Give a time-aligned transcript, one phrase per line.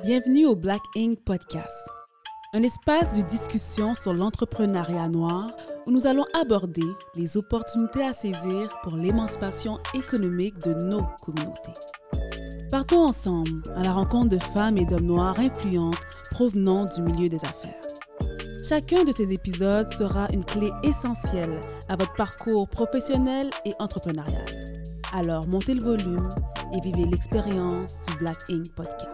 [0.00, 1.86] Bienvenue au Black Ink Podcast,
[2.54, 5.52] un espace de discussion sur l'entrepreneuriat noir
[5.86, 6.82] où nous allons aborder
[7.14, 11.78] les opportunités à saisir pour l'émancipation économique de nos communautés.
[12.70, 16.00] Partons ensemble à la rencontre de femmes et d'hommes noirs influentes
[16.30, 17.80] provenant du milieu des affaires.
[18.66, 24.46] Chacun de ces épisodes sera une clé essentielle à votre parcours professionnel et entrepreneurial.
[25.12, 26.28] Alors montez le volume
[26.74, 29.11] et vivez l'expérience du Black Ink Podcast.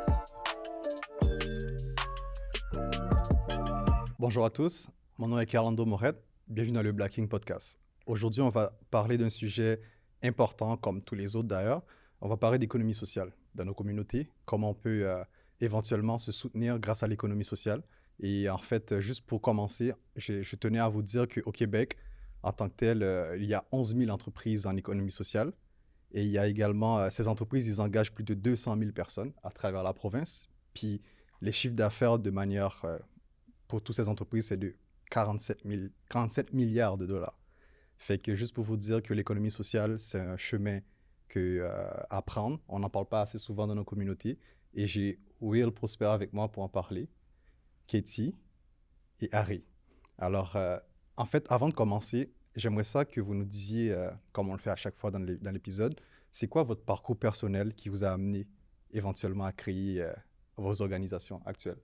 [4.28, 6.12] Bonjour à tous, mon nom est Carlando Moret,
[6.48, 7.78] bienvenue dans le Black Ink Podcast.
[8.04, 9.80] Aujourd'hui, on va parler d'un sujet
[10.22, 11.82] important, comme tous les autres d'ailleurs.
[12.20, 15.24] On va parler d'économie sociale dans nos communautés, comment on peut euh,
[15.62, 17.82] éventuellement se soutenir grâce à l'économie sociale.
[18.20, 21.96] Et en fait, juste pour commencer, je, je tenais à vous dire qu'au Québec,
[22.42, 25.54] en tant que tel, euh, il y a 11 000 entreprises en économie sociale.
[26.12, 29.32] Et il y a également, euh, ces entreprises, ils engagent plus de 200 000 personnes
[29.42, 30.50] à travers la province.
[30.74, 31.00] Puis
[31.40, 32.84] les chiffres d'affaires de manière
[33.68, 34.74] pour toutes ces entreprises, c'est de
[35.10, 35.62] 47,
[36.08, 37.38] 47 milliards de dollars.
[37.98, 40.80] Fait que juste pour vous dire que l'économie sociale, c'est un chemin
[41.28, 42.60] que, euh, à prendre.
[42.68, 44.38] On n'en parle pas assez souvent dans nos communautés.
[44.74, 47.08] Et j'ai Will Prosper avec moi pour en parler,
[47.86, 48.34] Katie
[49.20, 49.64] et Harry.
[50.16, 50.78] Alors, euh,
[51.16, 54.60] en fait, avant de commencer, j'aimerais ça que vous nous disiez, euh, comme on le
[54.60, 55.18] fait à chaque fois dans
[55.52, 58.46] l'épisode, c'est quoi votre parcours personnel qui vous a amené
[58.90, 60.06] éventuellement à créer
[60.56, 61.80] vos organisations actuelles?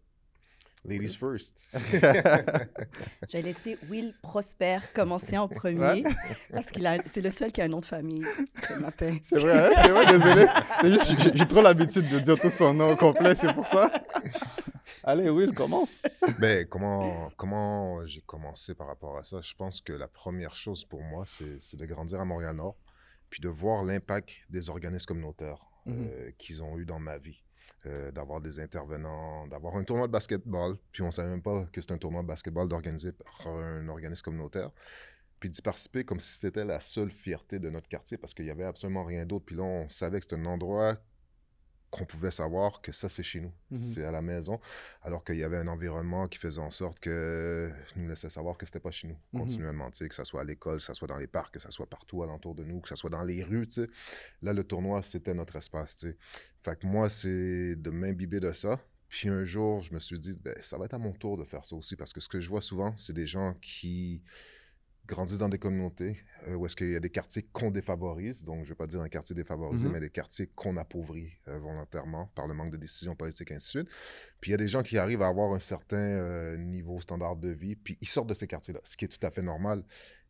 [0.84, 1.62] Ladies first.
[3.28, 6.04] J'ai laissé Will Prosper commencer en premier
[6.52, 8.24] parce qu'il a, c'est le seul qui a un nom de famille.
[8.62, 9.16] C'est matin.
[9.22, 9.70] C'est vrai, hein?
[9.82, 10.46] c'est vrai, désolé.
[10.82, 13.90] C'est juste, j'ai trop l'habitude de dire tout son nom complet, c'est pour ça.
[15.02, 16.02] Allez, Will, commence.
[16.38, 19.40] Ben, comment, comment j'ai commencé par rapport à ça?
[19.40, 22.76] Je pense que la première chose pour moi, c'est, de grandir à Montréal-Nord,
[23.30, 26.08] puis de voir l'impact des organismes communautaires mm-hmm.
[26.10, 27.43] euh, qu'ils ont eu dans ma vie.
[27.86, 31.66] Euh, d'avoir des intervenants, d'avoir un tournoi de basketball, puis on ne savait même pas
[31.70, 34.70] que c'était un tournoi de basketball d'organiser par un organisme communautaire,
[35.38, 38.50] puis d'y participer comme si c'était la seule fierté de notre quartier, parce qu'il n'y
[38.50, 39.44] avait absolument rien d'autre.
[39.44, 40.96] Puis là, on savait que c'était un endroit
[41.94, 43.76] qu'on pouvait savoir que ça, c'est chez nous, mhm.
[43.76, 44.60] c'est à la maison,
[45.02, 48.66] alors qu'il y avait un environnement qui faisait en sorte que nous laissait savoir que
[48.66, 49.40] c'était pas chez nous, mhm.
[49.40, 51.86] continuellement, que ce soit à l'école, que ce soit dans les parcs, que ce soit
[51.86, 53.88] partout alentour de nous, que ce soit dans les rues, sais.
[54.42, 56.16] Là, le tournoi, c'était notre espace, sais.
[56.62, 60.36] Fait que moi, c'est de m'imbiber de ça, puis un jour, je me suis dit,
[60.42, 62.40] ben, ça va être à mon tour de faire ça aussi, parce que ce que
[62.40, 64.22] je vois souvent, c'est des gens qui
[65.06, 66.16] grandissent dans des communautés
[66.48, 68.86] euh, où est-ce qu'il y a des quartiers qu'on défavorise, donc je ne vais pas
[68.86, 69.92] dire un quartier défavorisé, mm-hmm.
[69.92, 73.82] mais des quartiers qu'on appauvrit euh, volontairement par le manque de décisions politiques ainsi de
[73.82, 73.94] suite.
[74.40, 77.36] Puis il y a des gens qui arrivent à avoir un certain euh, niveau standard
[77.36, 79.84] de vie, puis ils sortent de ces quartiers-là, ce qui est tout à fait normal.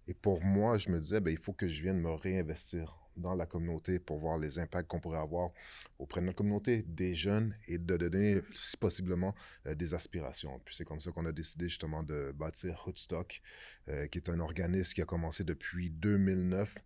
[0.07, 3.35] Et pour moi, je me disais, ben, il faut que je vienne me réinvestir dans
[3.35, 5.51] la communauté pour voir les impacts qu'on pourrait avoir
[5.99, 9.35] auprès de notre communauté, des jeunes, et de donner, si possiblement,
[9.67, 10.61] euh, des aspirations.
[10.65, 13.41] Puis c'est comme ça qu'on a décidé justement de bâtir Hoodstock,
[13.89, 16.81] euh, qui est un organisme qui a commencé depuis 2009 euh,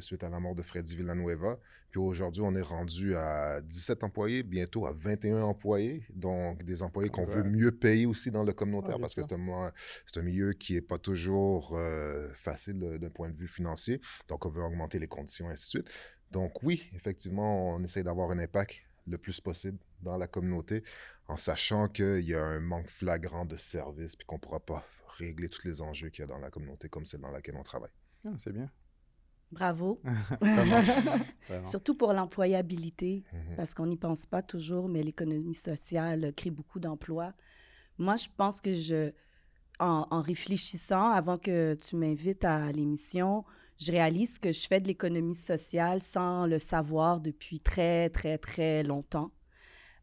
[0.00, 1.58] suite à la mort de Freddy Villanueva.
[1.90, 7.10] Puis aujourd'hui, on est rendu à 17 employés, bientôt à 21 employés, donc des employés
[7.10, 10.74] qu'on veut mieux payer aussi dans le communautaire parce que c'est un, un, milieu qui
[10.74, 14.00] n'est pas toujours euh, facile d'un point de vue financier.
[14.28, 15.90] Donc, on veut augmenter les conditions, et ainsi de suite.
[16.30, 20.84] Donc oui, effectivement, on essaie d'avoir un impact le plus possible dans la communauté
[21.28, 24.84] en sachant qu'il y a un manque flagrant de services puis qu'on ne pourra pas
[25.18, 27.62] régler tous les enjeux qu'il y a dans la communauté comme celle dans laquelle on
[27.62, 27.90] travaille.
[28.24, 28.70] Ah, c'est bien.
[29.52, 30.00] Bravo.
[31.64, 33.56] Surtout pour l'employabilité, mhm.
[33.56, 37.32] parce qu'on n'y pense pas toujours, mais l'économie sociale crée beaucoup d'emplois.
[37.98, 39.12] Moi, je pense que je,
[39.78, 43.44] en, réfléchissant, avant que tu m'invites à l'émission,
[43.78, 48.82] je réalise que je fais de l'économie sociale sans le savoir depuis très, très, très
[48.82, 49.32] longtemps.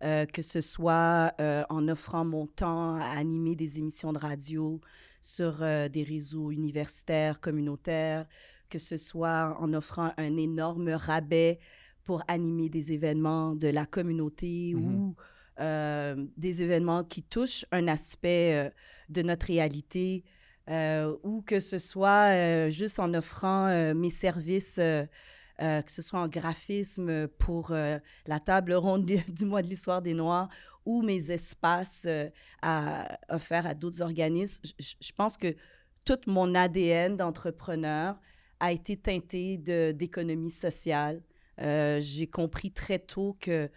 [0.04, 4.80] Euh, que ce soit euh, en offrant mon temps à animer des émissions de radio
[5.22, 8.28] sur euh, des réseaux universitaires, communautaires,
[8.70, 11.60] que ce soit en offrant un énorme rabais
[12.04, 14.78] pour animer des événements de la communauté mm-hmm.
[14.78, 15.16] ou
[15.60, 18.70] euh, des événements qui touchent un aspect euh,
[19.10, 20.24] de notre réalité,
[20.70, 27.28] euh, ou que ce soit juste en offrant mes services, que ce soit en graphisme
[27.40, 30.50] pour la table ronde du mois de l'histoire des Noirs
[30.86, 32.06] ou mes espaces
[32.62, 34.64] à, offerts à d'autres organismes.
[34.80, 35.56] je pense que
[36.06, 38.18] tout mon ADN d'entrepreneur
[38.60, 39.58] a été teinté
[39.94, 41.22] d'économie sociale.
[41.62, 43.70] Euh, j'ai compris très tôt que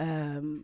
[0.00, 0.60] euh,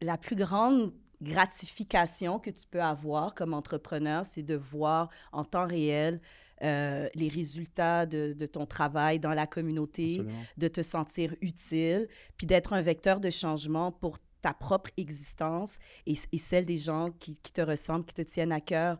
[0.00, 0.92] la plus grande
[1.22, 6.20] gratification que tu peux avoir comme entrepreneur, c'est de voir en temps réel
[6.62, 10.22] euh, les résultats de, de, ton travail dans la communauté,
[10.58, 16.14] de te sentir utile, puis d'être un vecteur de changement pour ta propre existence et,
[16.38, 18.98] celle des gens qui, te ressemblent, qui te tiennent à cœur.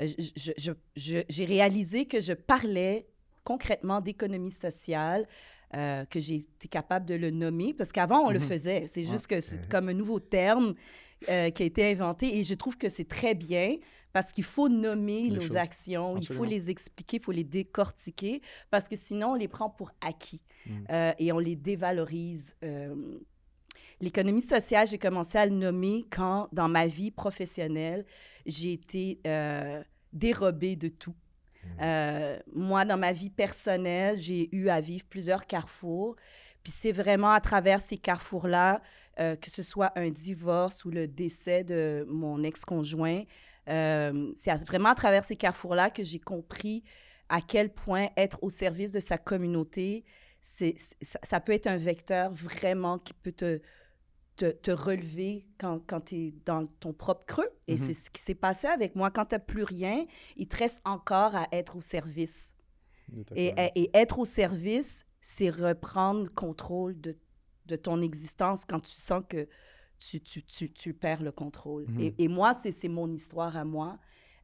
[0.00, 0.06] Euh,
[0.96, 3.06] j'ai réalisé que je parlais
[3.44, 5.26] concrètement d'économie sociale,
[5.74, 8.44] euh, que j'ai été capable de le nommer, parce qu'avant, on le mhm.
[8.44, 8.84] faisait.
[8.88, 10.74] C'est juste que c'est comme un nouveau terme
[11.28, 13.76] euh, qui a été inventé et je trouve que c'est très bien
[14.12, 18.88] parce qu'il faut nommer nos actions, il faut les expliquer, il faut les décortiquer, parce
[18.88, 20.72] que sinon, on les prend pour acquis mm.
[20.90, 22.56] euh, et on les dévalorise.
[24.00, 28.06] L'économie sociale, j'ai commencé à le nommer quand, dans ma vie professionnelle,
[28.46, 29.20] j'ai été
[30.12, 31.14] dérobée de tout.
[31.80, 36.16] Euh, moi, dans ma vie personnelle, j'ai eu à vivre plusieurs carrefours.
[36.62, 38.82] Puis c'est vraiment à travers ces carrefours-là,
[39.18, 43.22] euh, que ce soit un divorce ou le décès de mon ex-conjoint,
[43.68, 46.82] euh, c'est vraiment à travers ces carrefours-là que j'ai compris
[47.28, 50.04] à quel point être au service de sa communauté,
[50.40, 53.60] c'est, ça peut être un vecteur vraiment qui peut te,
[54.46, 57.48] te, relever quand, quand tu es dans ton propre creux.
[57.68, 57.78] Et mm-hmm.
[57.78, 59.10] c'est ce qui s'est passé avec moi.
[59.10, 60.06] Quand tu n'as plus rien,
[60.36, 62.52] il te reste encore à être au service.
[63.34, 67.16] Et, et, être au service, c'est reprendre contrôle de,
[67.66, 69.48] de, ton existence quand tu sens que
[69.98, 71.86] tu, tu, tu, tu perds le contrôle.
[71.98, 72.14] et, mm-hmm.
[72.18, 73.98] et, moi, c'est mon histoire à moi.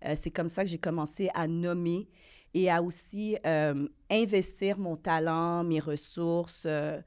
[0.05, 2.09] Euh, c'est comme ça que j'ai commencé à nommer
[2.55, 7.01] et à aussi euh, investir mon talent, mes ressources, euh,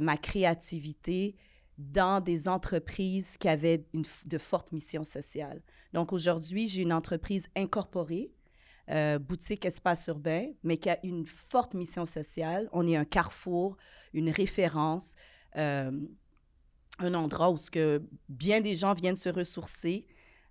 [0.00, 1.36] ma créativité
[1.78, 5.62] dans des entreprises qui avaient une, de fortes missions sociales.
[5.92, 8.32] Donc aujourd'hui, j'ai une entreprise incorporée,
[8.90, 12.68] euh, boutique espace urbain, mais qui a une forte mission sociale.
[12.72, 13.76] On est un carrefour,
[14.14, 15.14] une référence,
[15.56, 15.90] euh,
[16.98, 20.06] un endroit où ce que bien des gens viennent se ressourcer.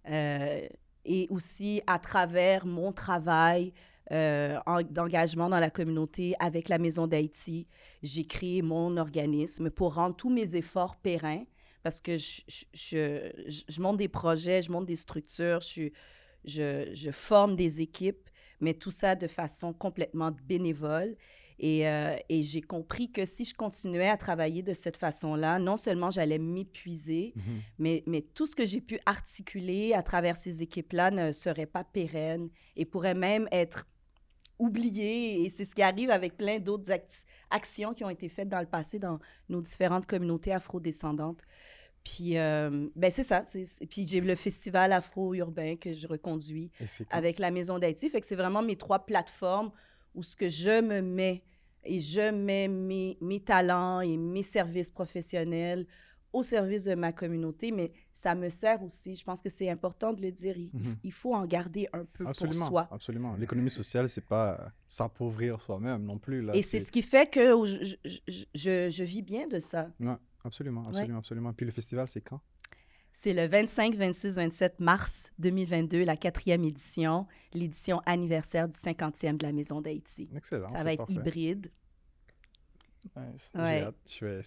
[0.09, 0.67] Euh,
[1.05, 3.73] et aussi à travers mon travail,
[4.11, 4.59] euh,
[4.91, 7.67] d'engagement dans la communauté avec la Maison d'Haïti.
[8.03, 11.43] J'ai créé mon organisme pour rendre tous mes efforts périns
[11.81, 12.41] parce que je,
[12.73, 13.31] je,
[13.67, 18.29] je, monte des projets, je monte des structures, je, forme des équipes,
[18.59, 21.15] mais tout ça de façon complètement bénévole.
[21.57, 25.77] Et, euh, et j'ai compris que si je continuais à travailler de cette façon-là, non
[25.77, 27.33] seulement j'allais m'épuiser,
[27.77, 31.83] mais, mais tout ce que j'ai pu articuler à travers ces équipes-là ne serait pas
[31.83, 33.87] pérenne et pourrait même être
[34.59, 35.43] oublié.
[35.43, 36.91] Et c'est ce qui arrive avec plein d'autres
[37.49, 39.19] actions qui ont été faites dans le passé dans
[39.49, 41.41] nos différentes communautés afro-descendantes.
[42.03, 43.43] Puis, euh, ben c'est ça.
[43.89, 46.71] Puis, j'ai le festival afro-urbain que je reconduis
[47.09, 48.09] avec la Maison d'Haïti.
[48.09, 49.71] Fait que c'est vraiment mes trois plateformes
[50.13, 51.43] où ce que je me mets
[51.83, 55.85] et je mets mes, mes talents et mes services professionnels
[56.35, 59.15] au service de ma communauté, mais ça me sert aussi.
[59.15, 60.57] Je pense que c'est important de le dire.
[60.57, 61.11] Il, mhm.
[61.11, 62.89] faut en garder un peu pour soi.
[62.91, 63.35] Absolument.
[63.37, 66.41] L'économie sociale, c'est pas s'appauvrir soi-même non plus.
[66.41, 69.89] Là, Et c'est ce qui fait que je, je, je, vis bien de ça.
[70.01, 71.53] Ouais, absolument, absolument, absolument.
[71.53, 72.41] Puis le festival, c'est quand?
[73.13, 79.45] C'est le 25, 26, 27 mars 2022, la quatrième édition, l'édition anniversaire du 50e de
[79.45, 80.29] la Maison d'Haïti.
[80.35, 80.67] Excellent.
[80.67, 81.71] Ça va être hybride.
[83.15, 83.85] Ouais.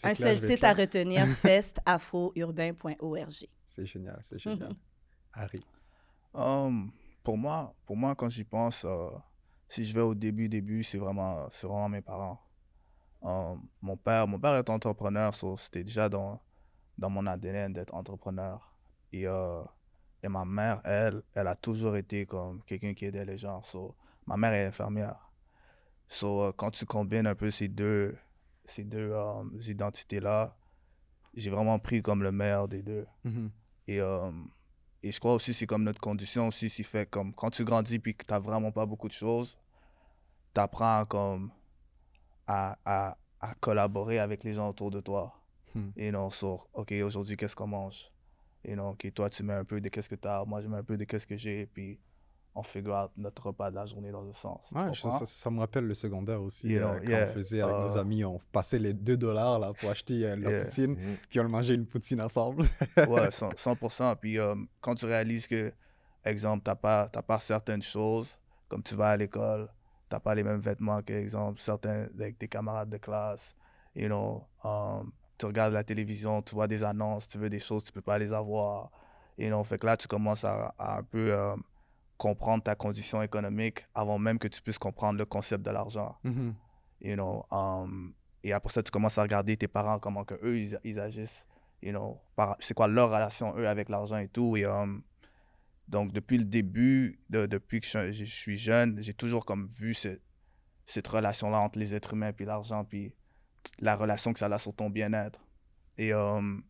[0.05, 3.49] Un seul site à retenir, festafrourbain.org.
[3.75, 4.73] C'est génial, c'est génial.
[5.33, 5.61] Harry.
[6.35, 6.91] Um,
[7.23, 9.11] pour, moi, pour moi, quand j'y pense, euh,
[9.67, 12.41] si je vais au début, début, c'est vraiment, vraiment mes parents.
[13.23, 16.41] Um, mon, père, mon père est entrepreneur, c'était déjà dans,
[16.97, 18.75] dans mon ADN d'être entrepreneur.
[19.13, 19.63] Et, euh,
[20.23, 23.63] et ma mère, elle, elle a toujours été comme quelqu'un qui aidait les gens.
[24.27, 25.29] ma mère est infirmière.
[26.09, 28.17] So, euh, quand tu combines un peu ces deux,
[28.71, 30.57] ces deux euh, identités-là,
[31.35, 33.07] j'ai vraiment pris comme le meilleur des deux.
[33.27, 33.51] Mm-hmm.
[33.89, 34.31] Et, euh,
[35.03, 37.99] et je crois aussi c'est comme notre condition aussi, c'est fait comme quand tu grandis
[37.99, 39.59] puis que tu n'as vraiment pas beaucoup de choses,
[40.55, 41.51] tu apprends comme
[42.47, 45.35] à, à, à, collaborer avec les gens autour de toi.
[45.75, 45.91] Hmm.
[45.97, 48.11] Et non, sur, OK, aujourd'hui, qu'est-ce qu'on mange?
[48.65, 50.69] Et non, OK, toi, tu mets un peu de qu'est-ce que tu as, moi, je
[50.69, 52.01] mets un peu de qu'est-ce que j'ai, puis
[52.59, 54.73] on figure notre repas de la journée dans un sens.
[54.73, 58.25] Ouais, ça, me rappelle le secondaire aussi, euh, quand on faisait avec nos uh, amis,
[58.25, 61.17] on passait les 2 dollars là, pour acheter euh, la poutine, mm-hmm.
[61.31, 62.63] puis on mangeait une poutine ensemble.
[62.97, 64.17] ouais, 100%.
[64.17, 65.73] Puis euh, quand tu réalises que,
[66.25, 68.39] exemple, tu n'as pas, pas certaines choses,
[68.69, 69.69] comme tu vas à l'école,
[70.11, 73.55] tu n'as pas les mêmes vêtements que, exemple, certains avec tes camarades de classe,
[73.95, 77.85] you know, um, tu regardes la télévision, tu vois des annonces, tu veux des choses,
[77.85, 78.91] tu peux pas les avoir.
[79.41, 81.33] Et you know, fait que là, tu commences à, à un peu
[82.19, 86.17] comprendre ta condition économique avant même que tu puisses comprendre le concept de l'argent.
[86.25, 86.53] Mm-hmm.
[87.01, 90.59] You know, um, et après ça, tu commences à regarder tes parents, comment que eux
[90.85, 91.47] ils, agissent.
[91.81, 92.21] You know,
[92.59, 94.57] c'est quoi leur relation, eux, avec l'argent et tout.
[94.57, 95.03] Et, um,
[95.87, 101.07] donc, depuis le début, de, depuis que je, suis jeune, j'ai toujours comme vu cette
[101.07, 103.15] relation-là entre les êtres humains et l'argent, puis
[103.81, 105.41] la relation que ça a sur ton bien-être.
[105.97, 106.63] Et um,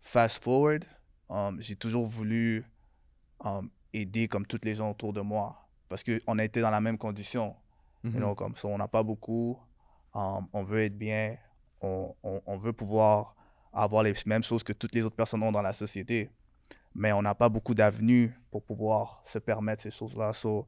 [0.00, 0.84] fast forward,
[1.28, 2.64] um, j'ai toujours voulu
[3.94, 6.80] um, aider comme toutes les gens autour de moi parce qu'on a été dans la
[6.80, 7.54] même condition.
[8.02, 9.58] Mm comme ça, on n'a pas beaucoup,
[10.14, 11.36] um, on veut être bien,
[11.80, 13.36] on, on, veut pouvoir
[13.72, 16.30] avoir les mêmes choses que toutes les autres personnes ont dans la société,
[16.94, 20.32] mais on n'a pas beaucoup d'avenues pour pouvoir se permettre ces choses-là.
[20.32, 20.66] So,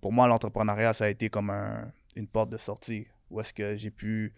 [0.00, 3.76] pour moi, l'entrepreneuriat, ça a été comme un, une porte de sortie où est-ce que
[3.76, 4.34] j'ai pu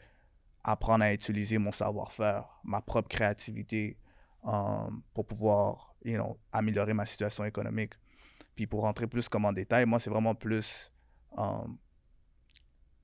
[0.64, 3.96] apprendre à utiliser mon savoir-faire, ma propre créativité
[4.44, 7.94] um, pour pouvoir you know, améliorer ma situation économique.
[8.54, 10.92] Puis pour rentrer plus comme en détail, moi, c'est vraiment plus
[11.36, 11.78] um,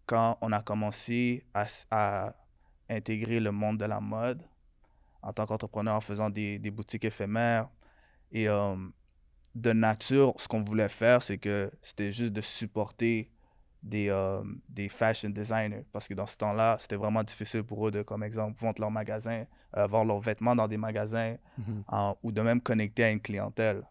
[0.07, 2.35] quand on a commencé à,
[2.91, 4.43] intégrer le monde de la mode
[5.21, 7.69] en tant qu'entrepreneur en faisant des, boutiques éphémères.
[8.33, 8.93] Et um,
[9.55, 13.31] de nature, ce qu'on voulait faire, c'est que c'était juste de supporter
[13.83, 15.85] des, euh, des fashion designers.
[15.93, 18.91] Parce que dans ce temps-là, c'était vraiment difficile pour eux de, comme exemple, vendre leur
[18.91, 19.45] magasin,
[19.77, 21.85] euh, vendre leurs vêtements dans des magasins mhm.
[22.23, 23.83] ou de même connecter à une clientèle.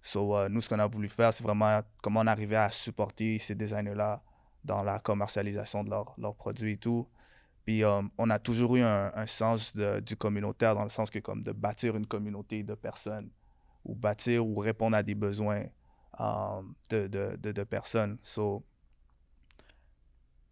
[0.00, 3.38] So, euh, nous, ce qu'on a voulu faire, c'est vraiment comment on arrivait à supporter
[3.38, 4.22] ces designers-là
[4.64, 7.08] dans la commercialisation de leurs produits et tout.
[7.64, 11.18] Puis on a toujours eu un, un sens de, du communautaire dans le sens que
[11.18, 13.28] comme de bâtir une communauté de personnes
[13.84, 15.64] ou bâtir ou répondre à des besoins
[16.18, 18.18] de, de, de, de, personnes.
[18.22, 18.64] So,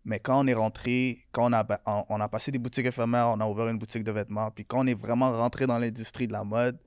[0.07, 1.67] mais quand on est rentré, quand on a,
[2.09, 4.79] on a passé des boutiques éphémères, on a ouvert une boutique de vêtements, puis quand
[4.79, 6.79] on est vraiment rentré dans l'industrie de la mode,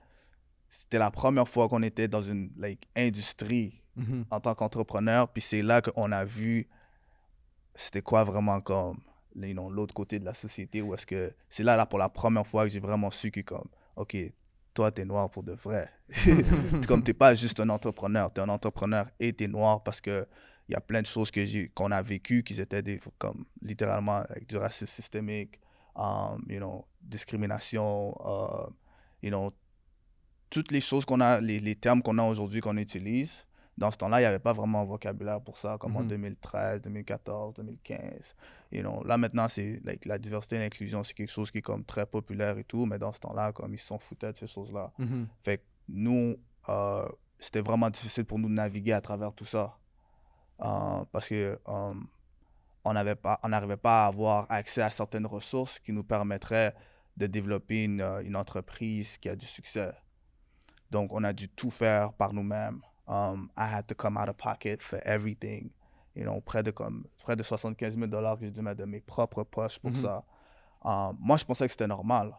[0.69, 4.23] c'était la première fois qu'on était dans une like, industrie mm-hmm.
[4.31, 5.27] en tant qu'entrepreneur.
[5.27, 6.67] Puis c'est là qu'on a vu
[7.75, 8.99] c'était quoi vraiment comme
[9.35, 10.81] l'autre côté de la société.
[10.81, 13.41] Ou est-ce que c'est là, là pour la première fois que j'ai vraiment su que
[13.41, 14.15] comme, OK,
[14.73, 15.89] toi, t'es noir pour de vrai.
[16.87, 20.27] comme t'es pas juste un entrepreneur, t'es un entrepreneur et t'es noir parce que
[20.69, 24.17] il y a plein de choses que qu'on a vécues qui étaient des, comme littéralement
[24.29, 25.59] avec du racisme systémique,
[25.95, 28.71] um, you know, discrimination, uh,
[29.23, 29.51] you know,
[30.51, 33.45] toutes les choses qu'on a, les, les termes qu'on a aujourd'hui qu'on utilise.
[33.79, 36.81] Dans ce temps-là, il n'y avait pas vraiment un vocabulaire pour ça, comme en 2013,
[36.81, 38.35] 2014, 2015.
[38.71, 41.61] You know, là, maintenant, c'est like, la diversité et l'inclusion, c'est quelque chose qui est
[41.61, 44.47] comme très populaire et tout, mais dans ce temps-là, comme ils s'en foutaient de ces
[44.47, 44.91] choses-là.
[44.99, 45.25] Mm-hmm.
[45.45, 46.35] Fait que nous,
[46.67, 47.07] uh,
[47.39, 49.78] c'était vraiment difficile pour nous de naviguer à travers tout ça.
[50.61, 51.93] Euh, parce que euh,
[52.83, 53.39] on n'arrivait pas,
[53.81, 56.75] pas à avoir accès à certaines ressources qui nous permettraient
[57.15, 59.91] de développer une, euh, une, entreprise qui a du succès.
[60.91, 62.81] Donc, on a dû tout faire par nous-mêmes.
[63.07, 65.71] Um, I had to come out of pocket for everything.
[66.15, 68.85] You know, près de, comme, près de 75 000 dollars que j'ai dû mettre de
[68.85, 70.01] mes propres poches pour mm-hmm.
[70.01, 70.23] ça.
[70.83, 72.35] Um, moi, je pensais que c'était normal.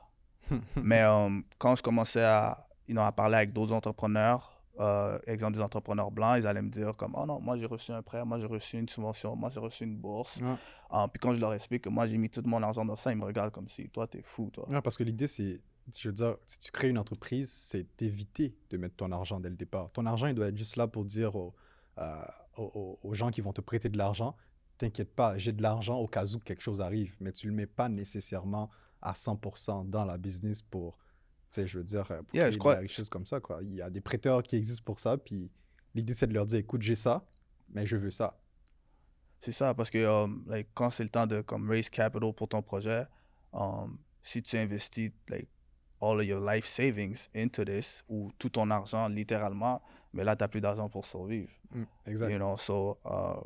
[0.77, 4.50] Mais um, quand je commençais à, you know, à parler avec d'autres entrepreneurs,
[4.81, 7.93] euh, exemple des entrepreneurs blancs, ils allaient me dire comme oh non, moi j'ai reçu
[7.93, 10.41] un prêt, moi j'ai reçu une subvention, moi j'ai reçu une bourse.
[10.89, 13.13] Ah, puis quand je leur explique que moi j'ai mis tout mon argent dans ça,
[13.13, 14.67] ils me regardent comme si toi t'es fou toi.
[14.83, 15.61] parce que l'idée c'est,
[15.97, 19.51] je veux dire, si tu crées une entreprise, c'est d'éviter de mettre ton argent dès
[19.51, 19.91] le départ.
[19.93, 21.55] Ton argent il doit être juste là pour dire aux,
[21.99, 22.25] euh,
[22.57, 24.35] aux, gens qui vont te prêter de l'argent,
[24.79, 27.67] t'inquiète pas, j'ai de l'argent au cas où quelque chose arrive, mais tu le mets
[27.67, 28.71] pas nécessairement
[29.03, 30.97] à 100% dans la business pour
[31.51, 32.77] sais, je veux dire, pour yeah, je crois...
[32.77, 33.59] des choses comme ça, quoi.
[33.63, 35.51] Il y a des prêteurs qui existent pour ça, puis
[35.95, 37.25] l'idée, c'est de leur dire, écoute, j'ai ça,
[37.71, 38.39] mais je veux ça.
[39.41, 42.49] C'est ça, parce que um, like, quand c'est le temps de comme, raise capital pour
[42.49, 43.07] ton projet,
[43.53, 45.49] um, si tu investis like,
[46.01, 50.43] all of your life savings into this, ou tout ton argent, littéralement, mais là, tu
[50.43, 51.51] n'as plus d'argent pour survivre.
[51.73, 52.31] Mm, exact.
[52.31, 53.41] You know, so, uh,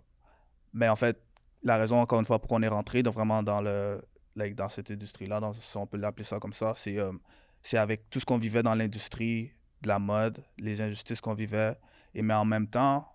[0.72, 1.20] mais en fait,
[1.62, 4.02] la raison, encore une fois, pour qu'on est rentré vraiment dans, le,
[4.36, 7.20] like, dans cette industrie-là, si on peut l'appeler ça comme ça, c'est um,
[7.64, 11.76] c'est avec tout ce qu'on vivait dans l'industrie de la mode, les injustices qu'on vivait.
[12.14, 13.08] Et mais en même temps,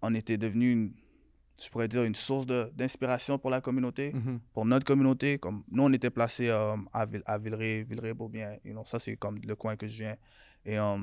[0.00, 0.94] on était devenu, une,
[1.62, 4.38] je pourrais dire, une source d'inspiration pour la communauté, mm-hmm.
[4.54, 5.38] pour notre communauté.
[5.38, 8.56] Comme nous, on était placés euh, à, à Villeray, Villeray-Beaubien.
[8.64, 10.16] You know, ça, c'est comme le coin que je viens.
[10.64, 10.96] Et euh,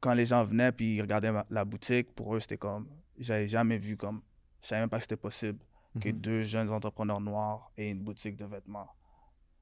[0.00, 3.76] quand les gens venaient puis ils regardaient la boutique, pour eux, c'était comme, j'avais jamais
[3.76, 4.22] vu comme,
[4.62, 5.58] je savais même pas que c'était possible
[6.00, 6.12] que mm-hmm.
[6.12, 8.88] deux jeunes entrepreneurs noirs aient une boutique de vêtements.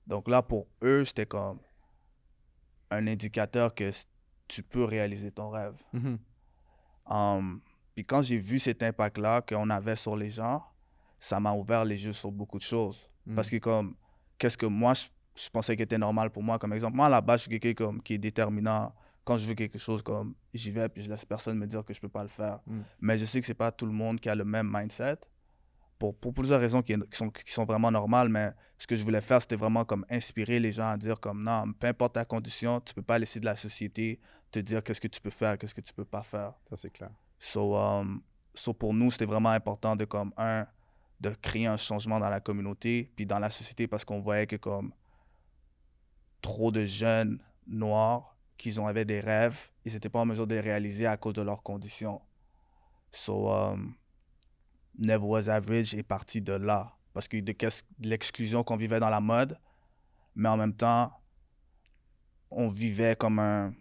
[0.07, 1.59] Donc là, pour eux, c'était comme,
[2.91, 3.91] un indicateur que
[4.49, 5.77] tu peux réaliser ton rêve.
[5.95, 6.19] Mm-hmm.
[7.11, 7.61] Um,
[7.95, 10.63] puis quand j'ai vu cet impact-là qu'on avait sur les gens,
[11.19, 13.11] ça m'a ouvert les yeux sur beaucoup de choses.
[13.27, 13.35] Mm.
[13.35, 13.95] Parce que comme,
[14.39, 16.97] qu'est-ce que moi, je, pensais qui était normal pour moi, comme exemple.
[16.97, 18.95] Moi, à la base, je suis quelqu'un qui est déterminant.
[19.25, 21.93] Quand je veux quelque chose, comme j'y vais, puis je laisse personne me dire que
[21.93, 22.61] je peux pas le faire.
[22.67, 22.81] Mm.
[23.01, 25.19] Mais je sais que c'est pas tout le monde qui a le même mindset
[26.01, 29.43] pour, plusieurs raisons qui, sont, qui sont vraiment normales, mais ce que je voulais faire,
[29.43, 32.95] c'était vraiment comme inspirer les gens à dire comme non, peu importe ta condition, tu
[32.95, 34.19] peux pas laisser de la société
[34.51, 36.55] te dire qu'est-ce que tu peux faire, qu'est-ce que tu peux pas faire.
[36.71, 37.11] Ça, c'est clair.
[37.39, 38.23] So, um,
[38.55, 40.67] so pour nous, c'était vraiment important de comme, un,
[41.21, 44.57] de créer un changement dans la communauté, puis dans la société, parce qu'on voyait que
[44.57, 44.95] comme,
[46.41, 50.61] trop de jeunes noirs qui avaient des rêves, ils n'étaient pas en mesure de les
[50.61, 52.23] réaliser à cause de leurs conditions.
[53.13, 53.95] So, um,
[55.01, 56.95] Never Was Average est parti de là.
[57.13, 57.55] Parce que de,
[58.01, 59.59] l'exclusion qu'on vivait dans la mode,
[60.37, 61.13] mais en même temps,
[62.51, 63.73] on vivait comme un,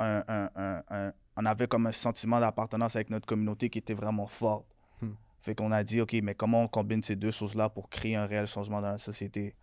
[0.00, 4.64] on avait comme un sentiment d'appartenance avec notre communauté qui était vraiment fort.
[5.00, 5.12] Hmm.
[5.40, 8.26] Fait qu'on a dit, OK, mais comment on combine ces deux choses-là pour créer un
[8.26, 9.54] réel changement dans la société?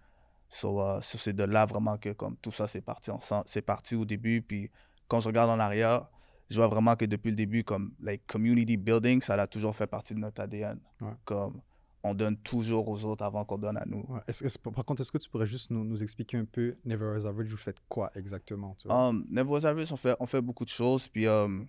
[0.47, 3.11] So, uh, c'est de là vraiment que comme tout ça, c'est parti,
[3.45, 4.41] c'est parti au début.
[4.41, 4.71] Puis
[5.07, 6.07] quand je regarde en arrière,
[6.49, 9.87] je vois vraiment que depuis le début, comme like, community building, ça a toujours fait
[9.87, 10.79] partie de notre ADN.
[11.25, 11.61] Comme
[12.05, 14.05] on donne toujours aux autres avant qu'on donne à nous.
[14.75, 17.49] par contre, est-ce que tu pourrais juste nous, nous, expliquer un peu Never Was Average,
[17.49, 21.07] vous faites quoi exactement um, Never Was Average, on fait, on fait beaucoup de choses.
[21.07, 21.67] Puis, um,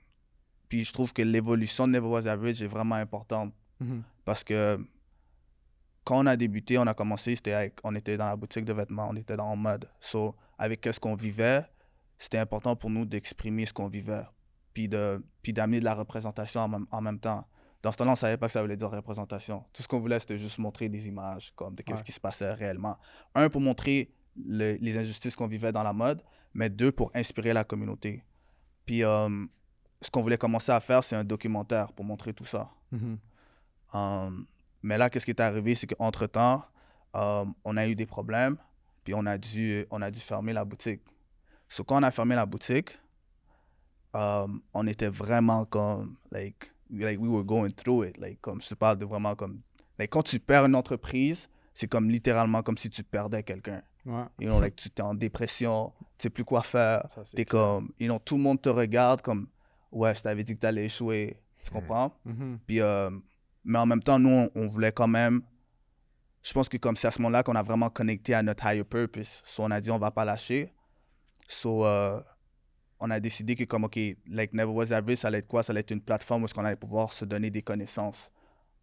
[0.69, 3.55] puis je trouve que l'évolution de Never Was Average est vraiment importante.
[3.83, 4.03] Mm-hmm.
[4.27, 4.79] Parce que
[6.05, 9.09] quand on a débuté, on a commencé, c'était on était dans la boutique de vêtements,
[9.11, 9.89] on était dans le mode.
[10.01, 11.65] So, avec ce qu'on vivait,
[12.19, 14.25] c'était important pour nous d'exprimer ce qu'on vivait
[14.77, 17.49] puis de puis d'amener de la représentation en même, en même temps.
[17.83, 19.65] Dans ce temps-là, on ne savait pas que ça voulait dire représentation.
[19.73, 22.53] Tout ce qu'on voulait, c'était juste montrer des images comme de ce qui se passait
[22.53, 22.99] réellement.
[23.35, 27.65] Un, pour montrer les injustices qu'on vivait dans la mode, mais deux, pour inspirer la
[27.65, 28.23] communauté.
[28.85, 29.47] Puis euh,
[30.03, 32.69] ce qu'on voulait commencer à faire, c'est un documentaire pour montrer tout ça.
[32.93, 33.17] Mm-hmm.
[33.95, 34.31] Euh,
[34.83, 36.63] mais là, qu'est-ce qui est arrivé, c'est qu'entre-temps,
[37.15, 38.59] euh, on a eu des problèmes,
[39.05, 41.01] puis on a dû, on a dû fermer la boutique.
[41.67, 42.91] So, quand on a fermé la boutique,
[44.17, 48.19] um, on était vraiment comme, like, like, we were going through it.
[48.19, 49.61] Like, comme, je parle de vraiment comme,
[49.99, 53.83] like, quand tu perds une entreprise, c'est comme littéralement comme si tu perdais quelqu'un.
[54.07, 54.25] Ouais.
[54.39, 57.07] You know, like, tu es en dépression, tu sais plus quoi faire.
[57.35, 59.49] Tu es comme, you know, tout le monde te regarde comme,
[59.93, 61.39] ouais, je t'avais dit que tu allais échouer.
[61.63, 62.13] Tu comprends?
[62.27, 62.59] Mm-hmm.
[62.67, 63.11] Puis, euh,
[63.65, 65.43] mais en même temps, nous, on, voulait quand même.
[66.43, 68.85] Je pense que comme c'est à ce moment-là qu'on a vraiment connecté à notre higher
[68.85, 69.43] purpose.
[69.45, 70.73] So, on a dit, on va pas lâcher.
[71.49, 72.21] So, euh,
[73.01, 75.63] on a décidé que comme, OK, like Never Was Average, ça allait être quoi?
[75.63, 78.33] Ça allait être une plateforme où on allait pouvoir se donner des connaissances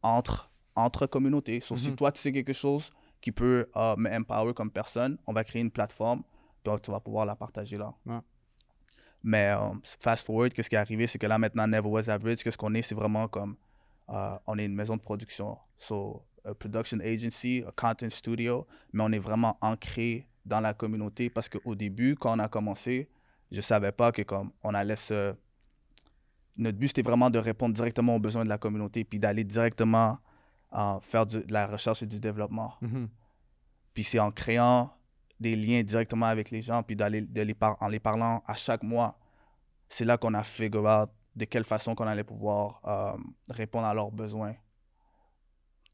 [0.01, 1.59] entre, entre communautés.
[1.59, 1.95] So, Si mhm.
[1.95, 5.61] toi, tu sais quelque chose qui peut uh, me empower comme personne, on va créer
[5.61, 6.23] une plateforme,
[6.63, 7.93] donc tu vas pouvoir la partager là.
[9.23, 11.07] Mais um, fast forward, qu'est-ce qui est arrivé?
[11.07, 12.81] C'est que là, maintenant, Never Was Average, qu'est-ce qu'on est?
[12.81, 13.55] C'est vraiment comme,
[14.09, 15.57] uh, on est une maison de production.
[15.77, 21.29] So, a production agency, a content studio, mais on est vraiment ancré dans la communauté
[21.29, 23.09] parce qu'au début, quand on a commencé,
[23.53, 25.35] je savais pas que comme on allait se
[26.57, 30.17] notre but c'était vraiment de répondre directement aux besoins de la communauté puis d'aller directement
[30.73, 32.73] euh, faire de la recherche et du développement.
[32.81, 33.07] Mm-hmm.
[33.93, 34.91] puis c'est en créant
[35.39, 38.83] des liens directement avec les gens puis d'aller de les en les parlant à chaque
[38.83, 39.17] mois
[39.87, 43.17] c'est là qu'on a figure out de quelle façon qu'on allait pouvoir euh,
[43.49, 44.55] répondre à leurs besoins.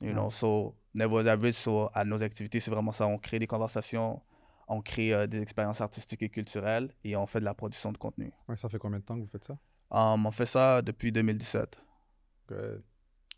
[0.01, 3.47] You know so Never Average so, à nos activités c'est vraiment ça on crée des
[3.47, 4.21] conversations
[4.69, 7.97] on crée euh, des expériences artistiques et culturelles et on fait de la production de
[7.97, 8.31] contenu.
[8.55, 9.57] ça fait combien de temps que vous faites ça?
[9.91, 11.81] Um, on fait ça depuis 2017.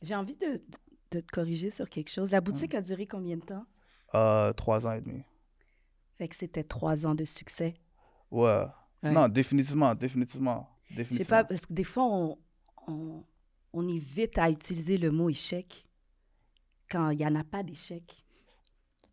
[0.02, 0.62] J'ai envie de,
[1.12, 2.32] de, te corriger sur quelque chose.
[2.32, 3.66] La boutique a duré combien de temps?
[4.14, 5.24] Euh, trois ans et demi.
[6.18, 7.74] Fait que c'était trois ans de succès.
[8.30, 8.66] Ouais.
[9.04, 10.70] Non, définitivement, définitivement.
[10.90, 11.18] définitivement.
[11.18, 12.38] Je sais pas, parce que des fois, on,
[12.88, 13.24] on,
[13.74, 15.88] on évite à utiliser le mot échec
[16.90, 18.04] quand il n'y en a pas d'échec.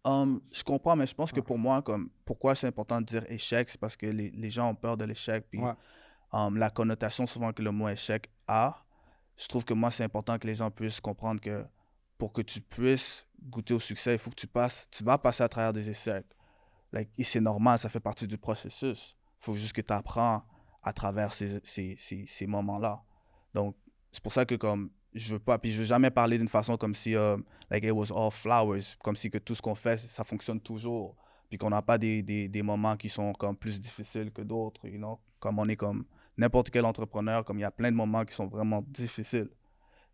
[0.09, 3.25] Um, je comprends, mais je pense que pour moi, comme pourquoi c'est important de dire
[3.29, 5.45] échec, c'est parce que les, les, gens ont peur de l'échec.
[5.51, 5.61] Puis
[6.33, 8.83] um, la connotation souvent que le mot échec a,
[9.37, 11.63] je trouve que moi, c'est important que les gens puissent comprendre que
[12.17, 15.43] pour que tu puisses goûter au succès, il faut que tu passes, tu vas passer
[15.43, 16.27] à travers des échecs.
[16.91, 19.15] Like, et c'est normal, ça fait partie du processus.
[19.41, 20.43] Il faut juste que tu apprends
[20.83, 23.03] à travers ces, ces, ces, ces moments-là.
[23.53, 23.77] Donc,
[24.11, 26.77] c'est pour ça que comme je veux pas, puis je veux jamais parler d'une façon
[26.77, 27.37] comme si, euh,
[27.71, 31.17] like it was all flowers, comme si que tout ce qu'on fait, ça fonctionne toujours,
[31.49, 34.87] puis qu'on n'a pas des, des, des, moments qui sont comme plus difficiles que d'autres,
[34.87, 35.19] you know?
[35.41, 36.05] comme on est comme
[36.37, 39.51] n'importe quel entrepreneur, comme il y a plein de moments qui sont vraiment difficiles.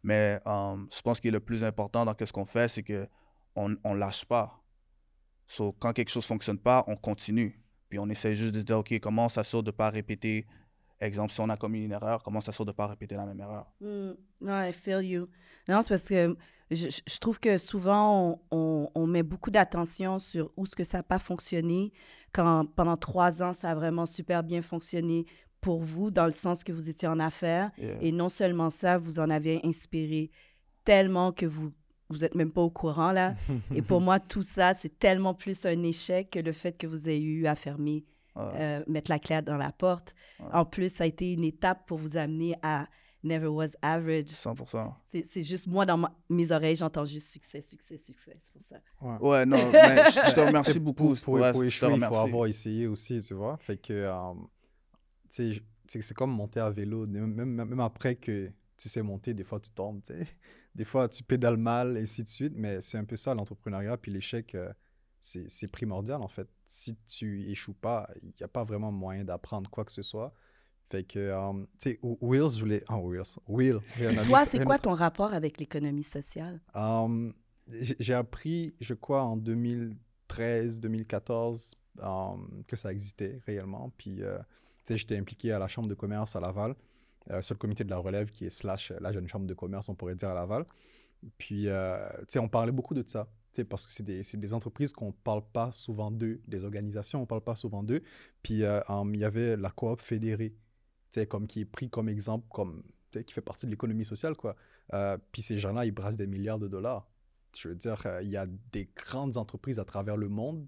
[0.03, 3.09] Mais um, je pense que le plus important dans ce qu'on fait, c'est que
[3.57, 4.63] on, on lâche pas.
[5.47, 7.61] So, quand quelque chose fonctionne pas, on continue.
[7.89, 10.47] Puis on essaie juste de se dire, OK, comment on s'assure de ne pas répéter
[11.05, 13.27] Exemple, si on a commis une erreur, comment ça sort de ne pas répéter la
[13.27, 13.67] même erreur?
[13.81, 14.13] Mm.
[14.41, 15.29] Non, I feel you.
[15.69, 16.35] Non, c'est parce que
[16.71, 20.99] je, je, trouve que souvent, on, on, met beaucoup d'attention sur où ce que ça
[20.99, 21.93] n'a pas fonctionné,
[22.33, 25.27] quand pendant trois ans, ça a vraiment super bien fonctionné
[25.61, 27.71] pour vous, dans le sens que vous étiez en affaires.
[28.01, 30.31] Et non seulement ça, vous en avez inspiré
[30.85, 31.71] tellement que vous
[32.11, 33.35] vous n'êtes même pas au courant, là.
[33.75, 37.09] Et pour moi, tout ça, c'est tellement plus un échec que le fait que vous
[37.09, 38.05] ayez eu à fermer
[38.37, 40.15] euh, mettre la clé dans la porte.
[40.53, 42.89] En plus, ça a été une étape pour vous amener à
[43.25, 44.27] never was average.
[44.27, 44.93] 100%.
[45.03, 48.37] C'est juste moi, dans mes oreilles, j'entends juste succès, succès, succès.
[48.39, 48.77] C'est pour ça.
[49.21, 51.15] Ouais, non, mais je, te remercie beaucoup.
[51.15, 53.57] Pour, pour, échouer, il faut avoir essayé aussi, tu vois.
[53.59, 54.33] Fait que, euh,
[55.31, 55.55] tu
[55.87, 57.07] sais, c'est comme monter à vélo.
[57.07, 60.27] Même, même après que tu sais monter, des fois tu tombes, tu sais.
[60.75, 62.55] Des fois tu pédales mal, et ainsi de suite.
[62.57, 63.97] Mais c'est un peu ça l'entrepreneuriat.
[63.97, 64.73] Puis l'échec, euh,
[65.25, 66.49] c'est primordial en fait.
[66.67, 70.35] Si tu échoues pas, il n'y a pas vraiment moyen d'apprendre quoi que ce soit.
[70.91, 72.85] Fait que, euh, tu sais, Will, je voulais.
[72.91, 73.23] Oh, Will.
[73.49, 73.81] Will.
[74.27, 76.61] Toi, c'est quoi ton rapport avec l'économie sociale?
[76.75, 77.33] Um,
[77.67, 83.93] j'ai appris, je crois, en 2013, 2014, um, que ça existait réellement.
[83.97, 84.37] Puis, euh,
[84.85, 86.75] tu sais, j'étais impliqué à la Chambre de commerce à Laval,
[87.31, 89.89] euh, sur le comité de la relève qui est slash la jeune Chambre de commerce,
[89.89, 90.67] on pourrait dire, à Laval.
[91.39, 91.71] Puis, tu
[92.29, 93.27] sais, on parlait beaucoup de ça
[93.63, 97.23] parce que c'est des, des, entreprises qu'on ne parle pas souvent d'eux, des organisations, on
[97.23, 98.03] ne parle pas souvent d'eux.
[98.43, 100.57] Puis il y avait la coop fédérée,
[101.29, 102.83] comme qui est pris comme exemple, comme
[103.23, 104.37] qui fait partie de l'économie sociale.
[104.37, 104.57] quoi.
[104.93, 107.09] Euh, puis ces gens-là, ils brassent des milliards de dollars.
[107.57, 110.67] Je veux dire, euh, il y a des grandes entreprises à travers le monde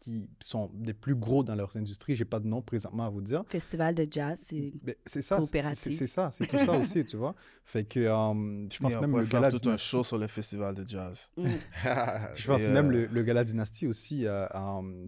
[0.00, 2.16] qui sont des plus gros dans leurs industries.
[2.16, 3.44] J'ai pas de nom présentement à vous dire.
[3.48, 4.72] Festival de jazz, c'est
[5.06, 7.34] c'est ça, c'est ça, c'est tout ça aussi, tu vois.
[7.64, 10.86] Fait que euh, je pense même le gala tout un show sur le festival de
[10.86, 11.30] jazz.
[11.36, 11.48] Mm.
[12.34, 14.26] je pense même le, le, gala dynastie aussi.
[14.26, 14.46] Euh,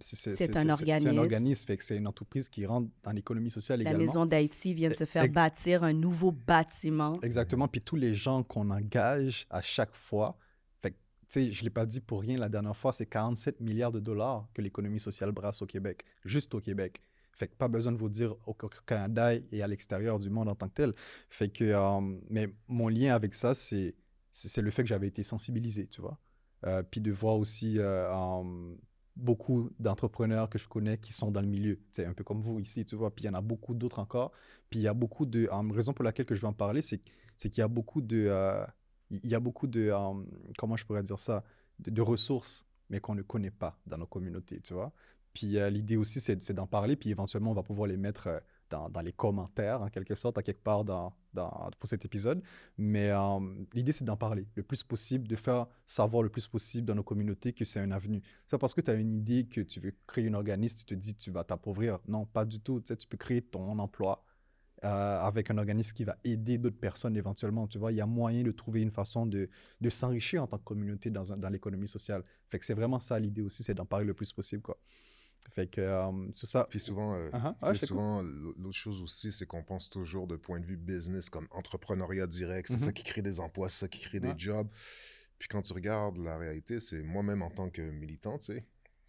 [0.01, 1.09] c'est un organisme.
[1.09, 3.99] C'est un organisme, fait que c'est une entreprise qui rentre dans l'économie sociale également.
[3.99, 7.15] La maison d'Haïti vient de se faire bâtir un nouveau bâtiment.
[7.23, 7.67] Exactement.
[7.67, 10.37] Puis tous les gens qu'on engage à chaque fois
[11.35, 14.47] je ne l'ai pas dit pour rien la dernière fois, c'est 47 milliards de dollars
[14.55, 17.01] que l'économie sociale brasse au Québec, juste au Québec.
[17.35, 20.55] Fait que pas besoin de vous dire au Canada et à l'extérieur du monde en
[20.55, 20.93] tant que tel.
[21.31, 23.95] Fait que, euh, mais mon lien avec ça, c'est,
[24.31, 26.19] c'est le fait que j'avais été sensibilisé, tu vois.
[26.65, 28.45] Euh, puis de voir aussi euh,
[29.17, 32.61] beaucoup d'entrepreneurs que je connais qui sont dans le milieu, c'est un peu comme vous
[32.61, 33.15] ici, tu vois.
[33.15, 34.33] Puis il y en a beaucoup d'autres encore.
[34.69, 35.49] Puis il y a beaucoup de...
[35.73, 37.01] raison pour laquelle que je vais en parler, c'est,
[37.37, 38.31] c'est qu'il y a beaucoup de
[39.13, 40.23] il y a beaucoup de, euh,
[40.57, 41.45] comment je pourrais dire ça,
[41.79, 44.93] de, ressources, mais qu'on ne connaît pas dans nos communautés, tu vois.
[45.35, 48.41] Puis euh, l'idée aussi, c'est d'en parler, puis éventuellement, on va pouvoir les mettre euh,
[48.71, 51.13] dans, les commentaires, en quelque sorte, à quelque part dans,
[51.79, 52.43] pour cet épisode.
[52.79, 53.11] Mais
[53.75, 57.03] l'idée, c'est d'en parler le plus possible, de faire savoir le plus possible dans nos
[57.03, 58.23] communautés que c'est un avenue.
[58.47, 60.95] C'est parce que tu as une idée que tu veux créer un organisme, tu te
[60.95, 61.99] dis tu vas t'appauvrir.
[62.09, 62.81] Non, pas du tout.
[62.81, 64.25] Tu peux créer ton emploi,
[64.85, 67.67] euh, avec un organisme qui va aider d'autres personnes éventuellement.
[67.67, 69.49] Tu vois, il y a moyen de trouver une façon de,
[69.81, 72.25] de s'enrichir en tant que communauté dans, dans l'économie sociale.
[72.49, 74.79] Fait que c'est vraiment ça l'idée aussi, c'est d'en parler le plus possible, quoi.
[75.51, 76.67] Fait que euh, c'est ça.
[76.71, 77.85] Puis souvent, euh, uh-huh.
[77.85, 82.27] souvent l'autre chose aussi, c'est qu'on pense toujours de point de vue business comme entrepreneuriat
[82.27, 82.69] direct.
[82.69, 82.93] C'est ça mm-hmm.
[82.93, 84.69] qui crée des emplois, c'est ça qui crée des jobs.
[85.39, 88.65] Puis quand tu regardes la réalité, c'est moi-même en tant que militant, tu sais,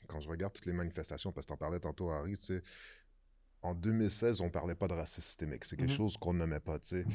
[0.07, 2.63] quand je regarde toutes les manifestations, parce que tu en parlais tantôt, Harry, tu sais,
[3.63, 5.63] en 2016, on parlait pas de racisme systémique.
[5.63, 5.97] C'est quelque mhm.
[5.97, 7.05] chose qu'on n'aimait pas, tu sais.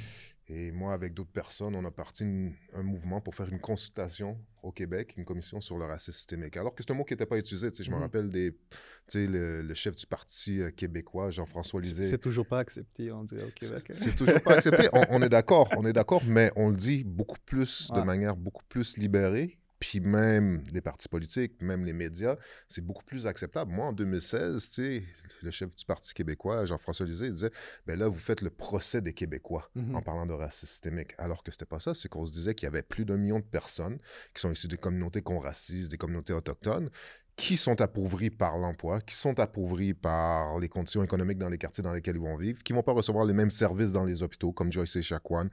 [0.48, 2.24] Et moi, avec d'autres personnes, on a parti
[2.72, 6.56] un mouvement pour faire une consultation au Québec, une commission sur le racisme systémique.
[6.56, 7.84] Alors que c'est un mot qui n'était pas utilisé, tu sais.
[7.84, 8.02] Je me mhm.
[8.02, 8.58] rappelle des, tu
[9.06, 12.08] sais, le, chef du parti euh, québécois, Jean-François Lisée.
[12.08, 13.84] C'est toujours pas accepté, on dirait, au Québec.
[13.90, 14.88] C'est toujours pas accepté.
[15.10, 18.64] On, est d'accord, on est d'accord, mais on le dit beaucoup plus, de manière beaucoup
[18.68, 22.36] plus libérée puis même les partis politiques, même les médias,
[22.68, 23.70] c'est beaucoup plus acceptable.
[23.70, 25.02] Moi, en 2016, tu sais,
[25.42, 27.52] le chef du Parti québécois, Jean-François Lisée, disait
[27.86, 29.94] ben là, vous faites le procès des Québécois mm-hmm.
[29.94, 31.14] en parlant de racisme systémique.
[31.18, 33.38] Alors que c'était pas ça, c'est qu'on se disait qu'il y avait plus d'un million
[33.38, 33.98] de personnes
[34.34, 36.90] qui sont issues des communautés qu'on racise, des communautés autochtones,
[37.38, 41.84] qui sont appauvris par l'emploi, qui sont appauvris par les conditions économiques dans les quartiers
[41.84, 44.24] dans lesquels ils vont vivre, qui ne vont pas recevoir les mêmes services dans les
[44.24, 45.48] hôpitaux, comme Joyce et Chacuan.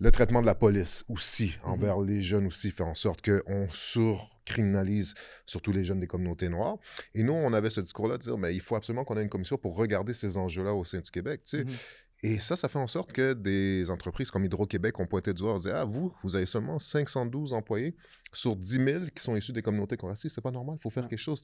[0.00, 1.70] Le traitement de la police aussi, mhm.
[1.70, 5.14] envers les jeunes aussi, fait en sorte qu'on surcriminalise
[5.46, 6.78] surtout les jeunes des communautés noires.
[7.14, 9.28] Et nous, on avait ce discours-là de dire, mais il faut absolument qu'on ait une
[9.28, 11.42] commission pour regarder ces enjeux-là au sein du Québec.
[11.44, 11.64] Tu sais.
[11.64, 11.70] Mhm.
[12.22, 15.56] Et ça, ça fait en sorte que des entreprises comme Hydro-Québec ont pointé du doigt
[15.56, 17.94] et dit Ah, vous, vous avez seulement 512 employés
[18.32, 20.34] sur 10 000 qui sont issus des communautés racistes.
[20.34, 21.40] C'est pas normal, il faut faire quelque chose.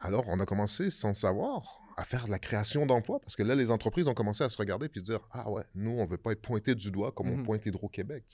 [0.00, 3.54] Alors, on a commencé, sans savoir, à faire de la création d'emplois parce que là,
[3.54, 6.18] les entreprises ont commencé à se regarder puis se dire Ah ouais, nous, on veut
[6.18, 8.24] pas être pointé du doigt comme on mmh pointe Hydro-Québec.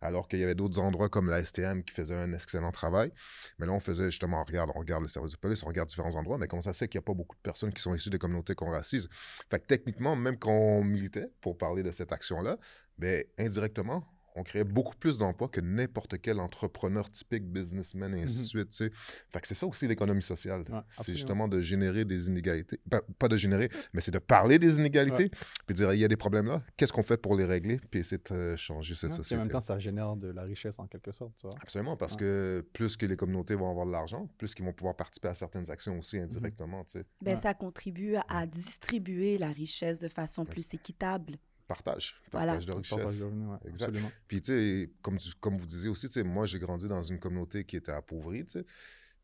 [0.00, 3.12] Alors qu'il y avait d'autres endroits comme la STM qui faisaient un excellent travail.
[3.58, 5.88] Mais là, on faisait justement on regarde, on regarde le service de police, on regarde
[5.88, 7.94] différents endroits, mais comment ça sait qu'il n'y a pas beaucoup de personnes qui sont
[7.94, 9.08] issues des communautés qu'on racise
[9.50, 12.56] Fait que techniquement, même quand on militait pour parler de cette action-là,
[12.98, 18.52] ben, indirectement, on créait beaucoup plus d'emplois que n'importe quel entrepreneur typique, businessman, et ainsi
[18.52, 18.70] de mhm.
[18.70, 18.94] suite.
[19.28, 20.64] Fait que c'est ça aussi l'économie sociale.
[20.88, 22.80] c'est justement de générer des inégalités.
[23.18, 25.30] Pas, de générer, mais c'est de parler des inégalités,
[25.66, 28.00] puis dire, il y a des problèmes là, qu'est-ce qu'on fait pour les régler, puis
[28.00, 29.40] essayer de euh, changer cette société.
[29.40, 31.32] En même temps, ça génère de la richesse en quelque sorte.
[31.36, 31.56] Tu vois?
[31.60, 34.96] Absolument, parce que plus que les communautés vont avoir de l'argent, plus qu'ils vont pouvoir
[34.96, 36.24] participer à certaines actions aussi mhm.
[36.24, 36.84] indirectement.
[37.20, 41.38] ben, Ça contribue à distribuer la richesse de façon plus équitable.
[41.72, 43.24] Partage, partage de richesse.
[43.66, 44.10] Exactement.
[44.28, 47.18] Puis, tu sais, comme, comme vous disiez aussi, tu sais, moi, j'ai grandi dans une
[47.18, 48.64] communauté qui était appauvrie, tu sais.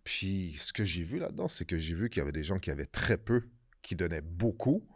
[0.04, 2.58] Puis, ce que j'ai vu là-dedans, c'est que j'ai vu qu'il y avait des gens
[2.58, 3.42] qui avaient très peu,
[3.82, 4.86] qui donnaient beaucoup.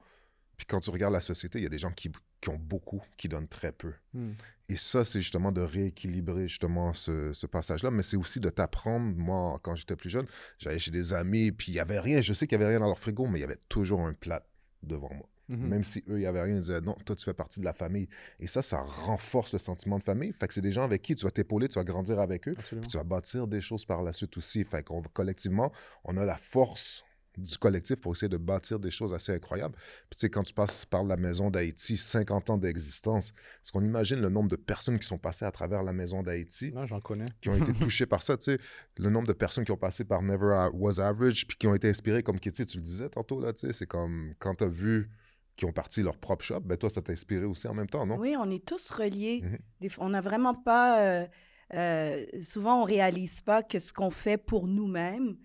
[0.57, 2.11] Puis, quand tu regardes la société, il y a des gens qui,
[2.41, 3.93] qui ont beaucoup, qui donnent très peu.
[4.15, 4.33] Hmm.
[4.69, 9.15] Et ça, c'est justement de rééquilibrer justement ce, ce passage-là, mais c'est aussi de t'apprendre.
[9.17, 10.27] Moi, quand j'étais plus jeune,
[10.59, 12.23] j'allais chez des amis, puis il n'y avait rien.
[12.23, 14.15] Je sais qu'il n'y avait rien dans leur frigo, mais il y avait toujours un
[14.15, 14.47] plat
[14.83, 15.29] devant moi.
[15.53, 15.69] Mhm.
[15.69, 17.65] Même si eux, il n'y avait rien, ils disaient non, toi, tu fais partie de
[17.65, 18.09] la famille.
[18.41, 20.33] Et ça, ça renforce le sentiment de famille.
[20.33, 22.55] Fait que c'est des gens avec qui tu vas t'épauler, tu vas grandir avec eux,
[22.55, 24.65] puis tu vas bâtir des choses par la suite aussi.
[24.65, 25.73] Fait qu'on collectivement,
[26.05, 27.05] on a la force
[27.38, 29.75] du collectif pour essayer de bâtir des choses assez incroyables.
[29.75, 33.29] Puis tu sais, quand tu passes par la maison d'Haïti, 50 ans d'existence,
[33.62, 36.73] est-ce qu'on imagine le nombre de personnes qui sont passées à travers la maison d'Haïti?
[36.73, 37.25] Non, j'en connais.
[37.41, 38.59] Qui ont été touchées par ça, tu sais.
[38.99, 41.88] Le nombre de personnes qui ont passé par Never Was Average, puis qui ont été
[41.88, 43.73] inspirées comme Kitty, tu le disais tantôt, là, tu sais.
[43.73, 45.11] C'est comme quand tu as vu
[45.57, 48.07] qui ont parti leur propre shop, ben toi, ça t'a inspiré aussi en même temps,
[48.07, 48.17] non?
[48.19, 49.43] Oui, on est tous reliés.
[49.43, 49.91] Mhm.
[49.99, 51.01] On n'a vraiment pas...
[51.01, 51.27] Euh,
[51.75, 55.37] euh, souvent, on réalise pas que ce qu'on fait pour nous-mêmes,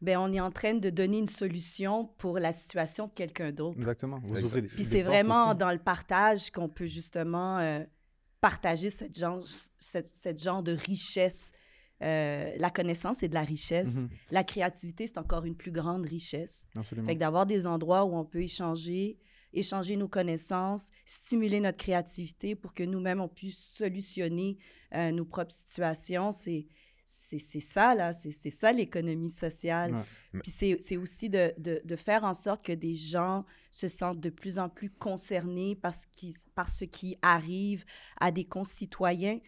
[0.00, 3.76] ben, on est en train de donner une solution pour la situation de quelqu'un d'autre.
[3.76, 4.20] Exactement.
[4.74, 7.82] Puis c'est vraiment dans le partage qu'on peut justement euh,
[8.40, 9.42] partager cette genre,
[9.78, 11.52] cette, genre de richesse.
[12.00, 13.96] la connaissance, c'est de la richesse.
[13.96, 14.08] Mhm.
[14.30, 16.66] La créativité, c'est encore une plus grande richesse.
[16.76, 17.06] Absolument.
[17.06, 19.18] Fait que d'avoir des endroits où on peut échanger,
[19.54, 24.58] échanger nos connaissances, stimuler notre créativité pour que nous-mêmes, on puisse solutionner
[24.94, 26.32] euh, nos propres situations.
[26.32, 26.66] C'est,
[27.04, 30.04] c'est, ça, là, c'est, ça l'économie sociale.
[30.42, 34.58] Puis c'est, aussi de, de, faire en sorte que des gens se sentent de plus
[34.58, 37.84] en plus concernés par ce qui, par ce qui arrive
[38.20, 39.38] à des concitoyens.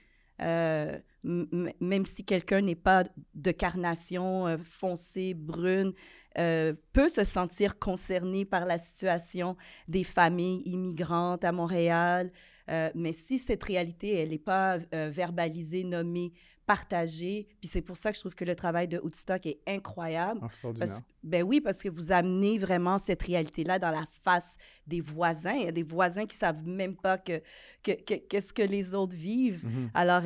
[0.42, 5.94] Euh, même si quelqu'un n'est pas de carnation euh, foncée, brune,
[6.38, 9.56] euh, peut se sentir concerné par la situation
[9.88, 12.30] des familles immigrantes à Montréal.
[12.68, 16.32] Euh, mais si cette réalité, elle n'est pas euh, verbalisée, nommée,
[16.66, 20.40] partagée, puis c'est pour ça que je trouve que le travail de Woodstock est incroyable.
[20.78, 25.54] Parce, ben oui, parce que vous amenez vraiment cette réalité-là dans la face des voisins.
[25.54, 27.40] Il y a des voisins qui savent même pas que
[27.82, 29.64] qu'est-ce que, les autres vivent.
[29.64, 29.90] Mm-hmm.
[29.94, 30.22] Alors,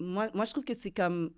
[0.00, 1.30] moi, moi, je trouve que c'est comme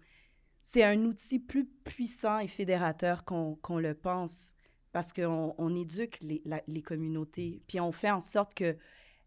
[0.62, 4.53] c'est un outil plus puissant et fédérateur qu'on le pense
[4.92, 8.79] parce qu'on on éduque les, communautés, puis on fait en sorte qu'elles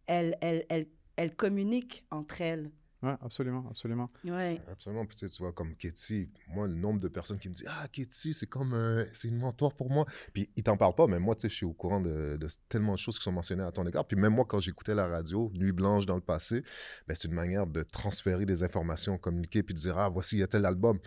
[0.07, 0.37] elles,
[0.69, 2.71] elles, elles communiquent entre elles.
[3.05, 4.07] Oui, absolument, absolument.
[4.23, 4.59] Ouais.
[4.71, 5.05] Absolument.
[5.05, 8.33] Puis tu vois, comme Katie, moi, le nombre de personnes qui me disent Ah, Katie,
[8.33, 8.73] c'est comme.
[8.73, 10.05] Euh, c'est une mentor pour moi.
[10.33, 12.47] Puis ils t'en parlent pas, mais moi, tu sais, je suis au courant de, de,
[12.67, 14.07] tellement de choses qui sont mentionnées à ton égard.
[14.07, 16.63] Puis même moi, quand j'écoutais la radio, Nuit Blanche dans le passé,
[17.07, 20.39] ben, c'est une manière de transférer des informations, communiquer, puis de dire Ah, voici, il
[20.39, 20.97] y a tel album.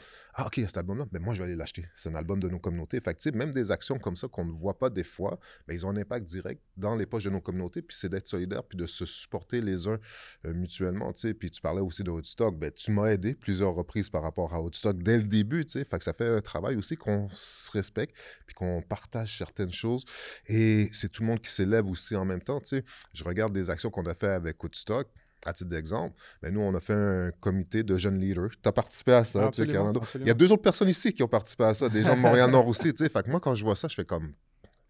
[0.41, 1.85] Ah, OK, cet album-là, ben, moi, je vais aller l'acheter.
[1.97, 3.01] C'est un album de nos communautés.
[3.01, 5.85] Fait que, même des actions comme ça qu'on ne voit pas des fois, ben, ils
[5.85, 7.83] ont un impact direct dans les poches de nos communautés.
[7.83, 9.99] Puis c'est d'être solidaire, puis de se supporter les uns
[10.47, 11.35] euh, mutuellement, tu sais.
[11.35, 12.57] Puis tu parlais aussi de Woodstock.
[12.57, 15.67] Ben, tu m'as aidé plusieurs reprises par rapport à Woodstock dès le début.
[15.69, 18.15] Fait que ça fait un travail aussi qu'on se respecte,
[18.47, 20.05] puis qu'on partage certaines choses.
[20.47, 22.85] Et c'est tout le monde qui s'élève aussi en même temps, tu sais.
[23.13, 25.09] Je regarde des actions qu'on a fait avec Woodstock
[25.47, 28.51] à titre d'exemple, ben nous, on a fait un comité de jeunes leaders.
[28.63, 29.69] Tu as participé à ça, tu sais,
[30.17, 32.21] Il y a deux autres personnes ici qui ont participé à ça, des gens de
[32.21, 33.11] Montréal-Nord aussi, tu sais.
[33.11, 34.35] Fait que moi, quand je vois ça, je fais comme...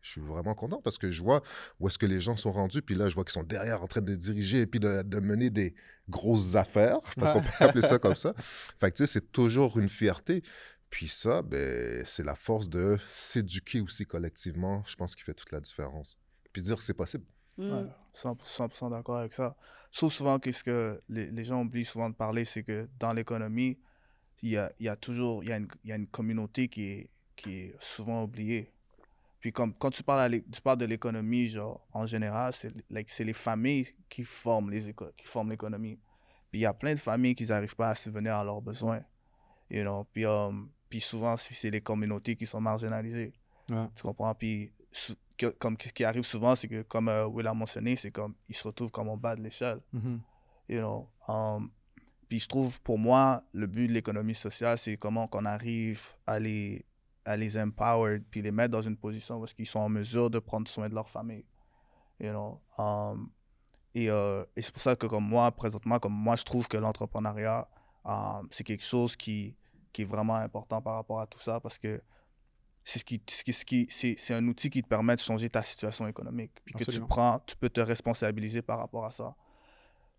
[0.00, 1.42] Je suis vraiment content parce que je vois
[1.80, 2.82] où est-ce que les gens sont rendus.
[2.82, 5.50] Puis là, je vois qu'ils sont derrière en train de diriger et puis de, mener
[5.50, 5.74] des
[6.08, 8.32] grosses affaires, parce qu'on peut appeler ça comme ça.
[8.80, 10.42] Fait que, tu sais, c'est toujours une fierté.
[10.88, 15.52] Puis ça, ben, c'est la force de s'éduquer aussi collectivement, je pense, qui fait toute
[15.52, 16.16] la différence.
[16.52, 17.24] Puis dire que c'est possible.
[17.58, 18.90] 100%, mm.
[18.90, 19.56] d'accord avec ça.
[19.90, 23.78] Sauf souvent, qu'est-ce que les, les, gens oublient souvent de parler, c'est que dans l'économie,
[24.42, 27.10] il y a, y a, toujours y a, une, y a une communauté qui est,
[27.36, 28.72] qui est souvent oubliée.
[29.40, 33.32] Puis comme, quand tu parles, tu parles de l'économie, genre, en général, c'est like, les
[33.32, 35.98] familles qui forment les qui forment l'économie.
[36.50, 39.02] Puis il y a plein de familles qui n'arrivent pas à subvenir à leurs besoins.
[39.70, 40.04] You know?
[40.12, 43.32] puis, um, puis souvent, c'est les communautés qui sont marginalisées.
[43.68, 44.34] Tu comprends?
[44.34, 44.72] Puis
[45.58, 48.56] comme ce qui arrive souvent, c'est que, comme euh, Will a mentionné, c'est comme, ils
[48.56, 49.80] se retrouvent comme en bas de l'échelle.
[49.94, 50.18] Mm-hmm.
[50.68, 51.10] You know?
[51.28, 51.70] Um,
[52.28, 56.38] puis je trouve, pour moi, le but de l'économie sociale, c'est comment qu'on arrive à
[56.38, 56.84] les,
[57.24, 60.38] à les empower, puis les mettre dans une position où ils sont en mesure de
[60.38, 61.44] prendre soin de leur famille.
[62.20, 62.60] You know?
[62.76, 63.30] Um,
[63.94, 66.76] et, euh, et c'est pour ça que, comme moi, présentement, comme moi, je trouve que
[66.76, 67.68] l'entrepreneuriat,
[68.04, 69.56] um, c'est quelque chose qui,
[69.92, 72.02] qui est vraiment important par rapport à tout ça, parce que
[72.88, 76.06] c'est ce qui, ce qui, c'est, un outil qui te permet de changer ta situation
[76.06, 76.52] économique.
[76.64, 79.36] Puis que tu prends, tu peux te responsabiliser par rapport à ça.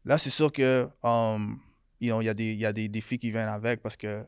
[0.05, 1.59] Là, c'est sûr que um,
[1.99, 4.23] il y, a des, y a des défis qui viennent avec parce que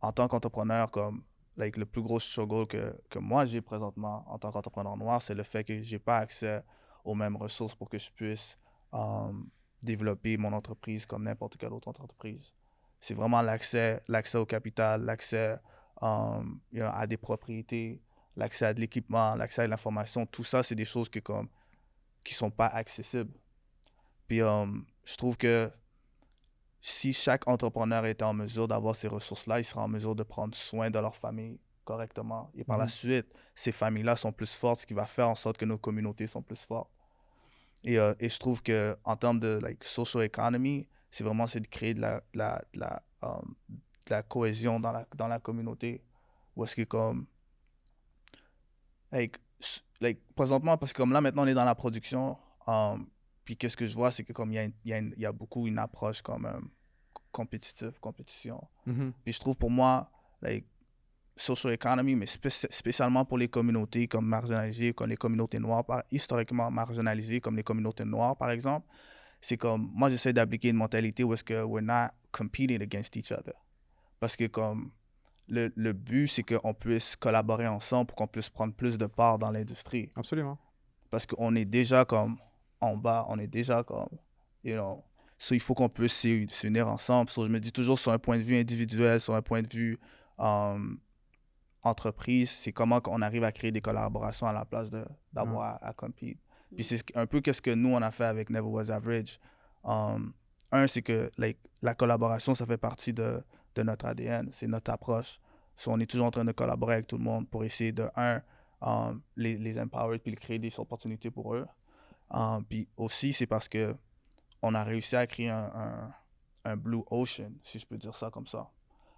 [0.00, 1.24] en tant qu'entrepreneur, comme
[1.56, 5.34] like, le plus gros struggle que, que moi j'ai présentement en tant qu'entrepreneur noir, c'est
[5.34, 6.62] le fait que j'ai pas accès
[7.04, 8.56] aux mêmes ressources pour que je puisse
[9.82, 12.52] développer mon entreprise comme n'importe quelle autre entreprise.
[13.00, 15.58] C'est vraiment l'accès, l'accès au capital, l'accès
[16.00, 18.00] um, à des propriétés,
[18.36, 20.26] l'accès à de l'équipement, l'accès à l'information.
[20.26, 21.48] Tout ça, c'est des choses qui comme
[22.24, 23.32] qui sont pas accessibles.
[24.28, 25.70] Puis um, je trouve que
[26.80, 30.54] si chaque entrepreneur était en mesure d'avoir ces ressources-là, il sera en mesure de prendre
[30.54, 32.50] soin de leur famille correctement.
[32.54, 32.90] Et par la mhm.
[32.90, 36.26] suite, ces familles-là sont plus fortes, ce qui va faire en sorte que nos communautés
[36.26, 36.90] sont plus fortes.
[37.84, 41.66] Et, euh, et je trouve que en termes de like, social economy, c'est vraiment de
[41.66, 43.54] créer de la, la, la, um,
[44.10, 46.02] la, cohésion dans la, dans la communauté.
[46.56, 47.26] Ou est-ce que comme...
[49.12, 49.38] Like,
[50.00, 53.08] like, présentement, parce que comme là, maintenant, on est dans la production, um,
[53.44, 55.66] puis qu'est-ce que je vois, c'est que comme il y a, y, y a, beaucoup
[55.66, 56.70] une approche comme um,
[57.32, 58.62] compétitive, compétition.
[58.86, 59.12] Mm-hmm.
[59.24, 60.10] Puis je trouve pour moi,
[60.42, 60.66] like,
[61.36, 67.40] social economy, mais spécialement pour les communautés comme marginalisées, comme les communautés noires, historiquement marginalisées,
[67.40, 68.86] comme les communautés noires, par exemple,
[69.40, 73.32] c'est comme, moi, j'essaie d'appliquer une mentalité où est-ce que we're not competing against each
[73.32, 73.54] other.
[74.20, 74.92] Parce que comme,
[75.48, 79.38] le, le but, c'est qu'on puisse collaborer ensemble pour qu'on puisse prendre plus de part
[79.38, 80.10] dans l'industrie.
[80.14, 80.58] Absolument.
[81.10, 82.38] Parce qu'on est déjà comme
[82.80, 84.08] en bas, on est déjà comme,
[84.62, 85.04] you know,
[85.36, 86.14] so il faut qu'on puisse
[86.50, 87.30] s'unir ensemble.
[87.30, 89.68] So, je me dis toujours sur un point de vue individuel, sur un point de
[89.68, 89.98] vue
[90.38, 90.98] um,
[91.82, 94.90] entreprise, c'est comment on arrive à créer des collaborations à la place
[95.32, 96.38] d'avoir à, compete.
[96.74, 99.40] Puis c'est un peu ce que nous, on a fait avec Never Was Average.
[99.82, 100.32] Um,
[100.70, 101.30] un, c'est que
[101.82, 103.42] la collaboration, ça fait partie de,
[103.74, 105.40] de notre ADN, c'est notre approche.
[105.76, 108.08] So, on est toujours en train de collaborer avec tout le monde pour essayer de,
[108.16, 108.42] un,
[108.82, 111.66] um, les, les empower puis créer des opportunités pour eux.
[112.30, 113.96] Um, puis aussi, c'est parce que
[114.62, 116.14] on a réussi à créer un, un,
[116.64, 118.70] un, Blue Ocean, si je peux dire ça comme ça.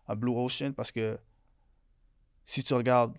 [0.07, 1.19] Un Blue Ocean parce que
[2.45, 3.17] si tu regardes,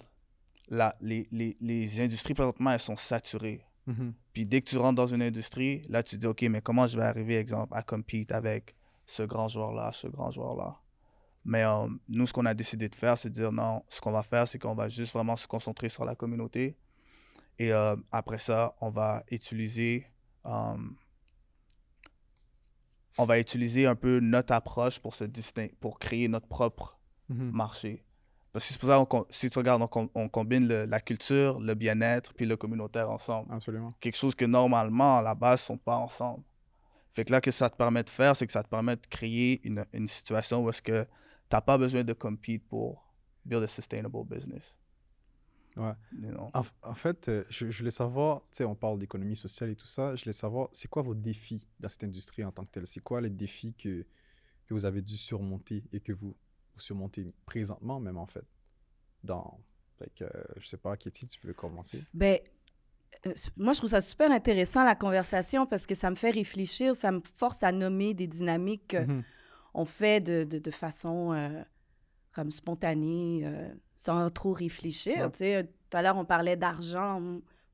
[0.70, 3.66] la, les, les, les industries présentement, elles sont saturées.
[3.88, 4.14] Mm-hmm.
[4.34, 6.88] Puis dès que tu rentres dans une industrie, là, tu te dis, OK, mais comment
[6.88, 10.80] je vais arriver, exemple, à compete avec ce grand joueur-là, ce grand joueur-là?
[11.46, 14.12] Mais euh, nous, ce qu'on a décidé de faire, c'est de dire, non, ce qu'on
[14.12, 16.78] va faire, c'est qu'on va juste vraiment se concentrer sur la communauté.
[17.60, 20.08] Et euh, après ça, on va utiliser...
[20.46, 20.78] Euh,
[23.20, 26.98] on va utiliser un peu notre approche pour se distinguer, pour créer notre propre
[27.30, 27.52] mm-hmm.
[27.52, 28.04] marché.
[28.52, 32.34] Parce que c'est pour ça que si tu regardes, on, combine la culture, le bien-être,
[32.34, 33.54] puis le communautaire ensemble.
[33.54, 33.92] Absolument.
[34.00, 36.44] Quelque chose que normalement, à la base, ne sont pas ensemble.
[37.12, 38.96] Fait que là, ce que ça te permet de faire, c'est que ça te permet
[38.96, 41.06] de créer une, une situation où est-ce que
[41.54, 43.14] tu n'as pas besoin de compete pour
[43.46, 44.76] build a sustainable business.
[45.76, 45.94] Ouais.
[46.82, 49.86] En, fait, euh, je, je voulais savoir, tu sais, on parle d'économie sociale et tout
[49.86, 52.88] ça, je voulais savoir, c'est quoi vos défis dans cette industrie en tant que telle?
[52.88, 54.04] C'est quoi les défis que,
[54.66, 56.36] que vous avez dû surmonter et que vous
[56.76, 58.48] ou surmonter présentement même en fait?
[59.24, 59.60] Dans
[60.00, 60.26] fait que,
[60.58, 62.04] je sais pas Katie tu peux commencer.
[62.16, 62.40] Ben
[63.28, 66.96] euh, moi je trouve ça super intéressant la conversation parce que ça me fait réfléchir
[66.96, 69.24] ça me force à nommer des dynamiques qu'on
[69.74, 69.86] mm-hmm.
[69.86, 71.62] fait de, de, de façon euh,
[72.32, 77.22] comme spontanée euh, sans trop réfléchir tout à l'heure on parlait d'argent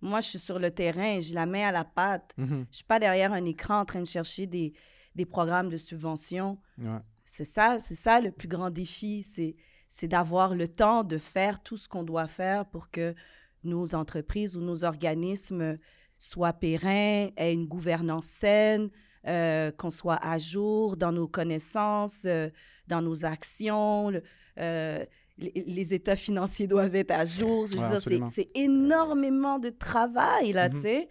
[0.01, 2.65] moi je suis sur le terrain j'ai la main à la pâte mm-hmm.
[2.71, 4.73] je suis pas derrière un écran en train de chercher des,
[5.15, 6.99] des programmes de subvention ouais.
[7.29, 9.55] C'est ça, c'est ça le plus grand défi, c'est,
[9.87, 13.13] c'est d'avoir le temps de faire tout ce qu'on doit faire pour que
[13.63, 15.77] nos entreprises ou nos organismes
[16.17, 18.89] soient pérennes, aient une gouvernance saine,
[19.27, 22.49] euh, qu'on soit à jour dans nos connaissances, euh,
[22.87, 24.13] dans nos actions.
[24.57, 25.05] Euh,
[25.37, 27.67] les, états financiers doivent être à jour.
[27.67, 30.73] c'est, énormément de travail, là, mm-hmm.
[30.73, 31.09] tu sais.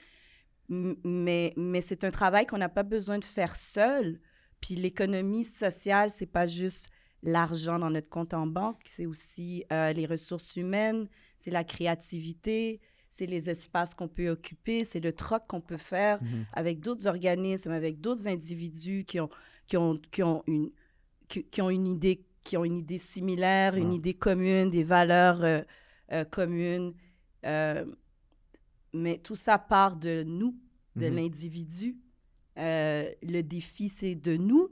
[0.71, 4.21] Mais, mais c'est un travail qu'on n'a pas besoin de faire seul.
[4.61, 6.89] Puis l'économie sociale, c'est pas juste
[7.23, 13.27] l'argent dans notre compte en banque, c'est aussi les ressources humaines, c'est la créativité, c'est
[13.27, 16.47] les espaces qu'on peut occuper, c'est le troc qu'on peut faire mhm.
[16.55, 19.31] avec d'autres organismes, avec d'autres individus qui ont,
[19.67, 20.71] qui ont, qui ont, une,
[21.29, 25.61] qui, ont une idée qui ont une idée similaire, une idée commune, des valeurs euh,
[26.13, 26.95] euh, communes.
[27.45, 30.57] mais tout ça part de nous,
[30.97, 31.15] de mhm.
[31.17, 31.99] l'individu.
[32.59, 34.69] Euh, le défi, c'est de nous,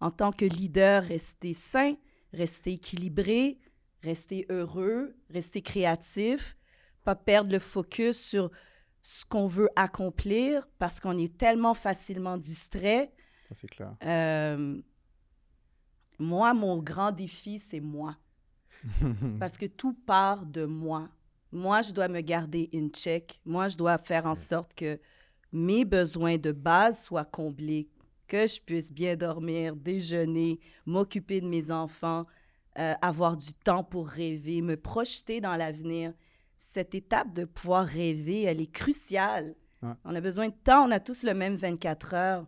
[0.00, 1.94] en tant que leader, rester sain,
[2.32, 3.58] rester équilibré,
[4.02, 6.56] rester heureux, rester créatif,
[7.04, 8.50] pas perdre le focus sur
[9.02, 13.12] ce qu'on veut accomplir parce qu'on est tellement facilement distrait.
[13.48, 13.96] Ça, c'est clair.
[14.04, 14.80] Euh,
[16.18, 18.16] moi, mon grand défi, c'est moi.
[19.38, 21.08] parce que tout part de moi.
[21.50, 23.40] Moi, je dois me garder in check.
[23.44, 24.98] Moi, je dois faire en sorte que
[25.52, 27.90] mes besoins de base soient comblés,
[28.26, 32.26] que je puisse bien dormir, déjeuner, m'occuper de mes enfants,
[32.78, 36.14] euh, avoir du temps pour rêver, me projeter dans l'avenir.
[36.64, 41.00] Cette étape de pouvoir rêver, elle est cruciale On a besoin de temps, on a
[41.00, 42.46] tous le même 24 heures.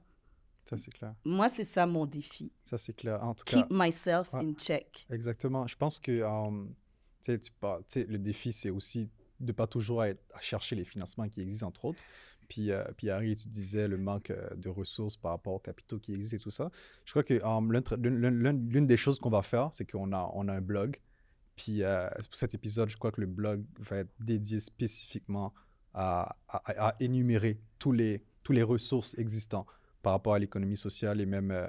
[0.65, 1.17] Ça, c'est clair.
[1.25, 2.53] Moi, c'est ça mon défi.
[2.65, 3.23] Ça, c'est clair.
[3.25, 5.05] En tout Keep myself in check.
[5.11, 5.67] Exactement.
[5.67, 6.73] Je pense que um,
[7.25, 7.37] tu
[7.89, 9.11] sais, le défi, c'est aussi
[9.41, 12.03] de pas toujours être à chercher les financements qui existent, entre autres.
[12.49, 15.99] Puis, euh, puis Harry, tu disais le manque euh, de ressources par rapport aux capitaux
[15.99, 16.71] qui existent et tout ça.
[17.05, 20.55] Je crois que um, l'une des choses qu'on va faire, c'est qu'on a, on a
[20.55, 21.01] un blog.
[21.57, 25.55] Puis euh, pour cet épisode, je crois que le blog va être dédié spécifiquement
[25.93, 29.69] à, à, à énumérer tous les, tous les ressources existantes
[30.03, 31.67] par rapport à l'économie sociale et même, euh,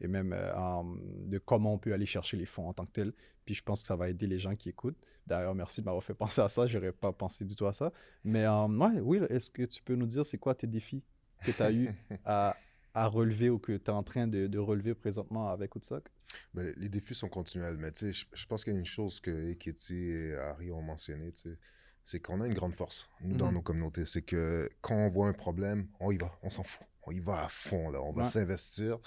[0.00, 0.82] et même euh,
[1.26, 3.12] de comment on peut aller chercher les fonds en tant que tel.
[3.44, 4.96] Puis je pense que ça va aider les gens qui écoutent.
[5.26, 6.66] D'ailleurs, merci de m'avoir fait penser à ça.
[6.66, 7.92] Je n'aurais pas pensé du tout à ça.
[8.24, 11.02] Mais ouais, oui, est-ce que tu peux nous dire c'est quoi tes défis
[11.44, 11.90] que tu as eu
[12.24, 12.56] à,
[12.94, 16.08] à, relever ou que tu es en train de, de, relever présentement avec Woodstock?
[16.54, 20.10] Les défis sont continuels, mais je, je pense qu'il y a une chose que Ekiti
[20.10, 21.32] et Harry ont mentionné,
[22.04, 23.54] c'est qu'on a une grande force, nous, dans mm-hmm.
[23.54, 24.04] nos communautés.
[24.04, 27.20] C'est que quand on voit un problème, on y va, on s'en fout on y
[27.20, 28.00] va à fond, là.
[28.02, 28.98] On va s'investir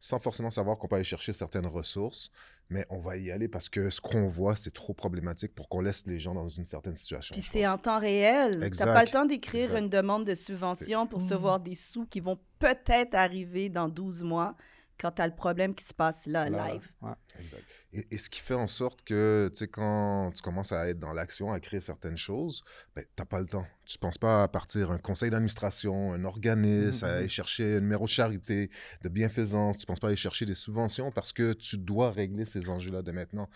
[0.00, 2.30] sans forcément savoir qu'on peut aller chercher certaines ressources,
[2.70, 5.80] mais on va y aller parce que ce qu'on voit, c'est trop problématique pour qu'on
[5.80, 7.32] laisse les gens dans une certaine situation.
[7.32, 8.70] Puis c'est en temps réel.
[8.70, 12.20] Tu n'as pas le temps d'écrire une demande de subvention pour recevoir des sous qui
[12.20, 14.54] vont peut-être arriver dans 12 mois
[14.98, 16.90] quand tu as le problème qui se passe là, live.
[17.38, 17.64] Exact.
[17.92, 21.12] Et, ce qui fait en sorte que, tu sais, quand tu commences à être dans
[21.12, 23.66] l'action, à créer certaines choses, ben, tu n'as pas le temps.
[23.86, 27.16] Tu ne penses pas à partir un conseil d'administration, un organisme, à mm-hmm.
[27.16, 28.70] aller chercher un numéro de charité,
[29.02, 29.78] de bienfaisance.
[29.78, 32.68] Tu ne penses pas à aller chercher des subventions parce que tu dois régler ces
[32.68, 33.48] enjeux-là de maintenant.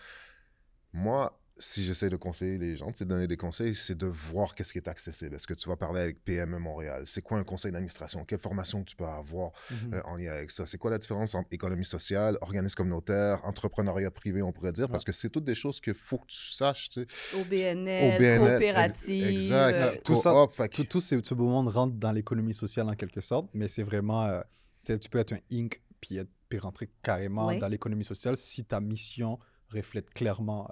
[0.93, 4.73] Moi, si j'essaie de conseiller les gens, de donner des conseils, c'est de voir qu'est-ce
[4.73, 5.35] qui est accessible.
[5.35, 7.03] Est-ce que tu vas parler avec PME Montréal?
[7.05, 8.25] C'est quoi un conseil d'administration?
[8.25, 9.93] Quelle formation tu peux avoir mhm.
[9.93, 10.65] euh, en lien avec ça?
[10.65, 14.89] C'est quoi la différence entre économie sociale, organisme communautaire, entrepreneuriat privé, on pourrait dire?
[14.89, 16.89] Parce que c'est toutes des choses qu'il faut que tu saches.
[16.89, 17.39] Tu sais.
[17.39, 19.27] OBNL, coopérative.
[19.27, 19.75] Exact.
[19.75, 20.33] Euh, tout ça,
[20.71, 24.25] tout, tout ce, monde rentre dans l'économie sociale en quelque sorte, mais c'est vraiment...
[24.25, 24.41] Euh,
[24.85, 25.81] tu peux être un Inc.
[26.01, 29.39] puis, être, puis rentrer carrément dans l'économie sociale si ta mission
[29.69, 30.67] reflète clairement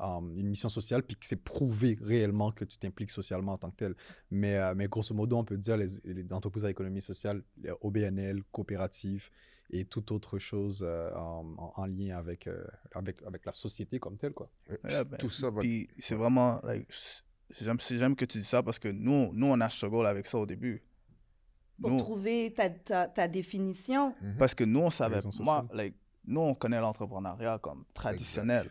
[0.00, 3.76] une mission sociale, puis que c'est prouvé réellement que tu t'impliques socialement en tant que
[3.76, 3.94] tel.
[4.30, 7.42] Mais, euh, mais grosso modo, on peut dire les, les entreprises à économie sociale,
[7.80, 9.30] OBNL, coopératives
[9.72, 14.32] et toute autre chose euh, en, lien avec, euh, avec, avec la société comme telle.
[14.32, 14.50] Quoi.
[14.82, 16.60] Ben, tout ça Puis c'est vraiment...
[16.64, 16.88] Like,
[17.60, 20.46] J'aime que tu dis ça parce que nous, nous, on a struggle avec ça au
[20.46, 20.84] début.
[21.80, 24.14] Pour trouver ta, ta, ta définition.
[24.38, 25.18] Parce que nous, on savait...
[25.40, 25.96] Moi, like,
[26.26, 28.70] nous, on connaît l'entrepreneuriat comme traditionnel.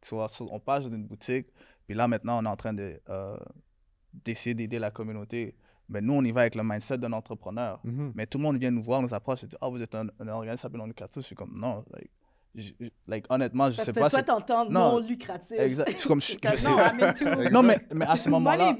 [0.00, 1.48] Tu vois, on passe d'une boutique,
[1.86, 3.36] puis là, maintenant, on est en train de, euh,
[4.12, 5.56] d'essayer d'aider la communauté.
[5.88, 7.80] Mais nous, on y va avec le mindset d'un entrepreneur.
[7.84, 8.12] Mm-hmm.
[8.14, 10.06] Mais tout le monde vient nous voir, nous approche et dit Ah, vous êtes un,
[10.28, 11.22] organisme non lucratif.
[11.22, 11.84] Je suis comme Non.
[13.06, 14.10] Like, honnêtement, je Parce sais que pas.
[14.10, 15.58] Toi, t'entends non, lucratif.
[15.58, 16.00] Exact.
[16.00, 18.76] Je, comme, je, non, mais, mais à ce moment-là.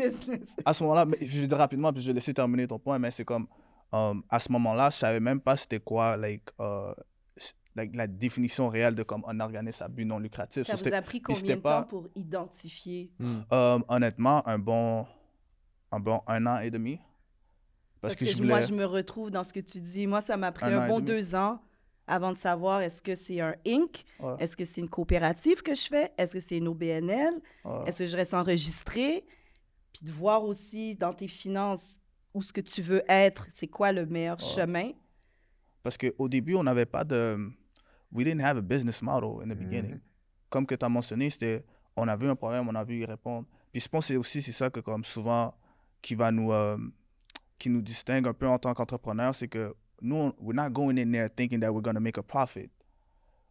[0.65, 3.25] à ce moment-là, je dis rapidement, puis je vais laisser terminer ton point, mais c'est
[3.25, 3.47] comme.
[3.93, 6.93] Um, à ce moment-là, je savais même pas c'était quoi, like, uh,
[7.93, 10.67] la, définition réelle de comme un organisme à but non lucratif.
[10.67, 13.11] Ça vous a pris combien de temps pour identifier?
[13.19, 13.41] Hmm.
[13.53, 15.07] euh, Honnêtement, un bon,
[15.93, 16.99] un bon un an et demi.
[18.01, 20.07] Parce, que, moi, je me retrouve dans ce que tu dis.
[20.07, 21.61] Moi, ça m'a pris un, bon deux ans
[22.07, 24.05] avant de savoir est-ce que c'est un Inc.,
[24.39, 27.41] est-ce que c'est une coopérative que je fais, est-ce que c'est une OBNL,
[27.87, 29.25] est-ce que je reste enregistré,
[29.93, 31.99] puis de voir aussi dans tes finances
[32.35, 34.91] où ce que tu veux être, c'est quoi le meilleur chemin?
[35.83, 37.39] Parce qu'au début, on n'avait pas de
[38.13, 39.95] we didn't have a business model in the beginning.
[39.95, 40.51] Mm-hmm.
[40.51, 41.65] Comme que tu as mentionné, c'était
[41.97, 43.47] on a vu un problème, on a vu y répondre.
[43.73, 45.55] Puis je pense que c'est aussi c'est ça que comme souvent
[46.03, 46.77] qui va nous euh,
[47.59, 51.13] qui nous distingue un peu en tant qu'entrepreneur, c'est que nous we're not going in
[51.13, 52.71] there thinking that we're going to make a profit.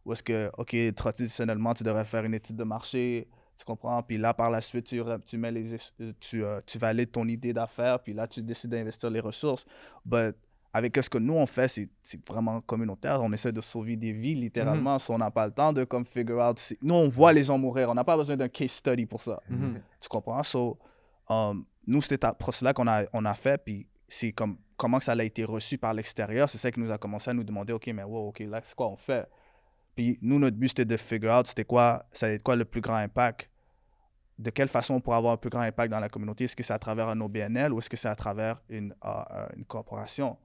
[0.04, 4.18] Ou est-ce que OK, traditionnellement tu devrais faire une étude de marché, tu comprends, puis
[4.18, 5.76] là par la suite tu, tu mets les
[6.18, 9.64] tu, euh, tu valides ton idée d'affaires, puis là tu décides d'investir les ressources.
[10.04, 10.36] But
[10.72, 13.20] avec ce que nous on fait, c'est vraiment communautaire.
[13.22, 14.96] On essaie de sauver des vies littéralement.
[14.96, 15.12] Mm-hmm.
[15.12, 16.60] on n'a pas le temps de comme figure out.
[16.80, 17.90] Nous on voit les gens mourir.
[17.90, 19.40] On n'a pas besoin d'un case study pour ça.
[19.50, 19.80] Mm-hmm.
[20.00, 20.42] Tu comprends?
[20.42, 20.78] So,
[21.28, 25.22] um, nous cette approche-là qu'on a, on a fait, puis c'est comme comment ça a
[25.24, 26.48] été reçu par l'extérieur.
[26.48, 28.74] C'est ça qui nous a commencé à nous demander, ok, mais wow, ok, là c'est
[28.74, 29.28] quoi on fait?
[29.96, 32.64] Puis nous notre but c'était de figure out c'était quoi, ça allait être quoi le
[32.64, 33.50] plus grand impact?
[34.38, 36.44] De quelle façon on pourrait avoir un plus grand impact dans la communauté?
[36.44, 39.08] Est-ce que c'est à travers un OBNL ou est-ce que c'est à travers une, uh,
[39.08, 40.38] uh, une corporation?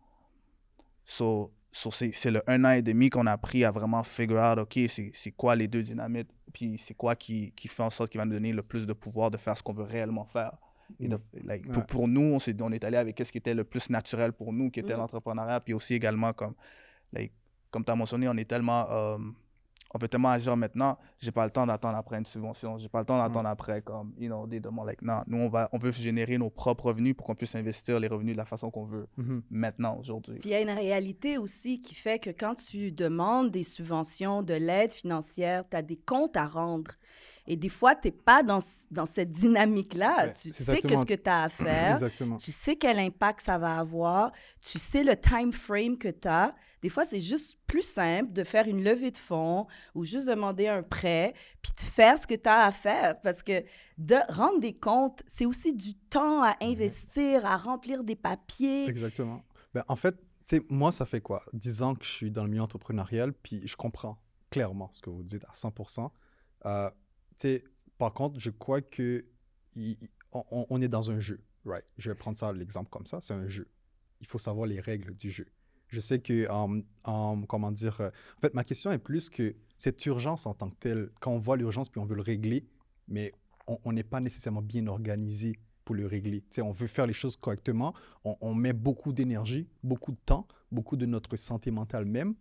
[1.05, 4.79] So, c'est le un an et demi qu'on a pris à vraiment figure out, OK,
[4.87, 8.25] c'est quoi les deux dynamites, puis c'est quoi qui, qui, fait en sorte qu'il va
[8.25, 10.53] nous donner le plus de pouvoir de faire ce qu'on veut réellement faire.
[10.99, 11.17] Et mm.
[11.43, 13.89] like, pour, pour, nous, on, est, on est allé avec ce qui était le plus
[13.89, 14.99] naturel pour nous, qui était mm.
[14.99, 16.55] l'entrepreneuriat, puis aussi également, comme,
[17.13, 17.33] like,
[17.71, 18.89] comme tu as mentionné, on est tellement...
[18.89, 19.35] Um,
[19.95, 22.99] on peut tellement agir maintenant, j'ai pas le temps d'attendre après une subvention, j'ai pas
[22.99, 24.87] le temps d'attendre après comme, you know, des demandes.
[24.87, 27.97] Like, non, nous, on, va, on peut générer nos propres revenus pour qu'on puisse investir
[28.01, 29.41] les revenus de la façon qu'on veut Mhm.
[29.49, 30.39] maintenant, aujourd'hui.
[30.39, 34.43] Puis il y a une réalité aussi qui fait que quand tu demandes des subventions,
[34.43, 36.91] de l'aide financière, tu as des comptes à rendre.
[37.47, 38.59] Et des fois, tu n'es pas dans,
[38.91, 40.25] dans cette dynamique-là.
[40.25, 41.91] Ouais, tu sais qu'est-ce que tu as à faire.
[41.91, 42.37] Exactement.
[42.37, 44.31] Tu sais quel impact ça va avoir.
[44.59, 46.55] Tu sais le time frame que tu as.
[46.81, 50.67] Des fois, c'est juste plus simple de faire une levée de fonds ou juste demander
[50.67, 53.19] un prêt, puis de faire ce que tu as à faire.
[53.21, 53.63] Parce que
[53.97, 58.87] de rendre des comptes, c'est aussi du temps à investir, à remplir des papiers.
[58.87, 59.43] Exactement.
[59.73, 60.15] Ben, en fait,
[60.47, 61.43] tu sais, moi, ça fait quoi?
[61.53, 64.19] 10 ans que je suis dans le milieu entrepreneurial, puis je comprends
[64.51, 66.09] clairement ce que vous dites à 100%.
[66.65, 66.89] Euh,
[67.97, 69.25] par contre, je crois que
[70.31, 71.85] on, est dans un jeu, right?
[71.97, 73.67] Je vais prendre ça l'exemple comme ça, c'est un jeu.
[74.21, 75.47] Il faut savoir les règles du jeu.
[75.87, 79.55] Je sais que, euh, euh, comment dire, euh, en fait, ma question est plus que
[79.77, 82.67] cette urgence en tant que telle, quand on voit l'urgence puis on veut le régler,
[83.07, 83.33] mais
[83.67, 86.41] on n'est pas nécessairement bien organisé pour le régler.
[86.41, 90.19] Tu sais, on veut faire les choses correctement, on, on met beaucoup d'énergie, beaucoup de
[90.25, 92.35] temps, beaucoup de notre santé mentale même,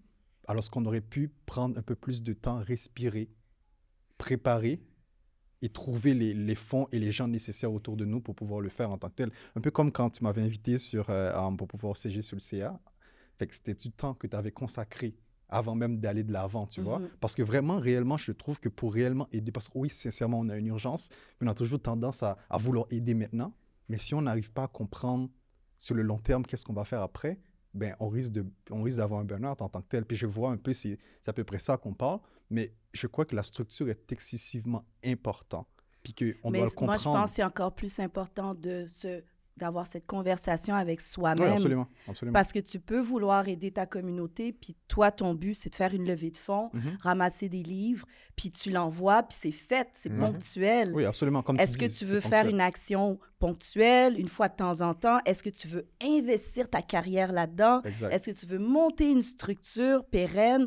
[0.47, 3.31] alors qu'on aurait pu prendre un peu plus de temps, respirer,
[4.19, 4.81] préparer
[5.63, 8.69] et trouver les, les fonds et les gens nécessaires autour de nous pour pouvoir le
[8.69, 9.31] faire en tant que tel.
[9.57, 12.79] Un peu comme quand tu m'avais invité sur, euh, pour pouvoir siéger sur le CA.
[13.39, 15.17] Fait que c'était du temps que tu avais consacré
[15.49, 16.99] avant même d'aller de l'avant, tu vois.
[16.99, 17.09] Mhm.
[17.21, 20.49] Parce que vraiment, réellement, je trouve que pour réellement aider, parce que oui, sincèrement, on
[20.49, 21.11] a une urgence,
[21.41, 23.55] mais on a toujours tendance à, à vouloir aider maintenant.
[23.89, 25.29] Mais si on n'arrive pas à comprendre
[25.79, 27.39] sur le long terme qu'est-ce qu'on va faire après,
[27.75, 30.05] ben, on risque de, on risque d'avoir un burn-out en tant que tel.
[30.05, 32.21] Puis je vois un peu, c'est c'est à peu près ça qu'on parle,
[32.51, 35.67] mais je crois que la structure est excessivement importante.
[36.03, 36.99] Puis qu'on doit le moi, comprendre.
[36.99, 39.23] je pense que c'est encore plus important de se
[39.57, 41.53] d'avoir cette conversation avec Oui, soi-même.
[41.53, 42.33] absolument, absolument.
[42.33, 45.95] Parce que tu peux vouloir aider ta communauté, puis toi, ton but, c'est de faire
[45.95, 46.99] une levée de fonds, Mhm.
[47.01, 50.19] ramasser des livres, puis tu l'envoies, puis c'est fait, c'est Mhm.
[50.19, 50.93] ponctuel.
[50.95, 51.45] Oui, absolument.
[51.59, 52.51] Est-ce que tu veux faire ponctuel.
[52.55, 55.19] une action ponctuelle, une fois de temps en temps?
[55.25, 57.81] Est-ce que tu veux investir ta carrière là-dedans?
[58.11, 60.67] Est-ce que tu veux monter une structure pérenne?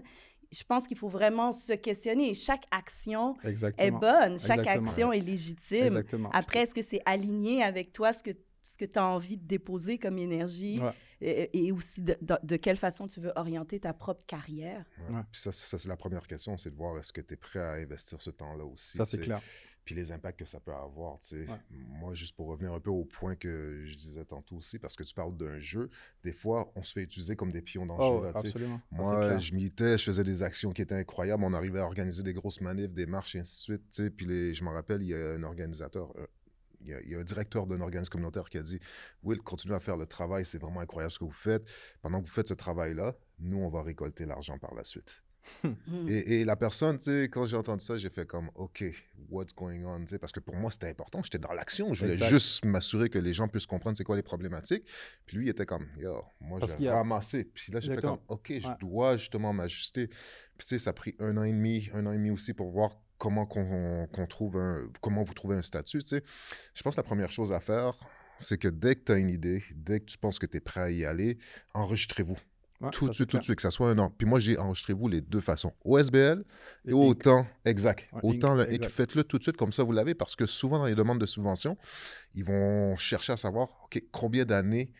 [0.49, 2.33] Je pense qu'il faut vraiment se questionner.
[2.33, 4.87] Chaque action est bonne, chaque Exactement.
[4.87, 5.83] action est légitime.
[5.83, 6.29] Exactement.
[6.31, 8.31] Après, est-ce que c'est aligné avec toi, ce que,
[8.67, 10.91] ce que tu as envie de déposer comme énergie Ouais.
[11.21, 14.85] et, et aussi de, de- de quelle façon tu veux orienter ta propre carrière?
[15.09, 15.15] Ouais.
[15.15, 15.21] Ouais.
[15.31, 17.71] Puis ça, c'est la première question, c'est de voir est-ce que tu es prêt à
[17.73, 18.97] investir ce temps-là aussi.
[18.97, 19.41] Ça, c'est clair.
[19.85, 21.17] Puis les impacts que ça peut avoir.
[21.21, 21.49] tu sais.
[21.49, 21.57] Ouais.
[22.01, 25.03] Moi, juste pour revenir un peu au point que je disais tantôt aussi, parce que
[25.03, 25.89] tu parles d'un jeu,
[26.25, 28.23] des fois, on se fait utiliser comme des pions dans le Oh, jeu.
[28.25, 28.81] Là, absolument.
[28.91, 31.41] Moi, je militais, je faisais des actions qui étaient incroyables.
[31.41, 34.09] On arrivait à organiser des grosses manifs, des marches et ainsi de suite.
[34.17, 36.13] Puis les, je me rappelle, il y a un organisateur,
[36.91, 38.79] y a, il y a un directeur d'un organisme communautaire qui a dit
[39.23, 41.65] Will, continuez à faire le travail, c'est vraiment incroyable ce que vous faites.
[42.01, 45.21] Pendant que vous faites ce travail-là, nous, on va récolter l'argent par la suite.
[45.63, 45.75] Hmm.
[46.09, 48.83] Et, et la personne, tu sais, quand j'ai entendu ça, j'ai fait comme, OK,
[49.29, 50.01] what's going on?
[50.01, 51.21] tu sais, Parce que pour moi, c'était important.
[51.23, 51.93] J'étais dans l'action.
[51.93, 52.29] Je voulais Exact.
[52.29, 54.85] juste m'assurer que les gens puissent comprendre c'est quoi les problématiques.
[55.25, 57.45] Puis lui, il était comme, yo, moi, y vais a- ramasser.
[57.45, 58.19] Puis là, j'ai fait comme.
[58.27, 60.07] OK, je dois justement m'ajuster.
[60.07, 60.17] Puis
[60.59, 62.69] tu sais, ça a pris un an et demi, un an et demi aussi pour
[62.69, 66.23] voir comment qu'on trouve un, comment vous trouvez un statut, tu sais.
[66.73, 67.93] Je pense que la première chose à faire,
[68.37, 70.59] c'est que dès que tu as une idée, dès que tu penses que tu es
[70.59, 71.37] prêt à y aller,
[71.73, 72.37] enregistrez-vous
[72.79, 74.11] Ouais, tout de suite, tout de suite, que ça soit un an.
[74.15, 76.43] Puis moi, j'ai enregistrez-vous les deux façons, OSBL
[76.85, 79.81] et Et autant, exact, Ouais, autant Inc, le- et faites-le tout de suite comme ça,
[79.83, 81.75] vous l'avez, parce que souvent dans les demandes de subvention,
[82.35, 84.91] ils vont chercher à savoir, OK, combien d'années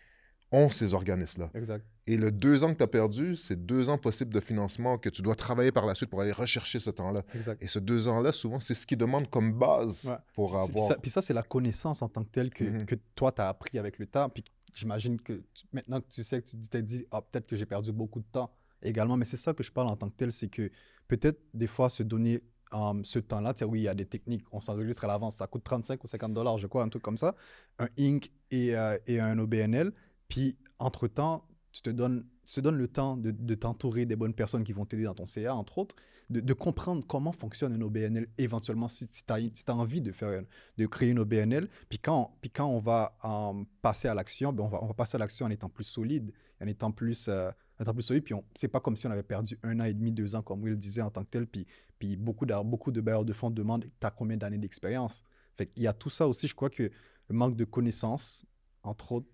[0.52, 1.52] ont ces organismes-là?
[1.54, 1.86] Exact.
[2.08, 5.10] Et le deux ans que tu as perdu, c'est deux ans possibles de financement que
[5.10, 7.22] tu dois travailler par la suite pour aller rechercher ce temps-là.
[7.60, 10.16] Et ce deux ans-là, souvent, c'est ce qu'ils demandent comme base Ouais.
[10.34, 10.88] pour Puis avoir...
[10.88, 12.86] ça, puis ça, c'est la connaissance en tant que telle que, Mhm.
[12.86, 14.30] que toi, tu as appris avec le temps.
[14.30, 14.44] Puis
[14.74, 17.66] j'imagine que tu- maintenant que tu sais que tu t'es dit, ah, peut-être que j'ai
[17.66, 18.52] perdu beaucoup de temps
[18.82, 19.18] également.
[19.18, 20.72] Mais c'est ça que je parle en tant que tel, c'est que
[21.10, 22.42] peut-être des fois se donner
[22.74, 25.38] um, ce temps-là, tu sais, oui, il y a des techniques, on s'enregistre à l'avance,
[25.38, 27.34] ça coûte 35 ou 50 dollars, je crois, un truc comme ça,
[27.80, 28.30] un Inc.
[28.52, 29.94] et, euh, et un OBNL.
[30.28, 31.48] Puis entre-temps,
[31.78, 34.86] tu te donnes, te donnes le temps de, de t'entourer des bonnes personnes qui vont
[34.86, 35.96] t'aider dans ton CA, entre autres,
[36.30, 40.46] de, comprendre comment fonctionne un OBNL éventuellement si, tu as, envie de, faire, une-
[40.78, 41.70] de créer une OBNL.
[41.88, 44.94] Puis quand, puis quand on va euh, passer à l'action, ben on, va, on va
[44.94, 47.50] passer à l'action en étant plus solide, en étant plus, euh,
[47.80, 48.24] étant plus solide.
[48.24, 50.62] Puis c'est pas comme si on avait perdu un an et demi, deux ans, comme
[50.64, 51.48] Will disait en tant que tel.
[51.48, 51.66] Puis,
[51.98, 55.24] puis beaucoup, de, beaucoup de bailleurs de fonds demandent tu as combien d'années d'expérience?
[55.58, 58.46] Qu'il y a tout ça aussi, je crois que le manque de connaissances,
[58.84, 59.28] entre autres,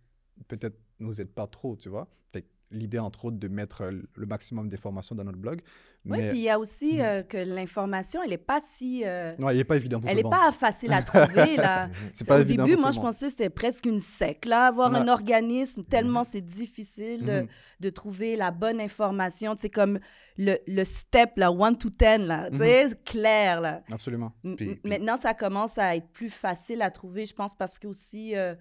[0.48, 2.08] peut-être nous aide pas trop, tu vois.
[2.32, 5.62] Fait l'idée, entre autres, de mettre le maximum d'informations dans notre blog.
[6.06, 7.24] Oui, puis il y a aussi mhm.
[7.28, 9.04] que l'information, elle n'est pas si...
[9.40, 11.90] non, elle n'est pas évidente pour Elle n'est pas facile à trouver, là.
[12.14, 15.08] c'est pas Au début, moi, je pensais que c'était presque une sec, là, avoir un
[15.08, 16.26] organisme, tellement mhm.
[16.26, 17.48] c'est difficile de,
[17.80, 19.56] de, trouver la bonne information.
[19.58, 20.00] C'est comme
[20.38, 23.82] le, le, step, là, one to ten, là, tu sais, clair, là.
[23.92, 24.34] Absolument.
[24.84, 28.56] Maintenant, ça commence à être plus facile à trouver, je pense, parce que aussi euh,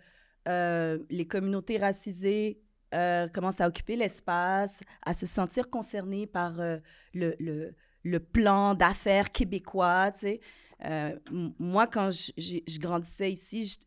[0.47, 2.61] les communautés racisées
[2.95, 6.77] euh, commencent à occuper l'espace, à se sentir concernées par euh,
[7.15, 10.41] le, le, le, plan d'affaires québécois, tu sais.
[11.59, 13.79] moi, quand je, grandissais ici,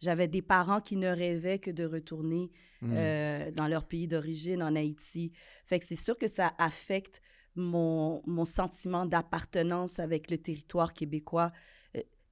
[0.00, 2.50] j'avais des parents qui ne rêvaient que de retourner
[2.80, 3.52] mmh.
[3.54, 5.30] dans leur pays d'origine, en Haïti.
[5.64, 7.22] Fait que c'est sûr que ça affecte
[7.54, 11.52] mon, mon sentiment d'appartenance avec le territoire québécois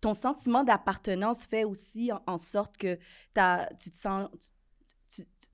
[0.01, 2.99] ton sentiment d'appartenance fait aussi en, sorte que
[3.79, 4.29] tu te sens...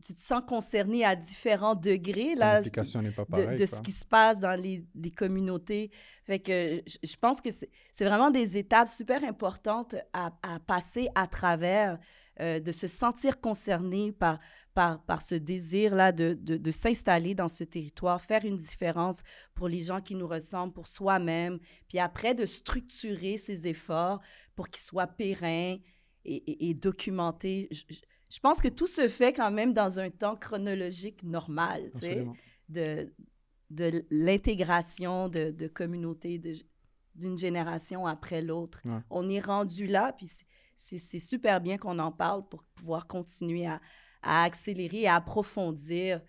[0.03, 4.87] Tu, te sens concerné à différents degrés là, de, ce qui se passe dans les,
[4.95, 5.91] les communautés.
[6.25, 11.27] Fait que je, pense que c'est vraiment des étapes super importantes à, à passer à
[11.27, 11.99] travers,
[12.39, 14.39] euh, de se sentir concerné par,
[14.77, 19.23] par, par ce désir-là de, de, de s'installer dans ce territoire, faire une différence
[19.55, 21.59] pour les gens qui nous ressemblent, pour soi-même,
[21.89, 24.21] puis après de structurer ses efforts
[24.55, 25.81] pour qu'ils soient pérennes
[26.27, 27.71] et, et, documentés.
[27.71, 31.91] Je, pense que tout se fait quand même dans un temps chronologique normal,
[32.69, 33.11] de,
[33.71, 36.39] de l'intégration de, de communautés
[37.15, 38.83] d'une génération après l'autre.
[39.09, 40.29] On est rendu là, puis
[40.75, 43.81] c'est super bien qu'on en parle pour pouvoir continuer à,
[44.27, 46.21] à accélérer et à approfondir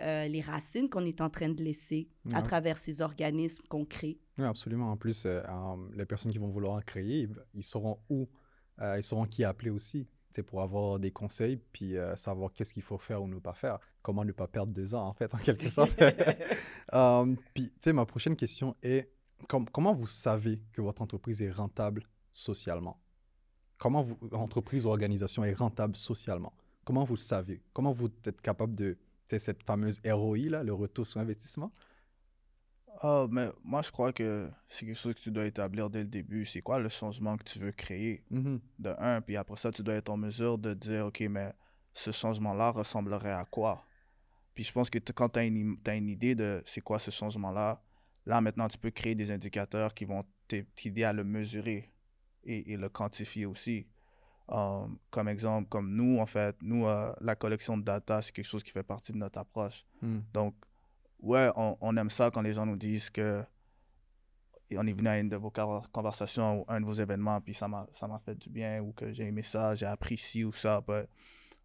[0.00, 4.18] euh, les racines qu'on est en train de laisser à travers ces organismes qu'on crée.
[4.38, 4.90] Oui, absolument.
[4.90, 5.42] En plus, euh,
[5.94, 8.28] les personnes qui vont vouloir en créer, ils sauront où,
[8.80, 10.08] euh, ils sauront qui appeler aussi
[10.46, 13.78] pour avoir des conseils, puis savoir qu'est-ce qu'il faut faire ou ne pas faire.
[14.00, 15.92] Comment ne pas perdre deux ans, en fait, en quelque sorte.
[17.54, 19.12] puis, tu sais, ma prochaine question est,
[19.46, 22.98] comment vous savez que votre entreprise est rentable socialement?
[23.76, 26.54] Comment vous, entreprise ou organisation est rentable socialement?
[26.84, 27.62] Comment vous le savez?
[27.72, 28.96] Comment vous êtes capable de...
[29.38, 31.72] Cette fameuse ROI, là, le retour sur investissement?
[33.02, 36.08] Oh, mais moi, je crois que c'est quelque chose que tu dois établir dès le
[36.08, 36.44] début.
[36.44, 38.60] C'est quoi le changement que tu veux créer, mm-hmm.
[38.80, 39.20] de un.
[39.22, 41.52] Puis après ça, tu dois être en mesure de dire, OK, mais
[41.94, 43.86] ce changement-là ressemblerait à quoi?
[44.54, 47.82] Puis je pense que quand tu as, as, une idée de c'est quoi ce changement-là,
[48.26, 51.90] là, maintenant, tu peux créer des indicateurs qui vont t'aider à le mesurer
[52.44, 53.86] et, et, le quantifier aussi.
[54.50, 58.46] Euh, comme exemple, comme nous, en fait, nous, euh, la collection de data, c'est quelque
[58.46, 59.84] chose qui fait partie de notre approche.
[60.02, 60.20] Hmm.
[60.32, 60.54] Donc,
[61.20, 63.44] ouais, on, on, aime ça quand les gens nous disent que
[64.76, 65.52] on est venu à une de vos
[65.92, 67.86] conversations ou un de vos événements, puis ça m'a
[68.24, 70.82] fait du bien, ou que j'ai aimé ça, j'ai appris ci ou ça.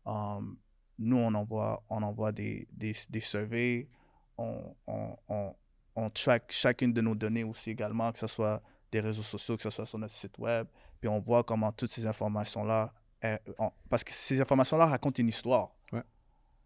[0.06, 0.58] Um,
[1.00, 3.88] nous, on envoie, on envoie des, des, des surveys,
[4.38, 5.56] on, on, on,
[5.96, 8.62] on track chacune de nos données aussi également, que ce soit
[8.92, 10.68] des réseaux sociaux, que ce soit sur notre site web,
[11.00, 12.94] puis on voit comment toutes ces informations-là,
[13.90, 15.72] parce que ces informations-là racontent une histoire.
[15.92, 16.04] Ouais.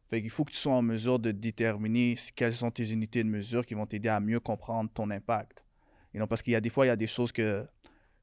[0.09, 3.29] Fait qu'il faut que tu sois en mesure de déterminer quelles sont tes unités de
[3.29, 5.65] mesure qui vont t'aider à mieux comprendre ton impact.
[6.13, 7.65] Et non, parce qu'il y a des fois, il y a des choses que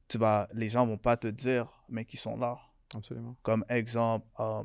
[0.09, 2.59] tu vas, les gens vont pas te dire, mais qui sont là.
[2.95, 3.37] Absolument.
[3.43, 4.63] Comme exemple, euh,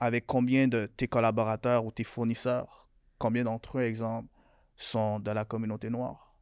[0.00, 4.28] avec combien de tes collaborateurs ou tes fournisseurs, combien d'entre eux, exemple,
[4.76, 6.33] sont de la communauté noire?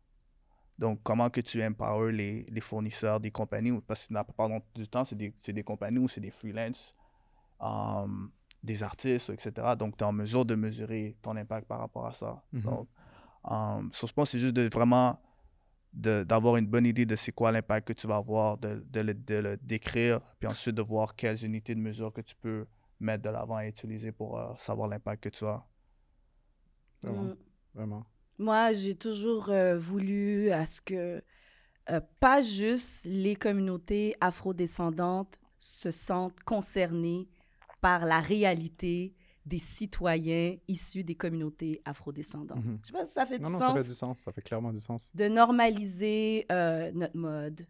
[0.83, 4.89] Donc, comment que tu empowers les, les fournisseurs des compagnies, parce que la plupart du
[4.89, 6.97] temps, c'est des, des, compagnies ou c'est des freelances,
[7.61, 8.33] um,
[8.65, 9.77] des artistes, etc.
[9.79, 12.43] Donc, tu es en mesure de mesurer ton impact par rapport à ça.
[12.53, 12.63] Mm-hmm.
[12.63, 12.89] Donc,
[13.45, 15.21] um, je pense c'est juste de vraiment
[15.93, 19.15] d'avoir une bonne idée de c'est quoi l'impact que tu vas avoir, de, de, le,
[19.15, 22.67] de, le, décrire, puis ensuite de voir quelles unités de mesure que tu peux
[22.99, 25.65] mettre de l'avant et utiliser pour euh, savoir l'impact que tu as.
[27.05, 27.37] Vraiment, mm.
[27.73, 28.05] vraiment.
[28.39, 31.23] Moi, j'ai toujours euh, voulu à ce que
[31.91, 37.29] euh, pas juste les communautés afrodescendantes se sentent concernées
[37.81, 39.15] par la réalité
[39.45, 42.65] des citoyens issus des communautés afrodescendantes.
[42.65, 42.79] Mhm.
[42.83, 43.53] Je sais pas si ça fait du sens.
[43.53, 44.21] Non, ça fait du sens.
[44.21, 45.11] Ça fait clairement du sens.
[45.15, 47.67] De normaliser euh, notre mode,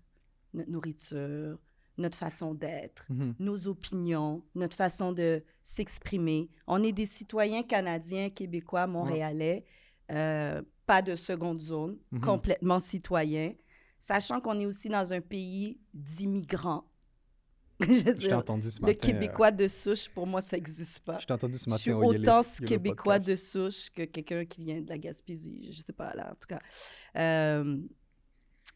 [0.52, 1.58] notre nourriture,
[1.96, 3.34] notre façon d'être, mhm.
[3.38, 6.50] nos opinions, notre façon de s'exprimer.
[6.66, 9.64] On est des citoyens canadiens, québécois, montréalais.
[10.11, 12.20] Euh, pas de seconde zone, mhm.
[12.20, 13.55] complètement citoyen,
[13.98, 16.84] sachant qu'on est aussi dans un pays d'immigrants.
[17.80, 18.92] Je entendu ce matin.
[18.92, 21.18] Le Québécois de souche, pour moi, ça n'existe pas.
[21.18, 21.78] Je t'ai entendu ce matin.
[21.78, 25.68] Je suis autant Québécois de souche que quelqu'un qui vient de la Gaspésie.
[25.72, 26.61] Je ne sais pas, là, en tout cas.
[27.16, 27.78] Euh,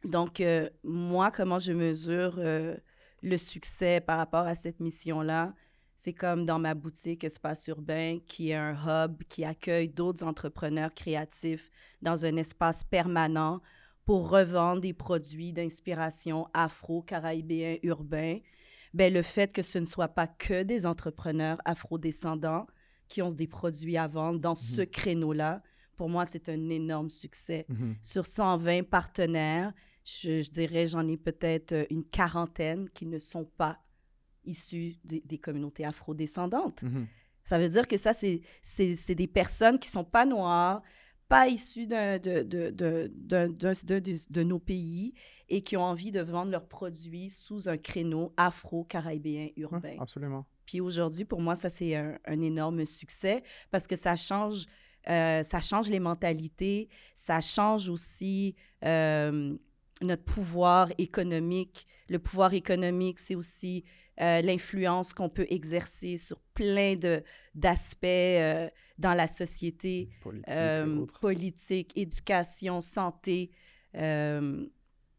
[0.04, 5.54] donc, euh, moi, comment je mesure le succès par rapport à cette mission-là?
[5.96, 10.92] C'est comme dans ma boutique Espace Urbain, qui est un hub qui accueille d'autres entrepreneurs
[10.94, 11.70] créatifs
[12.02, 13.60] dans un espace permanent
[14.04, 18.38] pour revendre des produits d'inspiration afro-caribéen urbain.
[18.94, 22.66] Ben, le fait que ce ne soit pas que des entrepreneurs afro-descendants
[23.08, 24.86] qui ont des produits à vendre dans ce mhm.
[24.86, 25.62] créneau-là,
[25.96, 27.66] pour moi, c'est un énorme succès.
[27.68, 27.96] Mhm.
[28.02, 29.72] Sur 120 partenaires,
[30.04, 33.78] je, dirais, j'en ai peut-être euh, une quarantaine qui ne sont pas
[34.46, 36.82] issus des, communautés afrodescendantes.
[36.82, 37.04] Mm
[37.44, 40.82] Ça veut dire que ça, c'est des personnes qui ne sont pas noires,
[41.28, 43.10] pas issues de, de, de,
[44.30, 45.14] de, nos pays
[45.48, 49.96] et qui ont envie de vendre leurs produits sous un créneau afro-caribéen urbain.
[49.98, 50.46] absolument.
[50.66, 54.66] Puis aujourd'hui, pour moi, ça, c'est un, un, énorme succès parce que ça change,
[55.08, 59.56] euh, ça change les mentalités, ça change aussi euh,
[60.02, 61.86] notre pouvoir économique.
[62.08, 63.84] Le pouvoir économique, c'est aussi
[64.20, 66.96] euh, l'influence qu'on peut exercer sur plein
[67.54, 73.50] d'aspects euh, dans la société, politique, euh, politique éducation, santé.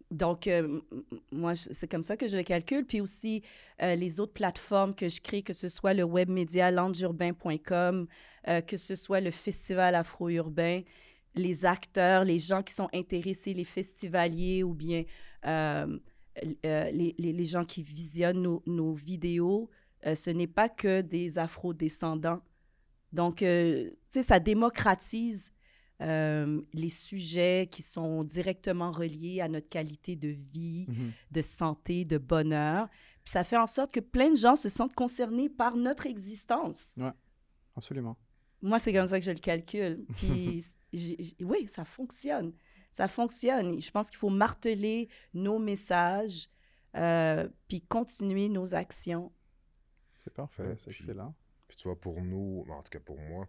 [0.10, 0.50] donc,
[1.32, 2.86] moi, c'est comme ça que je le calcule.
[2.86, 3.44] Puis aussi,
[3.80, 8.08] les autres plateformes que je crée, que ce soit le web média landurbain.com,
[8.66, 10.82] que ce soit le festival afro-urbain,
[11.38, 15.04] les acteurs, les gens qui sont intéressés, les festivaliers ou bien
[15.46, 15.98] euh,
[16.66, 19.70] euh, les, les, gens qui visionnent nos, nos vidéos,
[20.06, 22.42] euh, ce n'est pas que des afro-descendants.
[23.14, 23.46] Donc, tu
[24.10, 25.54] sais, ça démocratise
[26.00, 31.12] les sujets qui sont directement reliés à notre qualité de vie, mm-hmm.
[31.32, 32.88] de santé, de bonheur.
[33.24, 36.94] Puis ça fait en sorte que plein de gens se sentent concernés par notre existence.
[36.98, 37.10] Oui,
[37.76, 38.16] absolument.
[38.62, 40.06] Moi, c'est comme ça que je le calcule.
[40.16, 40.64] Puis,
[41.42, 42.54] oui, ça fonctionne.
[42.92, 43.82] Ça fonctionne.
[43.82, 46.50] Je pense qu'il faut marteler nos messages,
[46.96, 49.32] euh, puis continuer nos actions.
[50.24, 51.36] C'est parfait, c'est excellent.
[51.68, 53.48] Puis tu vois, pour nous, en tout cas pour moi,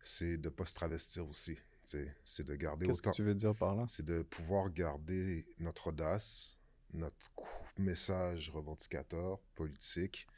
[0.00, 1.58] c'est de ne pas se travestir aussi.
[1.82, 3.84] C'est de garder Qu'est-ce que tu veux dire par là?
[3.88, 6.58] C'est de pouvoir garder notre audace,
[6.92, 7.16] notre
[7.78, 10.34] message revendicateur, politique, euh,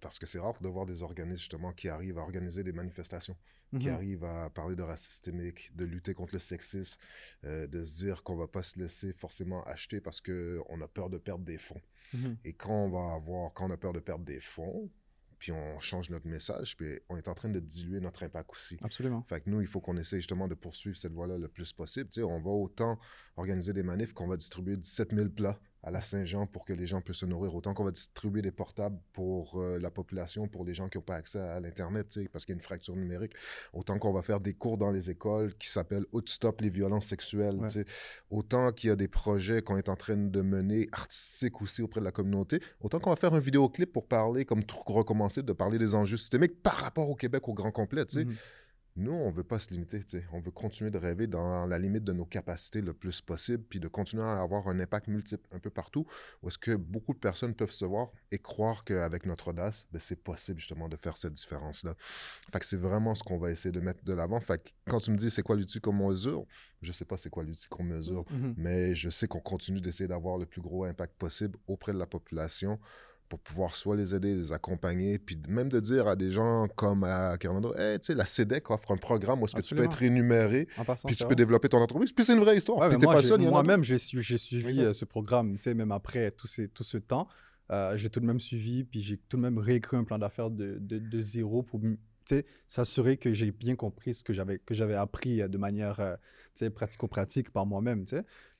[0.00, 3.36] parce que c'est rare de voir des organismes justement qui arrivent à organiser des manifestations,
[3.78, 3.94] qui mhm.
[3.94, 7.00] arrivent à parler de racisme systémique, de lutter contre le sexisme,
[7.44, 11.10] euh, de se dire qu'on va pas se laisser forcément acheter parce qu'on a peur
[11.10, 11.80] de perdre des fonds.
[12.12, 12.38] Mhm.
[12.44, 14.90] Et quand on va avoir, quand on a peur de perdre des fonds,
[15.38, 18.78] puis on change notre message, puis on est en train de diluer notre impact aussi.
[18.82, 19.24] Absolument.
[19.28, 22.08] Fait que nous, il faut qu'on essaie justement de poursuivre cette voie-là le plus possible.
[22.08, 22.98] Tu sais, on va autant
[23.36, 26.86] organiser des manifs qu'on va distribuer 17 000 plats à la Saint-Jean pour que les
[26.86, 30.64] gens puissent se nourrir, autant qu'on va distribuer des portables pour euh, la population, pour
[30.64, 33.34] les gens qui n'ont pas accès à, l'Internet, parce qu'il y a une fracture numérique,
[33.74, 37.58] autant qu'on va faire des cours dans les écoles qui s'appellent Outstop les violences sexuelles,
[38.30, 42.00] autant qu'il y a des projets qu'on est en train de mener artistiques aussi auprès
[42.00, 45.76] de la communauté, autant qu'on va faire un vidéoclip pour parler, comme recommencer, de parler
[45.76, 48.06] des enjeux systémiques par rapport au Québec au grand complet.
[48.06, 48.24] tu sais.
[48.24, 48.36] Mm-hmm.
[48.96, 50.04] Nous, on ne veut pas se limiter.
[50.32, 53.80] On veut continuer de rêver dans la limite de nos capacités le plus possible, puis
[53.80, 56.06] de continuer à avoir un impact multiple un peu partout,
[56.42, 59.98] où est-ce que beaucoup de personnes peuvent se voir et croire qu'avec notre audace, ben,
[60.00, 61.94] c'est possible justement de faire cette différence-là.
[62.52, 64.40] Fait que c'est vraiment ce qu'on va essayer de mettre de l'avant.
[64.40, 66.46] Fait que quand tu me dis c'est quoi l'outil qu'on mesure,
[66.80, 68.54] je ne sais pas c'est quoi l'outil qu'on mesure, mm-hmm.
[68.56, 72.06] mais je sais qu'on continue d'essayer d'avoir le plus gros impact possible auprès de la
[72.06, 72.78] population
[73.28, 77.04] pour pouvoir soit les aider, les accompagner, puis même de dire à des gens comme
[77.04, 79.84] à Carnado, hey, tu sais, la CEDEC offre un programme où est-ce que tu peux
[79.84, 80.68] être rémunéré,
[81.06, 82.12] puis tu peux développer ton entreprise.
[82.12, 82.90] Puis c'est une vraie histoire.
[83.38, 86.98] moi, même j'ai suivi euh, ce programme, tu sais, même après tout, ces, tout ce
[86.98, 87.28] temps.
[87.70, 90.50] Euh, j'ai tout de même suivi, puis j'ai tout de même réécrit un plan d'affaires
[90.50, 91.80] de, de, zéro pour
[92.66, 96.18] s'assurer que j'ai bien compris ce que j'avais que j'avais appris euh, de manière
[96.74, 98.04] pratico-pratique par moi-même.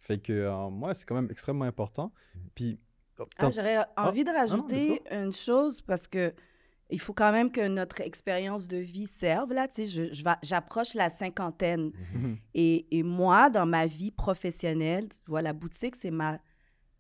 [0.01, 2.13] Fait que moi, c'est quand même extrêmement important.
[2.35, 2.39] Mmh.
[2.55, 2.79] Puis
[3.39, 6.35] ah, j'aurais ah, envie de rajouter une chose parce que
[6.91, 9.53] il faut quand même que notre expérience de vie serve.
[9.53, 10.11] Là, tu sais,
[10.43, 11.93] j'approche la cinquantaine.
[12.15, 12.37] Mhm.
[12.55, 16.39] et, et, moi, dans ma vie professionnelle, tu vois, la boutique, c'est ma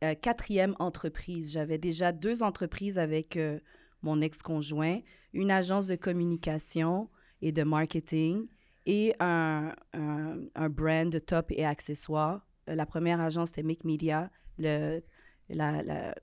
[0.02, 1.52] euh, quatrième entreprise.
[1.52, 3.60] J'avais déjà deux entreprises avec euh,
[4.02, 5.00] mon ex-conjoint,
[5.32, 7.08] une agence de communication
[7.42, 8.46] et de marketing
[8.86, 12.46] et un, un, un brand de top et accessoires.
[12.66, 14.30] La première agence, c'était Make Media.
[14.58, 15.00] Le
[15.48, 16.14] la, la,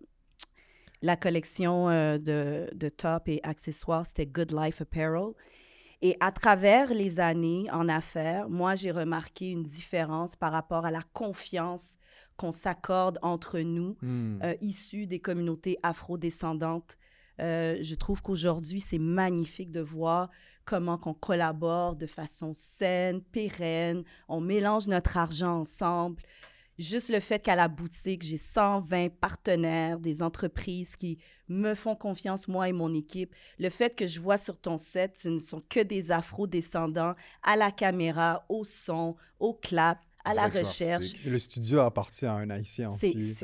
[1.01, 5.33] la collection euh, de, de top et accessoires, c'était Good Life Apparel.
[6.03, 10.91] Et à travers les années en affaires, moi, j'ai remarqué une différence par rapport à
[10.91, 11.97] la confiance
[12.37, 14.39] qu'on s'accorde entre nous, hmm.
[14.43, 16.97] euh, issus des communautés afro-descendantes.
[17.39, 20.29] Euh, je trouve qu'aujourd'hui, c'est magnifique de voir
[20.65, 24.03] comment qu'on collabore de façon saine, pérenne.
[24.27, 26.21] On mélange notre argent ensemble
[26.81, 31.17] juste le fait qu'à la boutique, j'ai 120 partenaires, des entreprises qui
[31.47, 33.33] me font confiance, moi et mon équipe.
[33.59, 37.55] Le fait que je vois sur ton set, ce ne sont que des afro-descendants à
[37.55, 41.13] la caméra, au son, au clap, à la recherche.
[41.25, 43.35] le studio appartient à un haïtien aussi.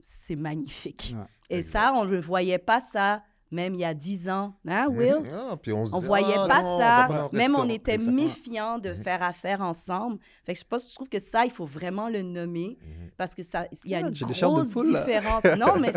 [0.00, 1.14] C'est magnifique.
[1.48, 3.22] Et ça, on ne voyait pas ça
[3.52, 4.88] même il y a dix ans, hein.
[4.88, 5.20] Will?
[5.32, 7.28] Ah, on ne voyait ah, pas ça.
[7.32, 8.96] même on était méfiants de mhm.
[8.96, 10.18] faire affaire ensemble.
[10.44, 13.10] Fait que je, pense, je trouve que ça, il faut vraiment le nommer mhm.
[13.16, 15.44] parce que ça, il y a une grosse différence.
[15.58, 15.92] non, mais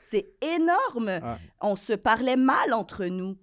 [0.00, 1.38] c'est énorme.
[1.60, 3.36] On se parlait mal entre nous.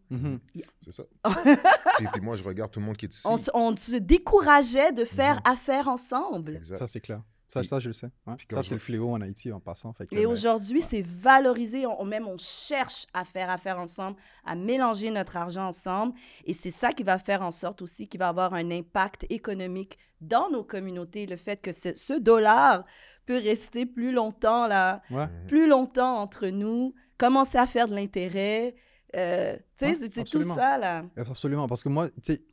[0.81, 1.03] C'est ça.
[1.99, 3.27] et puis moi, je regarde tout le monde qui est ici.
[3.27, 6.59] On, on se décourageait de faire affaire ensemble.
[6.63, 7.21] Ça, c'est clair.
[7.63, 8.09] Ça, je le sais.
[8.49, 9.93] Ça, c'est le fléau en Haïti en passant.
[9.93, 11.85] Fait et aujourd'hui, c'est valorisé.
[11.85, 16.13] On, même, on cherche à faire affaire ensemble, à mélanger notre argent ensemble.
[16.45, 19.97] Et c'est ça qui va faire en sorte aussi qu'il va avoir un impact économique
[20.21, 21.25] dans nos communautés.
[21.25, 22.85] Le fait que ce, dollar
[23.25, 25.01] peut rester plus longtemps, là,
[25.47, 28.75] plus longtemps entre nous, commencer à faire de l'intérêt.
[29.15, 31.05] Euh, tu sais, c'est tout ça, là.
[31.15, 31.67] Absolument.
[31.67, 32.45] Parce que moi, tu sais,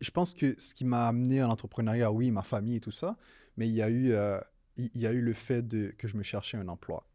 [0.00, 3.16] je pense que ce qui m'a amené à l'entrepreneuriat, oui, ma famille et tout ça,
[3.56, 4.40] mais il y a eu, euh,
[4.76, 7.06] il y a eu le fait de, que je me cherchais un emploi.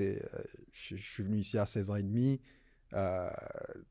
[0.00, 0.18] Euh,
[0.72, 2.40] je, je, suis venu ici à 16 ans et demi.
[2.94, 3.30] Euh,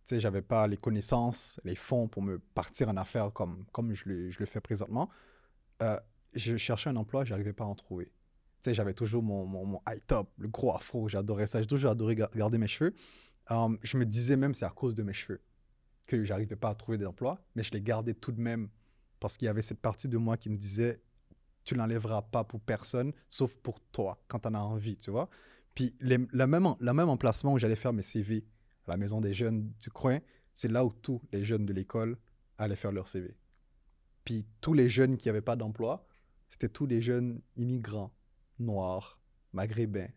[0.09, 4.09] je n'avais pas les connaissances, les fonds pour me partir en affaires comme, comme je,
[4.09, 5.09] le, je le fais présentement.
[5.81, 5.99] Euh,
[6.33, 8.11] je cherchais un emploi, je n'arrivais pas à en trouver.
[8.65, 11.61] J'avais toujours mon, high top, le gros afro, j'adorais ça.
[11.61, 12.93] J'ai toujours adoré garder mes cheveux.
[13.49, 15.41] je me disais même c'est à cause de mes cheveux
[16.05, 18.67] que j'arrivais pas à trouver d'emploi, mais je les gardais tout de même
[19.21, 21.01] parce qu'il y avait cette partie de moi qui me disait
[21.67, 25.29] tu l'enlèveras pas pour personne, sauf pour toi, quand tu en as envie, tu vois.
[25.75, 28.45] Puis le même, la même emplacement où j'allais faire mes CV,
[28.87, 30.19] à la maison des jeunes du coin,
[30.53, 32.17] c'est là où tous les jeunes de l'école
[32.57, 33.35] allaient faire leur CV.
[34.23, 36.07] Puis tous les jeunes qui n'avaient pas d'emploi,
[36.47, 38.13] c'était tous les jeunes immigrants,
[38.59, 39.19] noirs,
[39.51, 40.07] maghrébins.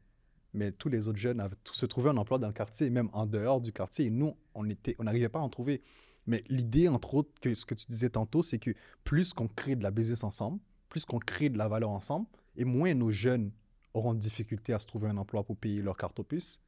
[0.52, 3.26] Mais tous les autres jeunes avaient, se trouvaient un emploi dans le quartier, même en
[3.26, 4.06] dehors du quartier.
[4.06, 5.82] Et nous, on n'arrivait on pas à en trouver.
[6.26, 8.70] Mais l'idée, entre autres, que ce que tu disais tantôt, c'est que
[9.02, 10.60] plus qu'on crée de la business ensemble,
[10.90, 12.26] plus qu'on crée de la valeur ensemble,
[12.56, 13.52] et moins nos jeunes
[13.94, 16.60] auront de difficulté à se trouver un emploi pour payer leur carte opus,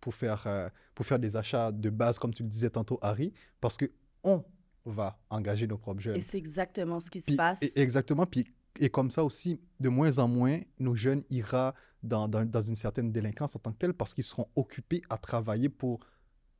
[0.00, 3.32] pour faire, euh, pour faire des achats de base, comme tu le disais tantôt, Harry,
[3.60, 3.90] parce que
[4.22, 4.44] on
[4.84, 6.16] va engager nos propres jeunes.
[6.16, 7.62] Et c'est exactement ce qui se passe.
[7.62, 8.26] Et, exactement.
[8.26, 8.46] Puis,
[8.78, 11.72] et comme ça aussi, de moins en moins, nos jeunes iront
[12.02, 15.18] dans, dans, dans une certaine délinquance en tant que telle parce qu'ils seront occupés à
[15.18, 16.00] travailler pour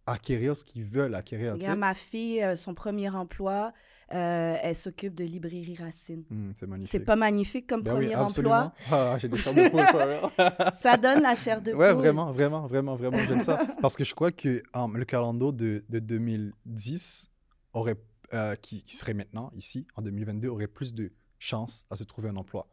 [0.09, 1.55] acquérir ce qu'ils veulent acquérir.
[1.55, 3.73] Regarde, ma fille, euh, son premier emploi,
[4.13, 6.25] euh, elle s'occupe de librairie Racine.
[6.31, 6.91] Hmm, c'est magnifique.
[6.91, 8.73] C'est pas magnifique comme ben premier emploi?
[8.91, 11.81] Ah, j'ai des de Ça donne la chair de poule.
[11.81, 13.59] Ouais, vraiment, vraiment, vraiment, vraiment, j'aime ça.
[13.83, 17.31] Parce que je crois que le calendrier de, de 2010
[17.75, 17.97] aurait,
[18.33, 22.31] euh, qui, qui serait maintenant, ici, en 2022, aurait plus de chances à se trouver
[22.31, 22.69] un emploi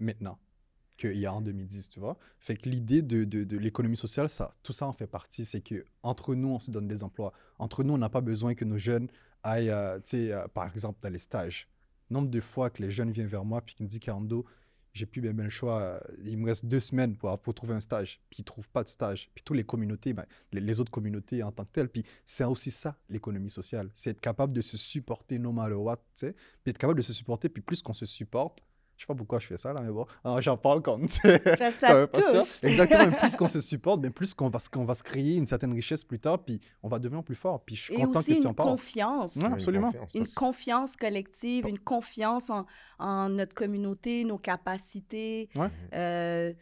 [0.00, 0.38] maintenant
[0.96, 2.18] qu'il y a en 2010, tu vois.
[2.38, 5.44] Fait que l'idée de, de, l'économie sociale, ça, tout ça en fait partie.
[5.44, 7.32] C'est que entre nous, on se donne des emplois.
[7.58, 9.08] Entre nous, on n'a pas besoin que nos jeunes
[9.42, 11.68] aillent, euh, euh, par exemple, dans les stages.
[12.10, 14.44] Nombre de fois que les jeunes viennent vers moi puis qu'ils me disent Carando,
[14.96, 15.80] j'ai plus bien, le choix.
[15.80, 18.20] Euh, il me reste deux semaines pour, pour trouver un stage.
[18.30, 19.30] Puis ils ne trouvent pas de stage.
[19.34, 21.88] Puis toutes les communautés, ben, les, autres communautés en tant que telles.
[21.88, 23.90] Puis c'est aussi ça, l'économie sociale.
[23.94, 26.32] C'est être capable de se supporter no matter what, tu sais.
[26.32, 27.48] Puis être capable de se supporter.
[27.48, 28.62] Puis plus qu'on se supporte,
[28.96, 30.06] je sais pas pourquoi je fais ça, là, mais bon,
[30.40, 31.08] j'en parle comme.
[31.08, 32.58] ça touche.
[32.62, 33.12] Exactement.
[33.12, 36.04] plus qu'on se supporte, mais plus qu'on va, qu'on va se créer une certaine richesse
[36.04, 37.62] plus tard, puis on va devenir plus fort.
[37.64, 38.70] Puis je suis content que tu en parles.
[38.70, 39.42] Confiance.
[39.42, 39.92] absolument.
[39.92, 40.14] Une confiance.
[40.14, 42.66] Une confiance collective, une confiance en,
[42.98, 45.48] en, notre communauté, nos capacités.
[45.92, 46.52] Euh,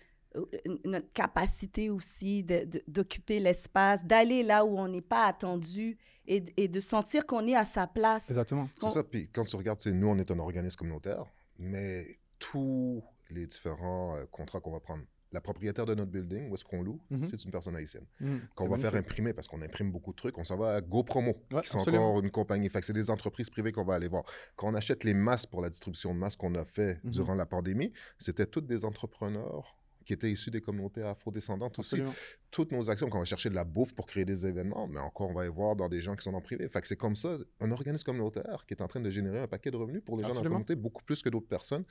[0.84, 2.44] notre capacité aussi
[2.88, 7.54] d'occuper l'espace, d'aller là où on n'est pas attendu et, et de sentir qu'on est
[7.54, 8.30] à sa place.
[8.30, 8.68] Exactement.
[8.80, 9.04] C'est ça.
[9.04, 11.24] Puis quand tu regardes, nous, on est un organisme communautaire,
[11.58, 15.04] mais tous les différents euh, contrats qu'on va prendre.
[15.32, 17.18] La propriétaire de notre building, où est-ce qu'on loue, mhm.
[17.18, 18.06] c'est une personne haïtienne.
[18.20, 18.42] Mhm.
[18.54, 21.34] Qu'on va faire imprimer, parce qu'on imprime beaucoup de trucs, on s'en va à GoPromo,
[21.62, 22.68] qui sont encore une compagnie.
[22.68, 24.22] Fait c'est des entreprises privées qu'on va aller voir.
[24.54, 27.10] Quand on achète les masques pour la distribution de masques qu'on a fait mhm.
[27.10, 32.02] durant la pandémie, c'était toutes des entrepreneurs qui étaient issus des communautés afro-descendantes aussi.
[32.50, 35.00] Toutes nos actions, quand on va chercher de la bouffe pour créer des événements, mais
[35.00, 36.68] encore, on va y voir dans des gens qui sont en privé.
[36.68, 39.48] Fait que c'est comme ça, un organisme communautaire qui est en train de générer un
[39.48, 41.84] paquet de revenus pour les gens dans la communauté, beaucoup plus que d'autres personnes,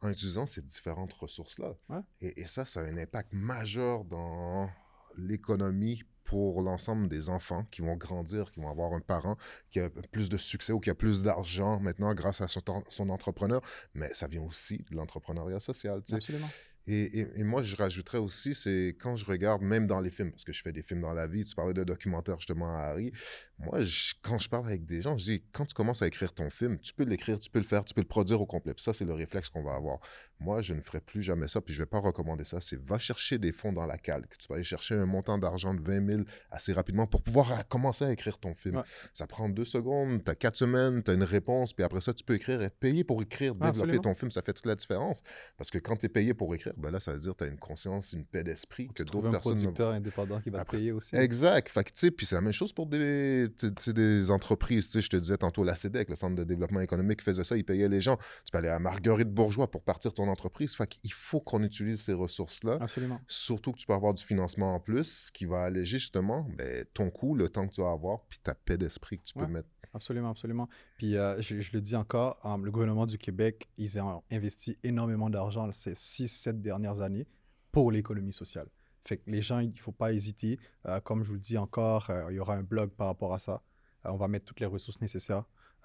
[0.00, 1.76] en utilisant ces différentes ressources-là.
[2.20, 4.68] Et, et, ça, ça a un impact majeur dans
[5.16, 9.38] l'économie pour l'ensemble des enfants qui vont grandir, qui vont avoir un parent
[9.70, 13.08] qui a plus de succès ou qui a plus d'argent maintenant grâce à son, son
[13.08, 13.62] entrepreneur,
[13.94, 16.02] mais ça vient aussi de l'entrepreneuriat social.
[16.12, 16.50] Absolument.
[16.90, 20.54] Et, moi, je rajouterais aussi, c'est quand je regarde, même dans les films, parce que
[20.54, 23.12] je fais des films dans la vie, tu parlais de documentaire justement à Harry.
[23.58, 23.80] Moi,
[24.22, 26.78] quand je parle avec des gens, je dis, quand tu commences à écrire ton film,
[26.78, 28.72] tu peux l'écrire, tu peux le faire, tu peux le produire au complet.
[28.78, 29.98] ça, c'est le réflexe qu'on va avoir.
[30.40, 32.60] Moi, je ne ferai plus jamais ça, puis je ne vais pas recommander ça.
[32.60, 34.38] C'est va chercher des fonds dans la calque.
[34.38, 38.04] Tu vas aller chercher un montant d'argent de 20 000 assez rapidement pour pouvoir commencer
[38.04, 38.82] à écrire ton film.
[39.12, 42.14] Ça prend deux secondes, tu as quatre semaines, tu as une réponse, puis après ça,
[42.14, 44.30] tu peux écrire et payer pour écrire, développer ton film.
[44.30, 45.22] Ça fait toute la différence.
[45.56, 47.44] Parce que quand tu es payé pour écrire, ben là, ça veut dire que tu
[47.44, 49.52] as une conscience, une paix d'esprit que d'autres personnes.
[49.52, 51.16] un producteur indépendant qui va te payer aussi.
[51.16, 51.68] Exact.
[51.68, 53.48] Fait que, puis c'est la même chose pour des,
[53.88, 54.90] des entreprises.
[54.98, 57.88] Je te disais tantôt, la CEDEC, le Centre de développement économique, faisait ça, il payait
[57.88, 58.16] les gens.
[58.44, 60.74] Tu peux aller à Marguerite Bourgeois pour partir ton entreprise.
[60.74, 62.78] Fait qu'il faut qu'on utilise ces ressources-là.
[62.80, 63.20] Absolument.
[63.26, 67.10] Surtout que tu peux avoir du financement en plus qui va alléger justement ben, ton
[67.10, 69.68] coût, le temps que tu vas avoir, puis ta paix d'esprit que tu peux mettre.
[69.94, 70.68] Absolument, absolument.
[70.96, 75.30] Puis euh, je, le dis encore, euh, le gouvernement du Québec, ils ont investi énormément
[75.30, 77.26] d'argent ces six, sept dernières années
[77.72, 78.68] pour l'économie sociale.
[79.04, 80.58] Fait que les gens, il ne faut pas hésiter.
[80.86, 83.38] Euh, comme je vous le dis encore, il y aura un blog par rapport à
[83.38, 83.62] ça.
[84.04, 85.44] on va mettre toutes les ressources nécessaires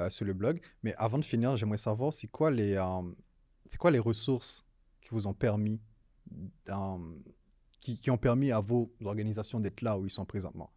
[0.10, 0.60] sur le blog.
[0.82, 2.76] Mais avant de finir, j'aimerais savoir, c'est quoi, les,
[3.78, 4.66] quoi les ressources
[5.02, 5.82] qui vous ont permis,
[7.80, 10.72] qui, ont permis à vos organisations d'être là où ils sont présentement?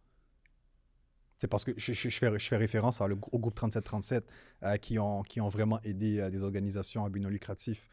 [1.37, 4.25] C'est parce que je, fais, référence au groupe 3737
[4.63, 7.87] euh, qui, ont, vraiment aidé euh, des organisations à but non lucratif,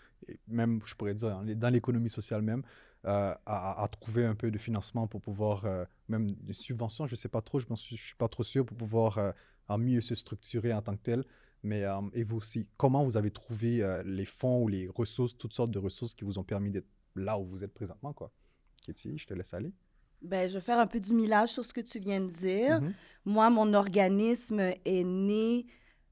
[0.48, 2.62] même, je pourrais dire, dans l'économie sociale même,
[3.04, 5.66] euh, à, trouver un peu de financement pour pouvoir,
[6.08, 8.64] même des subventions, je ne sais pas trop, je ne suis, suis, pas trop sûr,
[8.64, 9.34] pour pouvoir
[9.68, 11.24] en mieux se structurer en tant que tel.
[11.64, 15.70] Mais et vous aussi, comment vous avez trouvé les fonds ou les ressources, toutes sortes
[15.70, 16.86] de ressources qui vous ont permis d'être
[17.16, 18.30] là où vous êtes présentement, quoi?
[18.86, 19.72] Katie, je te laisse aller.
[20.20, 22.80] Ben, je vais faire un peu du millage sur ce que tu viens de dire.
[22.80, 22.92] Mm-hmm.
[23.24, 25.66] Moi, mon organisme est né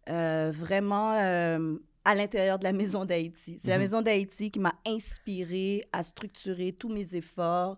[0.09, 3.59] euh, vraiment à l'intérieur de la Maison d'Haïti.
[3.59, 3.79] C'est la mm-hmm.
[3.81, 7.77] Maison d'Haïti qui m'a inspiré à structurer tous mes efforts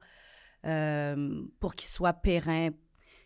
[1.59, 2.75] pour qu'ils soient pérennes.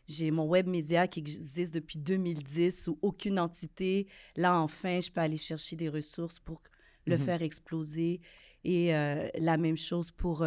[0.08, 4.06] J'ai mon web média qui existe depuis 2010 où aucune entité,
[4.36, 6.62] là enfin, je peux aller chercher des ressources pour
[7.06, 7.18] le mm-hmm.
[7.18, 8.20] faire exploser.
[8.64, 10.44] Et la même chose pour,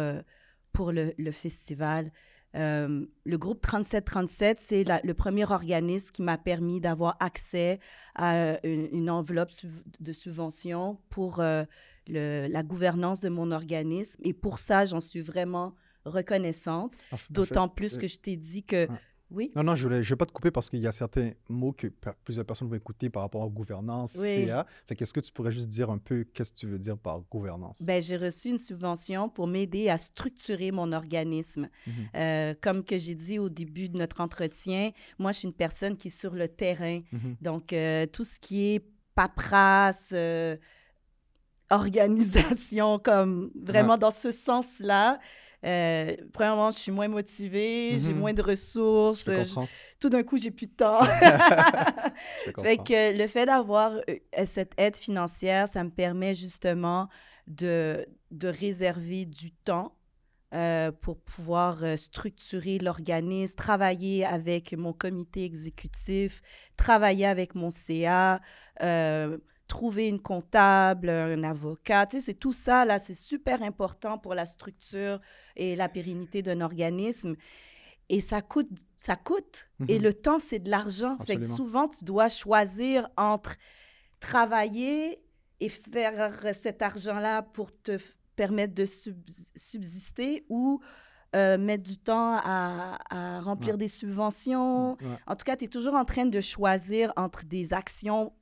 [0.72, 2.12] pour le, le festival.
[2.54, 7.78] Euh, le groupe 3737, c'est le premier organisme qui m'a permis d'avoir accès
[8.14, 9.50] à une, enveloppe
[10.00, 11.64] de subvention pour euh,
[12.06, 14.20] le, la gouvernance de mon organisme.
[14.24, 16.92] Et pour ça, j'en suis vraiment reconnaissante.
[17.10, 18.88] Ah, D'autant plus que je t'ai dit que
[19.32, 19.50] oui.
[19.56, 21.88] Non, non, je ne vais pas te couper parce qu'il y a certains mots que
[22.24, 24.66] plusieurs personnes vont écouter par rapport à gouvernance, CA.
[24.86, 27.20] Fait qu'est-ce que tu pourrais juste dire un peu qu'est-ce que tu veux dire par
[27.30, 27.82] gouvernance?
[27.82, 31.68] Ben, j'ai reçu une subvention pour m'aider à structurer mon organisme.
[31.86, 31.92] Mhm.
[32.14, 35.96] Euh, comme que j'ai dit au début de notre entretien, moi, je suis une personne
[35.96, 37.00] qui est sur le terrain.
[37.12, 37.36] Mhm.
[37.40, 40.56] Donc, euh, tout ce qui est paperasse, euh,
[41.70, 45.18] organisation, comme vraiment dans ce sens-là,
[45.64, 48.18] euh, premièrement, je suis moins motivée, j'ai mhm.
[48.18, 49.30] moins de ressources.
[50.00, 51.04] tout d'un coup, j'ai plus de temps.
[52.62, 57.08] fait que le fait d'avoir euh, cette aide financière, ça me permet justement
[57.46, 59.96] de, de réserver du temps
[60.52, 66.42] euh, pour pouvoir structurer l'organisme, travailler avec mon comité exécutif,
[66.76, 68.40] travailler avec mon CA,
[69.72, 72.04] trouver une comptable, un avocat.
[72.04, 75.18] Tu sais, c'est tout ça, là, c'est super important pour la structure
[75.56, 77.36] et la pérennité d'un organisme.
[78.10, 78.68] Et ça coûte,
[78.98, 79.70] ça coûte.
[79.88, 80.04] Et mhm.
[80.04, 81.16] le temps, c'est de l'argent.
[81.26, 83.56] Fait que souvent, tu dois choisir entre
[84.20, 85.22] travailler
[85.60, 87.96] et faire cet argent-là pour te
[88.36, 90.82] permettre de subsister ou
[91.34, 94.98] euh, mettre du temps à, remplir des subventions.
[95.26, 98.34] En tout cas, tu es toujours en train de choisir entre des actions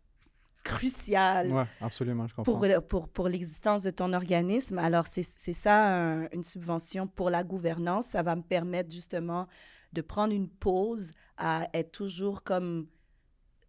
[0.62, 2.52] crucial ouais, absolument, je comprends.
[2.52, 4.78] pour, pour, pour l'existence de ton organisme.
[4.78, 8.08] Alors, c'est ça, une subvention pour la gouvernance.
[8.08, 9.46] Ça va me permettre justement
[9.92, 12.86] de prendre une pause, à être toujours comme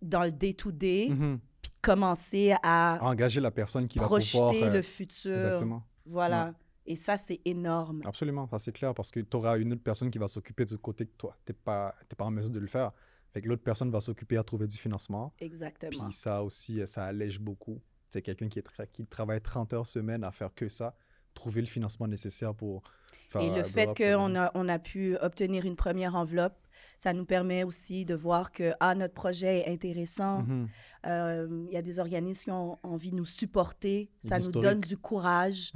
[0.02, 1.38] dans le day-to-day, mm-hmm.
[1.62, 4.22] puis de commencer à, engager la personne qui va pouvoir...
[4.22, 5.34] Projeter le futur.
[5.34, 5.84] Exactement.
[6.06, 6.54] Voilà.
[6.86, 8.02] Et ça, c'est énorme.
[8.06, 10.76] Absolument, ça c'est clair, parce que tu auras une autre personne qui va s'occuper de
[10.76, 11.36] côté que toi.
[11.46, 12.92] Tu n'es pas, pas en mesure de le faire.
[13.34, 15.34] Fait que l'autre personne va s'occuper à trouver du financement.
[15.39, 15.91] Exactement.
[15.91, 17.82] Puis ça aussi, ça allège beaucoup.
[18.09, 18.61] C'est quelqu'un qui,
[18.91, 20.95] qui travaille 30 heures semaine à faire que ça,
[21.34, 22.84] trouver le financement nécessaire pour
[23.29, 23.41] faire...
[23.41, 26.57] Et le fait qu'on a, on a pu obtenir une première enveloppe,
[26.97, 30.43] ça nous permet aussi de voir que ah, notre projet est intéressant.
[30.43, 30.67] Mm-hmm.
[31.07, 34.11] Euh, il y a des organismes qui ont envie de nous supporter.
[34.21, 35.71] Ça nous donne du courage.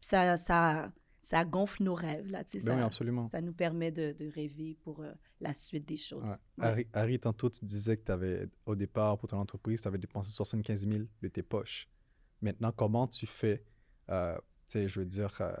[0.00, 0.92] ça, ça,
[1.28, 2.30] ça gonfle nos rêves.
[2.30, 3.26] Là, ben ça, oui, absolument.
[3.26, 5.12] ça nous permet de, de rêver pour euh,
[5.42, 6.38] la suite des choses.
[6.58, 10.32] Harry, tantôt, tu disais que tu avais, au départ, pour ton entreprise, tu avais dépensé
[10.32, 11.86] 75 000 de tes poches.
[12.40, 13.62] Maintenant, comment tu fais
[14.08, 15.52] euh, sais, je veux dire, euh,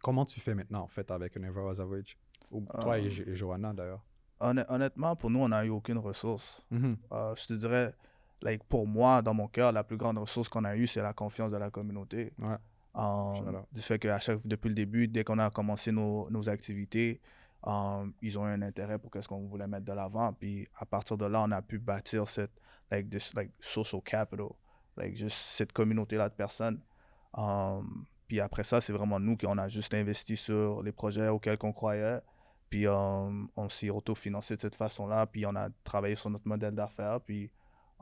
[0.00, 2.16] comment tu fais maintenant, en fait, avec un Ever Average?
[2.50, 4.02] Ou toi et, et Johanna, d'ailleurs
[4.40, 6.64] Honnêtement, pour nous, on n'a eu aucune ressource.
[6.72, 7.38] Mm-hmm.
[7.38, 7.94] je te dirais,
[8.40, 11.12] like, pour moi, dans mon cœur, la plus grande ressource qu'on a eue, c'est la
[11.12, 12.32] confiance de la communauté.
[12.38, 12.56] Ouais.
[12.94, 17.20] Um, du fait qu'à chaque, depuis le début, dès qu'on a commencé nos, nos activités,
[17.62, 20.32] um, ils ont eu un intérêt pour qu'est-ce qu'on voulait mettre de l'avant.
[20.32, 22.52] Puis à partir de là, on a pu bâtir cette
[22.90, 24.50] like, this, like, social capital,
[24.96, 26.80] like, juste cette communauté-là de personnes.
[27.34, 31.28] Um, puis après ça, c'est vraiment nous qui on a juste investi sur les projets
[31.28, 32.20] auxquels on croyait.
[32.68, 35.26] Puis on s'est autofinancé de cette façon-là.
[35.26, 37.20] Puis on a travaillé sur notre modèle d'affaires.
[37.20, 37.50] Puis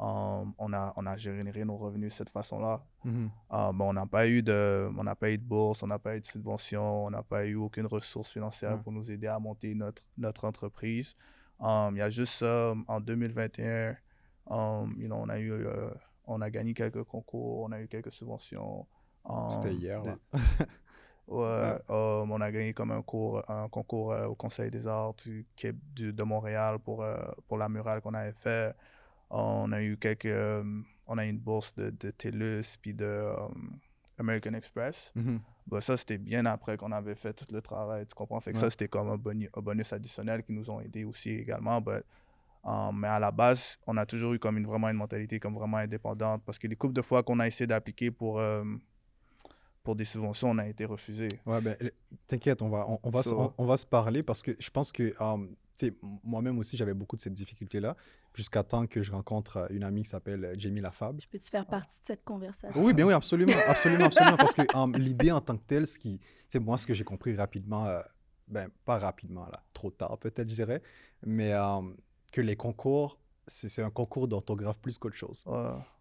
[0.01, 2.83] on, a, on a généré nos revenus de cette façon-là.
[3.07, 6.21] Euh, on n'a pas, eu de, on pas eu de bourse, on n'a pas eu
[6.21, 10.03] de subvention, on n'a pas eu aucune ressource financière pour nous aider à monter notre,
[10.17, 11.17] notre entreprise.
[11.61, 13.95] Um, il y a juste en 2021,
[14.47, 15.91] um, you know, on, a eu, euh,
[16.27, 18.87] on a gagné quelques concours, on a eu quelques subventions.
[19.51, 20.01] C'était hier,
[21.29, 26.11] ouais, on a gagné comme un, cours, un concours euh, au Conseil des arts de,
[26.11, 27.05] de Montréal pour,
[27.47, 28.75] pour la murale qu'on avait fait.
[29.31, 30.27] On a eu quelques.
[30.27, 30.63] Euh,
[31.07, 33.35] on a eu une bourse de, de TELUS puis de euh,
[34.19, 35.13] American Express.
[35.17, 35.39] Mm-hmm.
[35.67, 38.41] Bah, ça, c'était bien après qu'on avait fait tout le travail, tu comprends?
[38.41, 41.83] Fait que ça, c'était comme un bonus, additionnel qui nous ont aidés aussi également.
[42.63, 45.55] Um, mais à la base, on a toujours eu comme une, vraiment une mentalité comme
[45.55, 48.63] vraiment indépendante parce que les couples de fois qu'on a essayé d'appliquer pour, euh,
[49.83, 51.29] pour des subventions, on a été refusé.
[51.47, 51.75] Ouais, ben,
[52.27, 53.23] t'inquiète, on va, on, va,
[53.57, 55.55] on, va se parler parce que je pense que um,
[56.23, 57.97] moi-même aussi, j'avais beaucoup de cette difficulté-là,
[58.35, 61.21] jusqu'à temps que je rencontre euh, une amie qui s'appelle euh, Jamie Lafab.
[61.21, 62.83] Je peux-tu faire partie de cette conversation?
[62.83, 66.21] Oui, bien oui, absolument, absolument, absolument, parce que l'idée en tant que telle, ce qui,
[66.61, 68.01] moi, ce que j'ai compris rapidement, euh,
[68.49, 70.83] ben, pas rapidement, là, trop tard peut-être, je dirais,
[71.25, 71.53] mais
[72.33, 75.45] que les concours, c'est un concours d'orthographe plus qu'autre chose.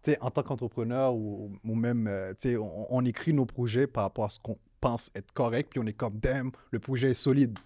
[0.02, 2.10] sais, En tant qu'entrepreneur ou, ou, même,
[2.44, 5.86] on, on écrit nos projets par rapport à ce qu'on pense être correct, puis on
[5.86, 7.56] est comme, damn, le projet est solide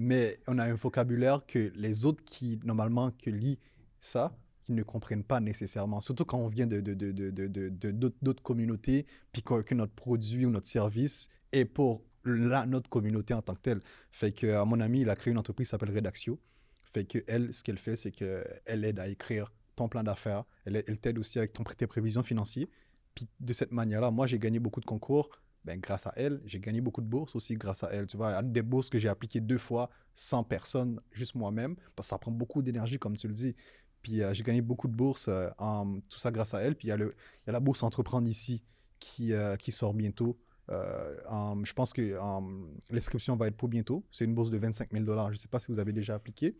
[0.00, 3.58] mais on a un vocabulaire que les autres qui, normalement, que lisent
[4.00, 6.00] ça, qui ne comprennent pas nécessairement.
[6.00, 10.66] Surtout quand on vient de, de, de, d'autres communautés, puis que, notre produit ou notre
[10.66, 13.80] service est pour la, notre communauté en tant que telle.
[14.10, 16.38] Fait que à mon ami, il a créé une entreprise qui s'appelle Redaxio.
[16.82, 20.44] Fait que elle, ce qu'elle fait, c'est qu'elle aide à écrire ton plan d'affaires.
[20.64, 22.66] Elle, elle t'aide aussi avec ton, tes prévisions financières.
[23.14, 25.30] Puis de cette manière-là, moi, j'ai gagné beaucoup de concours
[25.64, 28.06] ben, grâce à elle, j'ai gagné beaucoup de bourses aussi grâce à elle.
[28.06, 32.10] Tu vois, des bourses que j'ai appliquées deux fois, sans personne, juste moi-même, parce que
[32.10, 33.54] ça prend beaucoup d'énergie, comme tu le dis.
[34.02, 36.74] Puis euh, j'ai gagné beaucoup de bourses, euh, en, tout ça grâce à elle.
[36.76, 38.62] Puis il y, y, a la bourse Entreprendre ici
[38.98, 40.38] qui, euh, qui sort bientôt.
[40.68, 42.16] je pense que
[42.90, 44.04] l'inscription va être pour bientôt.
[44.12, 45.28] C'est une bourse de 25 000 dollars.
[45.28, 46.56] Je ne sais pas si vous avez déjà appliqué.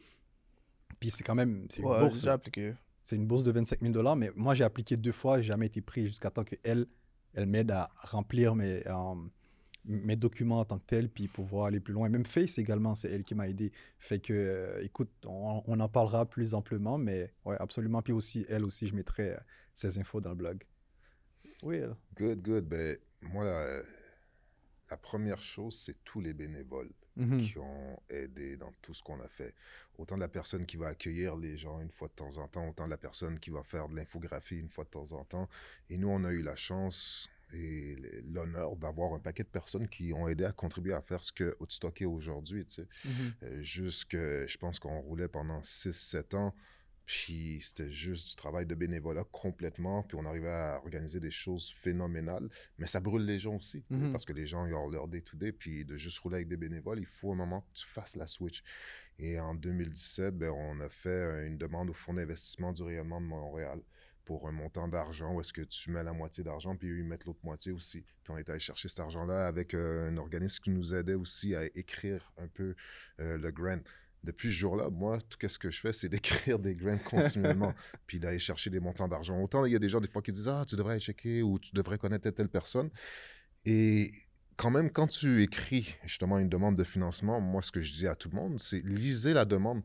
[1.00, 1.66] Puis c'est quand même.
[1.70, 2.26] C'est une bourse.
[2.26, 2.74] appliqué.
[3.02, 5.66] C'est une bourse de 25 000 dollars, mais moi j'ai appliqué deux fois, j'ai jamais
[5.66, 6.86] été pris jusqu'à temps qu'elle
[7.34, 8.82] elle m'aide à remplir mes,
[9.84, 12.08] mes documents en tant que tel, puis pouvoir aller plus loin.
[12.08, 13.72] Même Face également, c'est elle qui m'a aidé.
[13.98, 18.02] Fait que, euh, écoute, on, en parlera plus amplement, mais ouais, absolument.
[18.02, 19.38] Puis aussi, elle aussi, je mettrai euh,
[19.74, 20.64] ces infos dans le blog.
[21.62, 21.80] Oui.
[22.16, 22.64] Good, good.
[22.64, 23.82] Ben, moi, la,
[24.90, 26.90] la première chose, c'est tous les bénévoles.
[27.18, 27.38] Mhm.
[27.38, 29.52] qui ont aidé dans tout ce qu'on a fait.
[29.98, 32.68] Autant de la personne qui va accueillir les gens une fois de temps en temps,
[32.68, 35.48] autant de la personne qui va faire de l'infographie une fois de temps en temps.
[35.90, 37.96] Et nous, on a eu la chance et
[38.32, 41.56] l'honneur d'avoir un paquet de personnes qui ont aidé à contribuer à faire ce que
[41.60, 42.64] Outstock est aujourd'hui.
[42.64, 42.88] Tu sais.
[43.04, 43.32] Mhm.
[43.42, 46.54] Euh, jusque, je pense qu'on roulait pendant 6-7 ans
[47.08, 50.02] puis c'était juste du travail de bénévolat complètement.
[50.02, 52.50] Puis on arrivait à organiser des choses phénoménales.
[52.76, 54.12] Mais ça brûle les gens aussi, mhm.
[54.12, 55.52] parce que les gens, ils ont leur day-to-day.
[55.52, 58.26] Puis de juste rouler avec des bénévoles, il faut un moment que tu fasses la
[58.26, 58.62] switch.
[59.18, 63.26] Et en 2017, ben, on a fait une demande au Fonds d'investissement du rayonnement de
[63.26, 63.80] Montréal
[64.28, 67.04] pour un montant d'argent où est-ce que tu mets la moitié d'argent, puis eux, ils
[67.04, 68.02] mettent l'autre moitié aussi.
[68.02, 71.54] Puis on est allé chercher cet argent-là avec euh, un organisme qui nous aidait aussi
[71.54, 72.74] à écrire un peu
[73.20, 73.80] euh, le grant
[74.24, 77.72] depuis ce jour-là, moi, tout ce que je fais, c'est d'écrire des grants continuellement,
[78.06, 79.40] puis d'aller chercher des montants d'argent.
[79.40, 81.42] Autant il y a des gens des fois qui disent ah tu devrais aller checker
[81.42, 82.90] ou tu devrais connaître telle, telle personne.
[83.64, 84.12] Et
[84.56, 88.06] quand même, quand tu écris justement une demande de financement, moi ce que je dis
[88.06, 89.82] à tout le monde, c'est lisez la demande.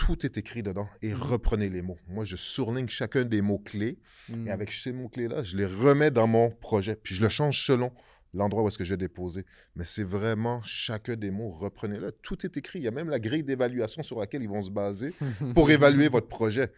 [0.00, 1.20] Tout est écrit dedans et mhm.
[1.20, 1.98] reprenez les mots.
[2.08, 3.98] Moi, je surligne chacun des mots clés
[4.30, 4.48] et mhm.
[4.48, 7.66] avec ces mots clés là, je les remets dans mon projet puis je le change
[7.66, 7.92] selon
[8.32, 9.44] l'endroit où est-ce que je vais déposer.
[9.76, 12.12] Mais c'est vraiment chacun des mots, reprenez-le.
[12.12, 12.78] Tout est écrit.
[12.78, 15.12] Il y a même la grille d'évaluation sur laquelle ils vont se baser
[15.54, 16.72] pour évaluer votre projet.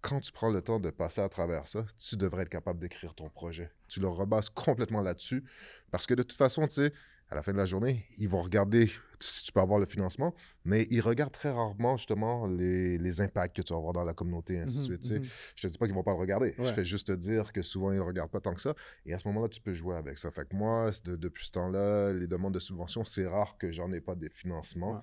[0.00, 3.14] Quand tu prends le temps de passer à travers ça, tu devrais être capable d'écrire
[3.14, 3.70] ton projet.
[3.86, 5.44] Tu le rebases complètement là-dessus
[5.90, 6.92] parce que de toute façon, tu sais,
[7.28, 8.90] à la fin de la journée, ils vont regarder
[9.22, 10.34] si tu peux avoir le financement,
[10.64, 14.14] mais ils regardent très rarement justement les, les impacts que tu vas avoir dans la
[14.14, 15.04] communauté, ainsi de suite.
[15.04, 16.54] Je Je te dis pas qu'ils vont pas le regarder.
[16.58, 18.74] Je fais juste te dire que souvent, ils ne regardent pas tant que ça.
[19.06, 20.30] Et à ce moment-là, tu peux jouer avec ça.
[20.30, 24.00] Fait que moi, depuis ce temps-là, les demandes de subvention, c'est rare que j'en ai
[24.00, 25.02] pas des financements.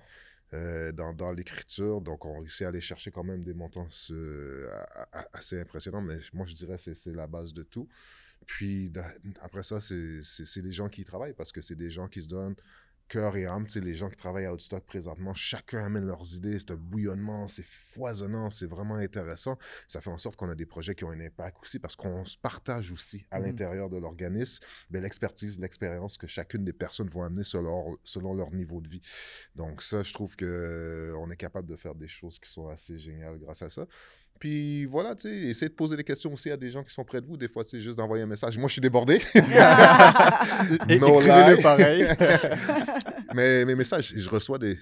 [0.52, 2.00] Euh, dans, dans l'écriture.
[2.00, 4.68] Donc, on réussit à aller chercher quand même des montants euh,
[5.32, 7.88] assez impressionnants, mais moi, je dirais que c'est la base de tout.
[8.46, 8.92] Puis,
[9.42, 12.26] après ça, c'est des gens qui y travaillent parce que c'est des gens qui se
[12.28, 12.56] donnent
[13.10, 13.66] cœur et âme.
[13.74, 16.58] Les gens qui travaillent à Outstock présentement, chacun amène leurs idées.
[16.58, 19.58] C'est un bouillonnement, c'est foisonnant, c'est vraiment intéressant.
[19.88, 22.24] Ça fait en sorte qu'on a des projets qui ont un impact aussi parce qu'on
[22.24, 27.08] se partage aussi à mmh l'intérieur de l'organisme ben, l'expertise, l'expérience que chacune des personnes
[27.08, 29.02] vont amener selon, selon leur niveau de vie.
[29.56, 32.96] Donc ça, je trouve qu'on euh, est capable de faire des choses qui sont assez
[32.96, 33.86] géniales grâce à ça.
[34.40, 37.04] Puis voilà, tu sais, essayez de poser des questions aussi à des gens qui sont
[37.04, 37.36] près de vous.
[37.36, 38.56] Des fois, sais, juste d'envoyer un message.
[38.56, 39.16] Moi, je suis débordé.
[40.88, 42.06] Écrivez-le pareil.
[43.34, 44.78] Mais mes messages, je reçois des...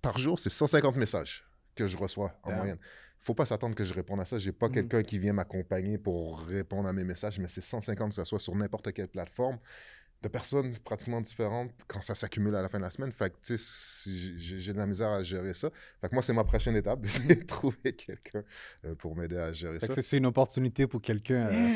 [0.00, 2.78] Par jour, c'est 150 messages que je reçois en moyenne.
[2.80, 4.38] Il ne faut pas s'attendre que je réponde à ça.
[4.38, 4.72] Je n'ai pas mm.
[4.72, 8.38] quelqu'un qui vient m'accompagner pour répondre à mes messages, mais c'est 150 que ce soit
[8.38, 9.58] sur n'importe quelle plateforme
[10.22, 13.10] de personnes pratiquement différentes quand ça s'accumule à la fin de la semaine.
[13.12, 15.70] Fait que, tu sais, j'ai de la misère à gérer ça.
[16.00, 18.42] Fait que moi, c'est ma prochaine étape, d'essayer de trouver quelqu'un
[18.84, 20.00] euh, pour m'aider à gérer ça.
[20.02, 21.46] C'est une opportunité pour quelqu'un.
[21.46, 21.68] Euh,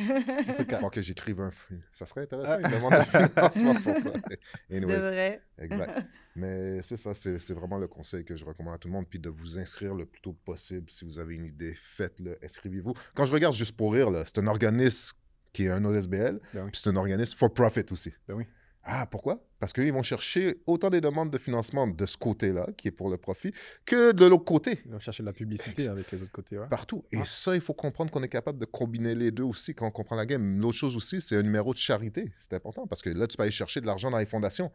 [0.59, 1.51] Il faut que j'écrive un...
[1.93, 4.13] Ça serait intéressant, une demande de financement pour ça.
[4.71, 5.43] C'est vrai.
[5.59, 6.07] Exact.
[6.37, 9.07] Mais c'est ça, c'est vraiment le conseil que je recommande à tout le monde.
[9.09, 10.91] Puis de vous inscrire le plus tôt possible.
[10.91, 12.93] Si vous avez une idée, faites-le, inscrivez-vous.
[13.15, 15.17] Quand je regarde juste pour rire, c'est un organisme
[15.55, 18.13] qui est un OSBL, ben puis c'est un organisme for profit aussi.
[18.29, 18.45] Ben oui.
[18.87, 19.43] Ah, pourquoi?
[19.61, 23.09] Parce qu'ils vont chercher autant des demandes de financement de ce côté-là, qui est pour
[23.09, 23.51] le profit,
[23.87, 24.79] que de l'autre côté.
[24.85, 26.59] Ils vont chercher de la publicité avec les autres côtés.
[26.69, 27.03] Partout.
[27.11, 29.91] Et ça, il faut comprendre qu'on est capable de combiner les deux aussi quand on
[29.91, 30.61] comprend la game.
[30.61, 32.31] L'autre chose aussi, c'est un numéro de charité.
[32.41, 34.71] C'est important parce que là, tu peux aller chercher de l'argent dans les fondations.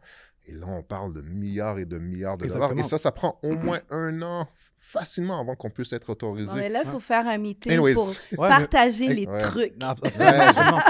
[0.46, 2.76] Et là, on parle de milliards et de milliards de dollars.
[2.76, 4.48] Et ça, ça prend au moins un an
[4.80, 6.58] facilement avant qu'on puisse être autorisé.
[6.58, 9.74] mais là, il faut faire un meeting pour partager les trucs.
[9.80, 10.80] absolument.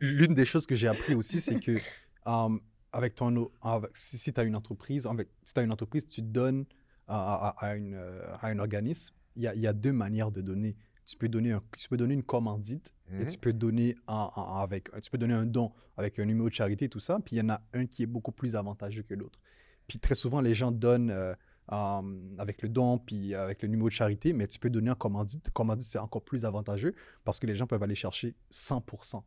[0.00, 1.78] l'une des choses que j'ai appris aussi, c'est que
[2.26, 2.60] um,
[2.92, 3.50] avec ton,
[3.94, 6.66] si, tu as une entreprise, avec, si tu as une entreprise, tu donnes
[7.06, 10.40] à, à, une, euh, à un organisme, il y a, y a, deux manières de
[10.40, 10.76] donner.
[11.06, 13.40] Tu peux donner, un, tu peux donner une commandite et tu mhm.
[13.40, 14.28] peux, donner un,
[14.60, 17.18] avec, tu peux donner un don avec un numéro de charité et tout ça.
[17.24, 19.38] Puis il y en a un qui est beaucoup plus avantageux que l'autre.
[19.86, 21.34] Puis très souvent, les gens donnent euh,
[21.68, 25.50] avec le don puis avec le numéro de charité, mais tu peux donner un commandite.
[25.50, 29.22] Commandite, c'est encore plus avantageux parce que les gens peuvent aller chercher 100%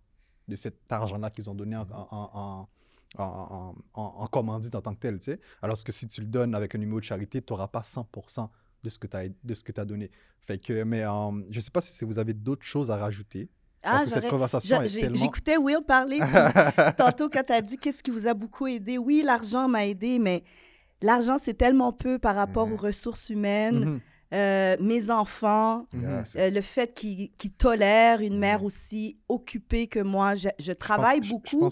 [0.47, 2.67] de cet argent-là qu'ils ont donné en, en
[3.17, 5.39] en, en, commandite en tant que tel, tu sais.
[5.61, 8.47] Alors que si tu le donnes avec un numéro de charité, tu n'auras pas 100%
[8.83, 10.11] de ce que tu as, de ce que as donné.
[10.41, 13.49] Fait que, mais euh, je ne sais pas si vous avez d'autres choses à rajouter.
[13.83, 15.15] Ah, parce que cette conversation est tellement...
[15.15, 16.19] J'écoutais Will parler
[16.97, 18.97] tantôt quand tu as dit qu'est-ce qui vous a beaucoup aidé.
[18.97, 20.43] Oui, l'argent m'a aidé, mais
[21.01, 22.73] l'argent, c'est tellement peu par rapport mm-hmm.
[22.73, 23.85] aux ressources humaines.
[23.85, 23.99] Mm-hmm.
[24.33, 26.23] Euh, mes enfants, mhm.
[26.37, 28.65] euh, le fait qu'ils tolèrent une mère mhm.
[28.65, 30.35] aussi occupée que moi.
[30.35, 31.67] Je, travaille beaucoup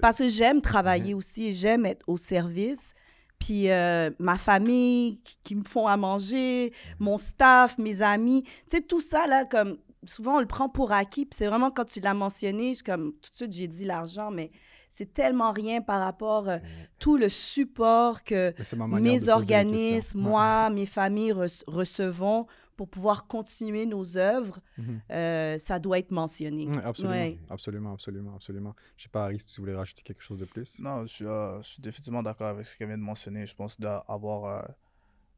[0.00, 1.18] parce que j'aime travailler mhm.
[1.18, 2.94] aussi et j'aime être au service.
[3.38, 8.82] Puis euh, ma famille qui, me font à manger, mon staff, mes amis, tu sais,
[8.82, 11.26] tout ça, là, comme souvent on le prend pour acquis.
[11.26, 14.50] Puis c'est vraiment quand tu l'as mentionné, comme tout de suite j'ai dit l'argent, mais
[14.90, 16.58] c'est tellement rien par rapport à euh,
[16.98, 18.52] tout le support que
[19.00, 22.46] mes organismes, moi, mes familles recevons
[22.76, 25.00] pour pouvoir continuer nos œuvres, mhm.
[25.12, 26.66] euh, ça doit être mentionné.
[26.82, 28.74] absolument, absolument, absolument, absolument.
[28.96, 30.80] Je ne sais pas, Harry, si tu voulais rajouter quelque chose de plus?
[30.80, 33.46] Non, je, euh, suis définitivement d'accord avec ce qu'elle vient de mentionner.
[33.46, 34.66] Je pense d'avoir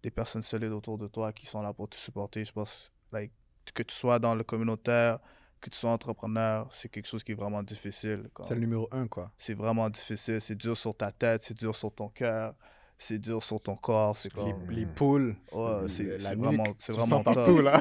[0.03, 2.43] des personnes solides autour de toi qui sont là pour te supporter.
[2.47, 3.33] Je pense like,
[3.75, 5.19] que tu sois dans le communautaire,
[5.63, 8.29] que tu sois entrepreneur, c'est quelque chose qui est vraiment difficile.
[8.43, 9.31] C'est le numéro un, quoi.
[9.39, 10.41] C'est vraiment difficile.
[10.41, 12.55] C'est dur sur ta tête, c'est dur sur ton cœur,
[12.99, 14.17] c'est dur sur ton corps.
[14.17, 14.53] C'est comme...
[14.69, 17.81] les, poules, ouais, c'est vraiment, c'est vraiment partout, là.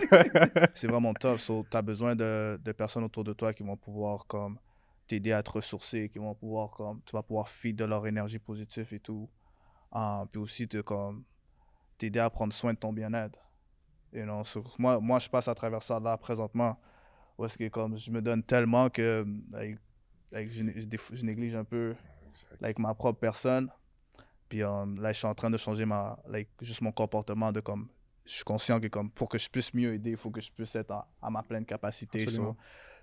[0.75, 1.37] c'est vraiment top.
[1.37, 4.59] tu as besoin de, de, personnes autour de toi qui vont pouvoir comme
[5.07, 8.39] t'aider à te ressourcer, qui vont pouvoir comme tu vas pouvoir feed de leur énergie
[8.39, 9.27] positive et tout.
[9.91, 11.25] Ah, puis aussi te comme
[11.97, 13.39] t'aider à prendre soin de ton bien-être.
[14.13, 14.43] You know?
[14.77, 16.77] moi, moi, je passe à travers ça là présentement.
[17.41, 19.25] Parce que comme je me donne tellement que
[20.31, 21.95] je, néglige un peu
[22.61, 23.69] like, ma propre personne.
[24.47, 27.59] Puis um, là, je suis en train de changer ma, like, juste mon comportement de
[27.59, 27.87] comme,
[28.25, 30.51] je suis conscient que comme, pour que je puisse mieux aider, il faut que je
[30.51, 32.27] puisse être à, ma pleine capacité.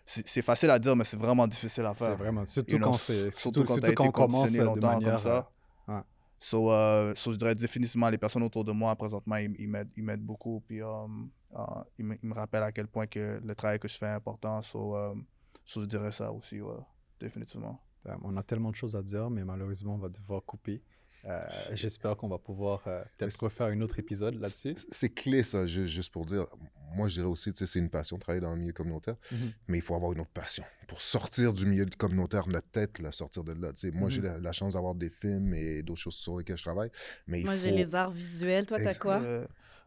[0.04, 2.10] c'est facile à dire, mais c'est vraiment difficile à faire.
[2.10, 5.14] C'est vraiment, surtout quand, c'est, surtout, quand, surtout quand on commence de manière...
[5.14, 5.50] Comme ça.
[5.88, 6.00] Ouais.
[6.38, 9.56] So, uh, so, je dirais définitivement, les personnes autour de moi, présentement, ils,
[9.96, 10.62] ils m'aident beaucoup.
[10.68, 14.06] Puis, um, uh, ils, me, rappellent à quel point que le travail que je fais
[14.06, 14.62] est important.
[14.62, 15.24] So, um,
[15.64, 16.74] so je dirais ça aussi, ouais,
[17.20, 17.80] définitivement.
[18.22, 20.82] On a tellement de choses à dire, mais malheureusement, on va devoir couper.
[21.24, 21.40] Euh,
[21.74, 24.74] j'espère qu'on va pouvoir euh, peut-être refaire un autre épisode là-dessus.
[24.90, 26.46] C'est clé, ça, juste pour dire.
[26.94, 29.16] Moi, je dirais aussi, tu sais, c'est une passion, de travailler dans le milieu communautaire,
[29.30, 29.52] mhm.
[29.66, 30.64] mais il faut avoir une autre passion.
[30.86, 33.72] Pour sortir du milieu communautaire, notre tête, la sortir de là.
[33.72, 34.40] Tu sais, moi, j'ai mhm.
[34.40, 36.90] la, chance d'avoir des films et d'autres choses sur lesquelles je travaille.
[37.26, 38.64] Mais moi, j'ai les arts visuels.
[38.64, 39.20] Toi, t'as quoi?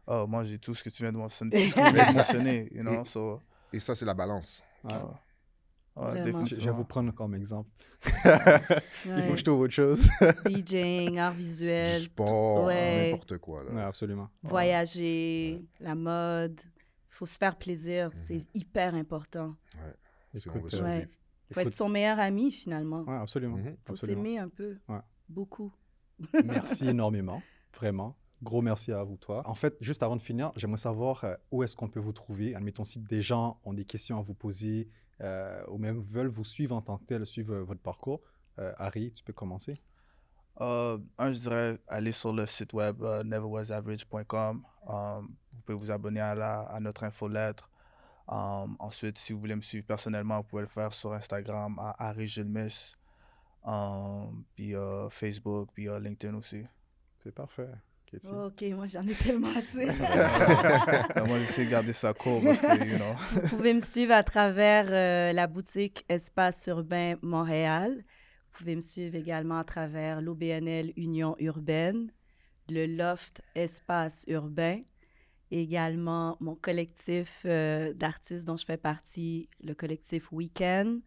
[0.06, 1.66] Oh, moi, j'ai tout ce que tu viens de mentionner.
[2.72, 3.02] you know,
[3.72, 4.62] et, et ça, c'est la balance.
[5.96, 7.70] je vais vous prendre comme exemple.
[9.04, 10.08] Il faut que je trouve autre chose.
[10.46, 11.94] DJing, art visuel.
[11.94, 13.62] Du sport, n'importe quoi.
[13.64, 13.86] Là.
[13.86, 14.28] absolument.
[14.42, 16.60] Voyager, la mode.
[16.64, 18.08] Il faut se faire plaisir.
[18.08, 18.12] Mhm.
[18.14, 19.54] C'est hyper important.
[19.76, 19.94] Ouais.
[20.34, 23.04] Il faut être son meilleur ami, finalement.
[23.06, 23.58] Oui, absolument.
[23.58, 23.76] Il mhm.
[23.86, 24.78] faut s'aimer un peu.
[25.28, 25.72] Beaucoup.
[26.44, 27.42] Merci énormément.
[27.74, 28.16] Vraiment.
[28.42, 29.48] Gros merci à vous, toi.
[29.48, 32.56] En fait, juste avant de finir, j'aimerais savoir euh, où est-ce qu'on peut vous trouver?
[32.56, 34.88] Admettons, si des gens ont des questions à vous poser
[35.20, 38.20] euh, ou même veulent vous suivre en tant que tel, suivre votre parcours.
[38.58, 39.80] Euh, Harry, tu peux commencer.
[40.58, 44.64] un, je dirais aller sur le site web neverwasaverage.com.
[44.88, 47.70] vous pouvez vous abonner à, la, à notre infolettre.
[48.26, 52.26] ensuite, si vous voulez me suivre personnellement, vous pouvez le faire sur Instagram à Harry
[52.26, 52.68] Gilmes,
[54.56, 54.74] puis
[55.10, 56.64] Facebook, puis LinkedIn aussi.
[57.18, 57.70] C'est parfait.
[58.14, 59.92] Ok, moi j'en ai tellement à dire.
[61.26, 63.14] moi j'essaie de garder ça court parce que, you know.
[63.42, 68.04] Vous pouvez me suivre à travers euh, la boutique Espace Urbain Montréal.
[68.52, 72.12] Vous pouvez me suivre également à travers l'OBNL Union Urbaine,
[72.68, 74.82] le Loft Espace Urbain,
[75.50, 81.00] également mon collectif euh, d'artistes dont je fais partie, le collectif Weekend,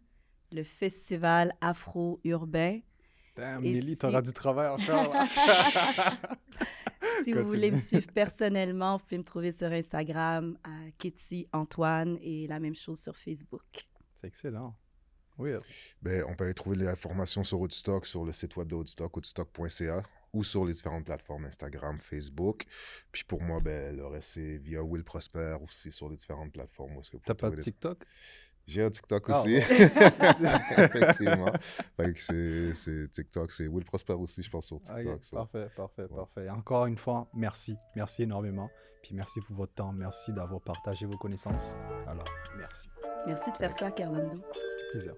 [0.50, 2.80] le Festival Afro-Urbain.
[3.36, 5.10] Damn, Nelly, t'auras du travail à faire.
[7.24, 12.18] si vous voulez me suivre personnellement, vous pouvez me trouver sur Instagram à Kitty Antoine
[12.20, 13.84] et la même chose sur Facebook.
[14.20, 14.74] C'est excellent.
[15.38, 15.50] Oui.
[16.00, 19.14] Ben, on peut aller trouver les informations sur Woodstock sur le site web de Woodstock,
[19.14, 20.02] woodstock.ca
[20.32, 22.64] ou sur les différentes plateformes Instagram, Facebook.
[23.12, 27.00] Puis pour moi, ben, le reste, c'est via Will Prosper aussi sur les différentes plateformes.
[27.24, 28.04] T'as pas de TikTok?
[28.66, 29.54] J'ai un TikTok ah, aussi.
[30.76, 31.52] Effectivement.
[32.16, 35.20] c'est TikTok, c'est Will Prosper aussi, je pense, sur TikTok.
[35.32, 36.50] Parfait, parfait, parfait.
[36.50, 37.76] Encore une fois, merci.
[37.94, 38.68] Merci énormément.
[39.02, 39.92] Puis merci pour votre temps.
[39.92, 41.76] Merci d'avoir partagé vos connaissances.
[42.08, 42.26] Alors,
[42.58, 42.88] merci.
[43.26, 44.42] Merci de faire ça, Carlando.
[44.90, 45.14] Plaisir.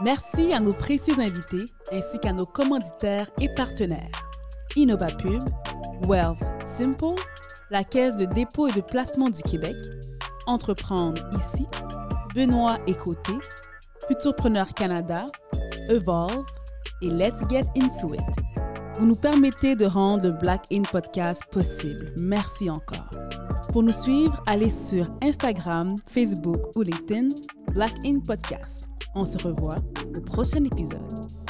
[0.00, 4.10] Merci à nos précieux invités ainsi qu'à nos commanditaires et partenaires.
[4.76, 5.42] InnovaPub,
[6.06, 7.20] Wealth Simple,
[7.70, 9.76] la Caisse de dépôt et de placement du Québec,
[10.46, 11.66] Entreprendre ici,
[12.34, 13.32] Benoît Écoté,
[14.08, 15.20] Futurpreneur Canada,
[15.88, 16.44] Evolve
[17.02, 18.20] et Let's Get Into It.
[18.98, 22.12] Vous nous permettez de rendre Black In Podcast possible.
[22.18, 23.10] Merci encore.
[23.72, 27.28] Pour nous suivre, allez sur Instagram, Facebook ou LinkedIn,
[27.72, 28.88] Black In Podcast.
[29.14, 29.76] On se revoit
[30.16, 31.41] au prochain épisode.